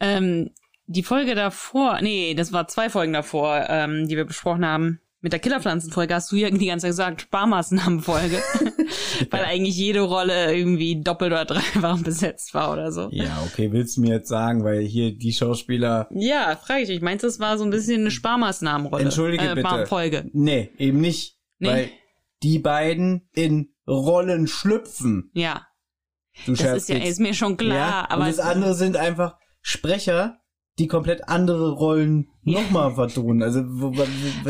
[0.00, 0.50] Ähm,
[0.92, 5.00] die Folge davor, nee, das war zwei Folgen davor, ähm, die wir besprochen haben.
[5.20, 8.42] Mit der Killerpflanzenfolge hast du ja die ganze Zeit gesagt, Sparmaßnahmenfolge.
[9.30, 13.08] Weil eigentlich jede Rolle irgendwie doppelt oder dreifach besetzt war oder so.
[13.12, 16.08] Ja, okay, willst du mir jetzt sagen, weil hier die Schauspieler.
[16.10, 17.02] Ja, frage ich dich.
[17.02, 19.04] Meinst du, das war so ein bisschen eine Sparmaßnahmenrolle?
[19.04, 19.86] Entschuldige äh, bitte.
[19.86, 20.28] Folge.
[20.32, 21.38] Nee, eben nicht.
[21.58, 21.68] Nee?
[21.68, 21.90] Weil
[22.42, 25.30] die beiden in Rollen schlüpfen.
[25.34, 25.66] Ja,
[26.46, 29.36] Du das ist ja ist mir schon klar, ja, aber und das andere sind einfach
[29.60, 30.40] Sprecher,
[30.78, 33.42] die komplett andere Rollen nochmal vertonen.
[33.42, 33.60] Also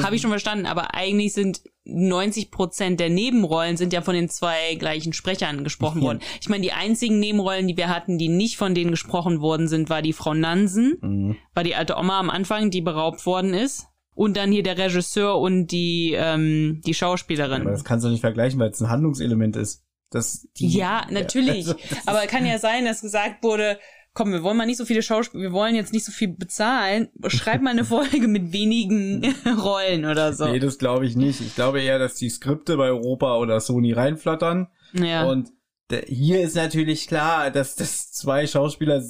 [0.02, 4.28] habe ich schon verstanden, aber eigentlich sind 90 Prozent der Nebenrollen sind ja von den
[4.28, 6.04] zwei gleichen Sprechern gesprochen Ja.
[6.06, 6.20] worden.
[6.40, 9.90] Ich meine, die einzigen Nebenrollen, die wir hatten, die nicht von denen gesprochen worden sind,
[9.90, 11.36] war die Frau Nansen, Mhm.
[11.54, 13.86] war die alte Oma am Anfang, die beraubt worden ist.
[14.14, 17.62] Und dann hier der Regisseur und die, ähm, die Schauspielerin.
[17.62, 19.82] Aber das kannst du nicht vergleichen, weil es ein Handlungselement ist.
[20.10, 21.66] Das die, Ja, natürlich.
[21.66, 23.78] also, das Aber kann ja sein, dass gesagt wurde,
[24.14, 27.08] komm, wir wollen mal nicht so viele Schauspieler, wir wollen jetzt nicht so viel bezahlen.
[27.28, 30.46] Schreib mal eine Folge mit wenigen Rollen oder so.
[30.46, 31.40] Nee, das glaube ich nicht.
[31.40, 34.68] Ich glaube eher, dass die Skripte bei Europa oder Sony reinflattern.
[34.92, 35.24] ja.
[35.24, 35.48] Und
[36.06, 39.02] hier ist natürlich klar, dass, dass zwei Schauspieler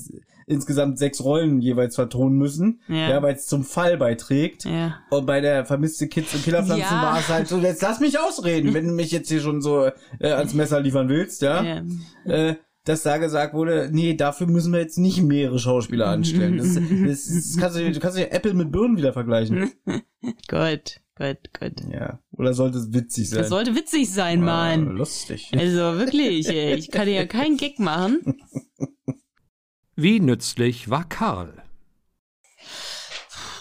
[0.48, 3.08] insgesamt sechs Rollen jeweils vertonen müssen, Ja.
[3.10, 3.22] ja.
[3.22, 4.64] weil es zum Fall beiträgt.
[4.64, 4.98] ja.
[5.10, 7.02] Und bei der vermisste Kids und Killerpflanzen Ja.
[7.02, 9.86] war es halt so, jetzt lass mich ausreden, wenn du mich jetzt hier schon so
[10.18, 11.62] äh, ans Messer liefern willst, ja.
[11.62, 11.82] ja.
[12.24, 16.58] Äh, dass da gesagt wurde, nee, dafür müssen wir jetzt nicht mehrere Schauspieler anstellen.
[16.58, 19.70] Das, das, das kannst du, du kannst ja Apple mit Birnen wieder vergleichen.
[20.48, 21.72] Gut, gut, gut.
[21.92, 22.20] Ja.
[22.32, 23.40] Oder sollte es witzig sein?
[23.40, 24.86] Das sollte witzig sein, Ah, Mann.
[24.96, 25.50] lustig.
[25.56, 26.74] Also wirklich, ey.
[26.74, 28.36] ich kann dir ja keinen Gag machen.
[29.96, 31.61] Wie nützlich war Karl?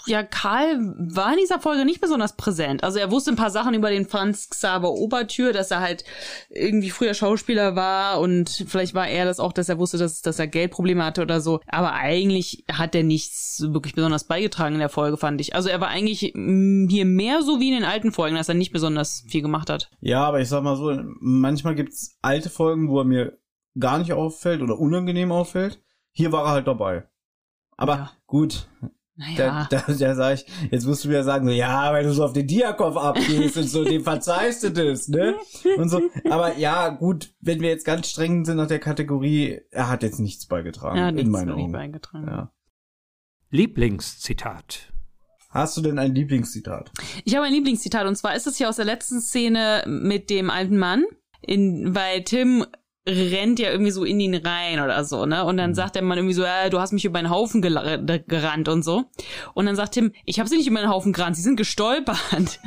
[0.06, 2.82] Ja, Karl war in dieser Folge nicht besonders präsent.
[2.84, 6.04] Also er wusste ein paar Sachen über den Franz Xaver Obertür, dass er halt
[6.50, 10.38] irgendwie früher Schauspieler war und vielleicht war er das auch, dass er wusste, dass, dass
[10.38, 11.60] er Geldprobleme hatte oder so.
[11.66, 15.54] Aber eigentlich hat er nichts wirklich besonders beigetragen in der Folge, fand ich.
[15.54, 18.54] Also er war eigentlich mm, hier mehr so wie in den alten Folgen, dass er
[18.54, 19.90] nicht besonders viel gemacht hat.
[20.00, 23.38] Ja, aber ich sag mal so, manchmal gibt's alte Folgen, wo er mir
[23.78, 25.80] gar nicht auffällt oder unangenehm auffällt.
[26.12, 27.04] Hier war er halt dabei.
[27.76, 28.10] Aber Ja.
[28.26, 28.68] gut,
[29.22, 29.68] Naja.
[29.70, 32.24] da, da, da sag ich, jetzt musst du wieder sagen, so, ja, weil du so
[32.24, 35.36] auf den Diakov abgehst und so, dem verzeihst du das, ne?
[35.76, 36.02] Und so.
[36.28, 40.18] Aber ja, gut, wenn wir jetzt ganz streng sind nach der Kategorie, er hat jetzt
[40.18, 41.72] nichts beigetragen, er hat in nichts Augen.
[41.72, 42.26] beigetragen.
[42.26, 42.52] Ja.
[43.50, 44.92] Lieblingszitat.
[45.50, 46.90] Hast du denn ein Lieblingszitat?
[47.24, 50.50] Ich habe ein Lieblingszitat und zwar ist es hier aus der letzten Szene mit dem
[50.50, 51.04] alten Mann,
[51.42, 52.64] in, weil Tim
[53.08, 55.44] rennt ja irgendwie so in ihn rein oder so, ne?
[55.44, 58.18] Und dann sagt der Mann irgendwie so, äh, du hast mich über einen Haufen gela-
[58.26, 59.04] gerannt und so.
[59.54, 62.60] Und dann sagt Tim, ich habe sie nicht über einen Haufen gerannt, sie sind gestolpert.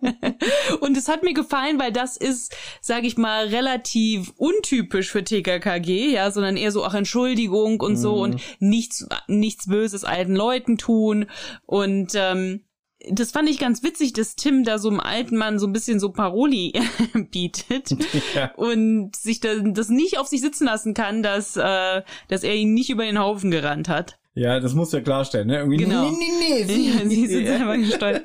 [0.80, 6.12] und es hat mir gefallen, weil das ist, sage ich mal, relativ untypisch für TKKG,
[6.12, 11.26] ja, sondern eher so auch Entschuldigung und so und nichts nichts Böses alten Leuten tun
[11.66, 12.64] und ähm,
[13.10, 16.00] das fand ich ganz witzig, dass Tim da so einem alten Mann so ein bisschen
[16.00, 16.72] so Paroli
[17.30, 17.90] bietet
[18.34, 18.52] Ja.
[18.56, 22.74] und sich da, das nicht auf sich sitzen lassen kann, dass, äh, dass er ihn
[22.74, 24.18] nicht über den Haufen gerannt hat.
[24.34, 25.58] Ja, das musst du ja klarstellen, ne?
[25.58, 26.10] Irgendwie, Genau.
[26.10, 28.24] nee, nee, nee, sie, Ja, sie sind selber gesteuert.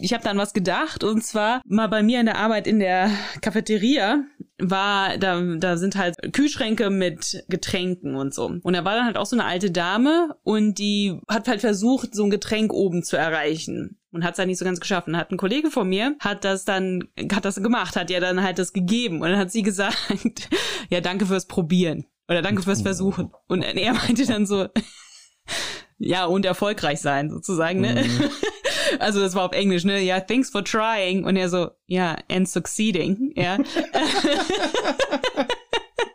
[0.00, 3.10] Ich habe dann was gedacht und zwar mal bei mir in der Arbeit in der
[3.42, 4.24] Cafeteria
[4.58, 9.16] war da da sind halt Kühlschränke mit Getränken und so und da war dann halt
[9.16, 13.16] auch so eine alte Dame und die hat halt versucht so ein Getränk oben zu
[13.16, 16.14] erreichen und hat es halt nicht so ganz geschafft und hat ein Kollege von mir
[16.20, 19.50] hat das dann hat das gemacht hat ja dann halt das gegeben und dann hat
[19.50, 20.48] sie gesagt
[20.90, 24.68] ja danke fürs Probieren oder danke fürs Versuchen und er meinte dann so
[25.98, 28.04] ja, und erfolgreich sein, sozusagen, ne?
[28.98, 30.00] Also das war auf Englisch, ne?
[30.02, 31.24] Ja, thanks for trying.
[31.24, 33.56] Und er so, ja, and succeeding, ja.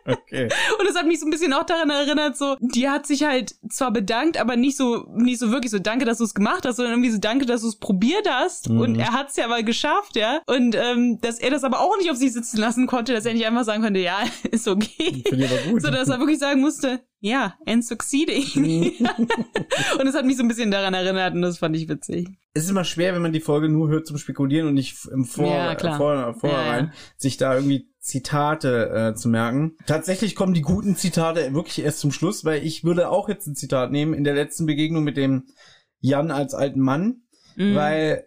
[0.06, 0.48] Okay.
[0.80, 3.54] Und es hat mich so ein bisschen auch daran erinnert, so, die hat sich halt
[3.68, 6.76] zwar bedankt, aber nicht so, nicht so wirklich so, danke, dass du es gemacht hast,
[6.76, 8.68] sondern irgendwie so, danke, dass du es probiert hast.
[8.68, 8.80] Mhm.
[8.80, 10.40] Und er hat es ja aber geschafft, ja.
[10.46, 13.34] Und ähm, dass er das aber auch nicht auf sich sitzen lassen konnte, dass er
[13.34, 15.22] nicht einfach sagen konnte, ja, ist okay.
[15.28, 15.82] Finde ich aber gut.
[15.82, 18.46] So, dass er wirklich sagen musste, ja, and succeeding.
[18.54, 18.92] Mhm.
[19.98, 22.28] und es hat mich so ein bisschen daran erinnert und das fand ich witzig.
[22.54, 25.24] Es ist immer schwer, wenn man die Folge nur hört zum Spekulieren und nicht im
[25.24, 25.96] Vor Ja, klar.
[25.96, 26.98] vor vorherein, Ja, ja.
[27.16, 29.76] sich da irgendwie Zitate äh, zu merken.
[29.86, 33.54] Tatsächlich kommen die guten Zitate wirklich erst zum Schluss, weil ich würde auch jetzt ein
[33.54, 35.44] Zitat nehmen in der letzten Begegnung mit dem
[36.00, 37.22] Jan als alten Mann,
[37.56, 37.74] Mhm.
[37.74, 38.26] weil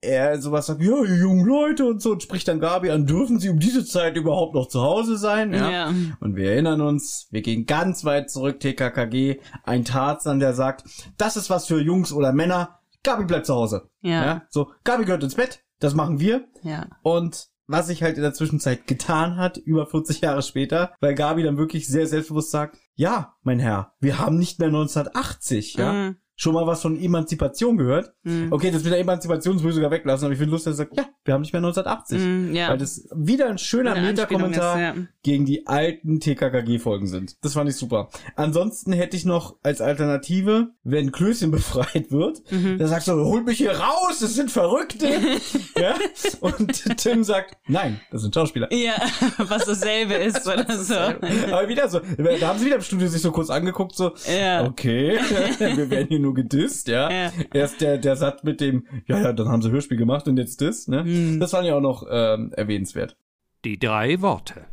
[0.00, 3.38] er sowas sagt, ja, ihr jungen Leute und so, und spricht dann Gabi an, dürfen
[3.40, 5.52] sie um diese Zeit überhaupt noch zu Hause sein?
[5.52, 5.92] ja.
[6.20, 10.84] Und wir erinnern uns, wir gehen ganz weit zurück, TKKG, ein Tarzan, der sagt,
[11.18, 13.90] das ist was für Jungs oder Männer, Gabi bleibt zu Hause.
[14.00, 14.42] Ja.
[14.50, 16.46] So, Gabi gehört ins Bett, das machen wir.
[16.62, 16.86] Ja.
[17.02, 21.42] Und was sich halt in der Zwischenzeit getan hat, über 40 Jahre später, weil Gabi
[21.42, 25.92] dann wirklich sehr selbstbewusst sagt, ja, mein Herr, wir haben nicht mehr 1980, ja.
[25.92, 26.16] Mhm.
[26.38, 28.12] Schon mal was von Emanzipation gehört?
[28.24, 28.48] Mhm.
[28.52, 30.84] Okay, das mit der Emanzipation müssen wir sogar weglassen, aber ich finde lustig, dass er
[30.84, 32.20] sagt, ja, wir haben nicht mehr 1980.
[32.20, 32.68] Mhm, ja.
[32.68, 34.94] Weil das wieder ein schöner Meta-Kommentar ja.
[35.22, 37.36] gegen die alten TKKG-Folgen sind.
[37.42, 38.10] Das fand ich super.
[38.36, 42.78] Ansonsten hätte ich noch als Alternative, wenn Klößchen befreit wird, Mhm.
[42.78, 45.08] dann sagst du, holt mich hier raus, das sind Verrückte.
[45.80, 45.94] ja?
[46.40, 48.72] Und Tim sagt, nein, das sind Schauspieler.
[48.72, 48.94] Ja,
[49.38, 50.94] was dasselbe ist oder so.
[50.94, 54.64] Aber wieder so, da haben sie wieder im Studio sich so kurz angeguckt, so, Ja.
[54.64, 55.18] okay,
[55.58, 57.10] wir werden hier nur gedisst, ja.
[57.10, 57.32] Ja.
[57.54, 60.60] Erst der, der Satz mit dem, ja, ja, dann haben sie Hörspiel gemacht und jetzt
[60.60, 61.04] das, ne?
[61.04, 61.40] Hm.
[61.40, 63.16] Das fand ich auch noch ähm, erwähnenswert.
[63.64, 64.66] Die drei Worte.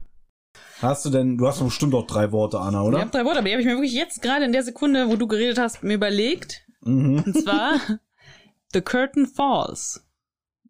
[0.81, 2.99] Hast du denn, du hast doch bestimmt auch drei Worte, Anna, Ich oder?
[2.99, 5.15] habe drei Worte, aber die habe ich mir wirklich jetzt gerade in der Sekunde, wo
[5.15, 6.65] du geredet hast, mir überlegt.
[6.81, 7.23] Mhm.
[7.25, 7.75] Und zwar
[8.73, 10.05] The Curtain Falls.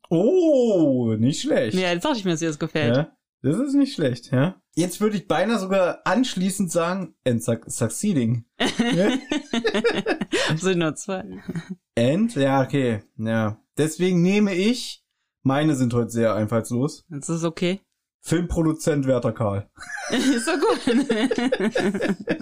[0.10, 1.76] Oh, nicht schlecht.
[1.76, 2.96] Ja, jetzt dachte ich mir, dass dir das gefällt.
[2.98, 3.12] Ja,
[3.42, 4.62] das ist nicht schlecht, ja.
[4.76, 8.46] Jetzt würde ich beinahe sogar anschließend sagen, and suc succeeding.
[10.56, 11.44] sind nur zwei.
[11.96, 12.34] And?
[12.36, 13.04] Ja, okay.
[13.18, 13.60] Ja.
[13.78, 15.04] Deswegen nehme ich,
[15.44, 17.06] meine sind heute sehr einfallslos.
[17.10, 17.82] Das ist okay.
[18.26, 19.68] Filmproduzent Werther Karl.
[20.10, 21.08] ist doch gut.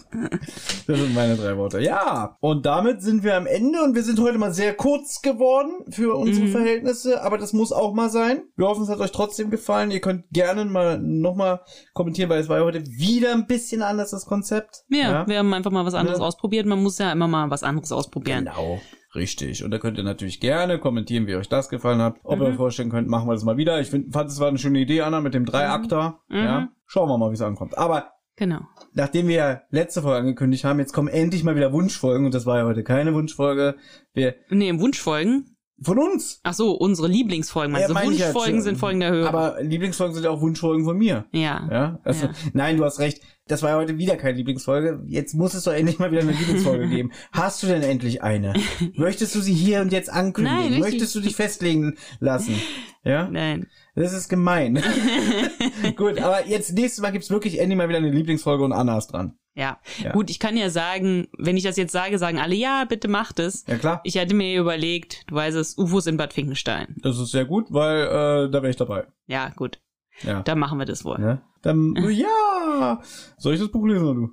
[0.87, 1.79] Das sind meine drei Worte.
[1.79, 2.35] Ja.
[2.41, 6.15] Und damit sind wir am Ende und wir sind heute mal sehr kurz geworden für
[6.15, 6.51] unsere Mhm.
[6.51, 8.41] Verhältnisse, aber das muss auch mal sein.
[8.57, 9.89] Wir hoffen, es hat euch trotzdem gefallen.
[9.91, 11.61] Ihr könnt gerne mal nochmal
[11.93, 14.83] kommentieren, weil es war ja heute wieder ein bisschen anders, das Konzept.
[14.89, 16.25] ja, wir haben einfach mal was anderes Ja.
[16.25, 16.65] ausprobiert.
[16.65, 18.45] Man muss ja immer mal was anderes ausprobieren.
[18.45, 18.79] Genau.
[19.13, 19.63] Richtig.
[19.63, 22.15] Und da könnt ihr natürlich gerne kommentieren, wie euch das gefallen hat.
[22.23, 22.51] Ob ihr Mhm.
[22.51, 23.79] euch vorstellen könnt, machen wir das mal wieder.
[23.81, 26.19] Ich find, fand, es war eine schöne Idee, Anna, mit dem Dreiakter.
[26.29, 26.37] Mhm.
[26.37, 26.69] Ja.
[26.85, 27.77] Schauen wir mal, wie es ankommt.
[27.77, 28.61] Aber Genau.
[28.93, 32.45] nachdem wir ja letzte Folge angekündigt haben, jetzt kommen endlich mal wieder Wunschfolgen und das
[32.45, 33.75] war ja heute keine Wunschfolge.
[34.13, 35.50] Wir, Nee, im Wunschfolgen.
[35.83, 36.39] Von uns.
[36.43, 37.75] Ach so, unsere Lieblingsfolgen.
[37.75, 38.61] Also ja Wunschfolgen schon.
[38.61, 39.27] sind Folgen der Höhe.
[39.27, 41.25] Aber Lieblingsfolgen sind ja auch Wunschfolgen von mir.
[41.31, 41.67] ja.
[41.71, 42.31] Ja, also, Ja.
[42.53, 43.21] nein, du hast recht.
[43.47, 45.03] Das war ja heute wieder keine Lieblingsfolge.
[45.07, 47.11] Jetzt muss es doch endlich mal wieder eine Lieblingsfolge geben.
[47.31, 48.53] Hast du denn endlich eine?
[48.95, 50.57] Möchtest du sie hier und jetzt ankündigen?
[50.57, 50.91] Nein, richtig.
[50.91, 52.55] Möchtest du dich festlegen lassen?
[53.03, 53.27] Ja?
[53.29, 53.67] Nein.
[53.95, 54.81] Das ist gemein.
[55.97, 59.07] Gut, aber jetzt nächstes Mal gibt's wirklich endlich mal wieder eine Lieblingsfolge und Anna ist
[59.07, 59.33] dran.
[59.53, 59.79] Ja.
[60.01, 60.13] Ja.
[60.13, 63.37] Gut, ich kann ja sagen, wenn ich das jetzt sage, sagen alle, ja, bitte macht
[63.39, 63.65] es.
[63.67, 63.99] Ja klar.
[64.05, 66.95] Ich hatte mir überlegt, du weißt es, UFOs in Bad Finkenstein.
[67.01, 69.07] Das ist sehr gut, weil äh, da wäre ich dabei.
[69.27, 69.79] Ja, gut.
[70.23, 70.41] Ja.
[70.43, 71.19] Dann machen wir das wohl.
[71.19, 71.41] ja.
[71.63, 73.01] Dann, ja.
[73.37, 74.29] Soll ich das Buch lesen oder du?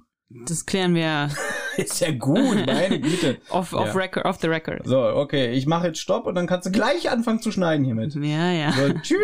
[0.46, 1.30] Das klären wir
[1.78, 3.38] Ist ja gut, meine Güte.
[3.50, 3.92] off, off, Ja.
[3.94, 4.82] record, off the record.
[4.86, 8.14] So, okay, ich mache jetzt Stopp und dann kannst du gleich anfangen zu schneiden hiermit.
[8.14, 8.72] Ja, ja.
[8.72, 9.18] So, tschüss.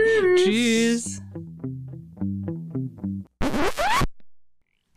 [0.44, 1.22] Tschüss.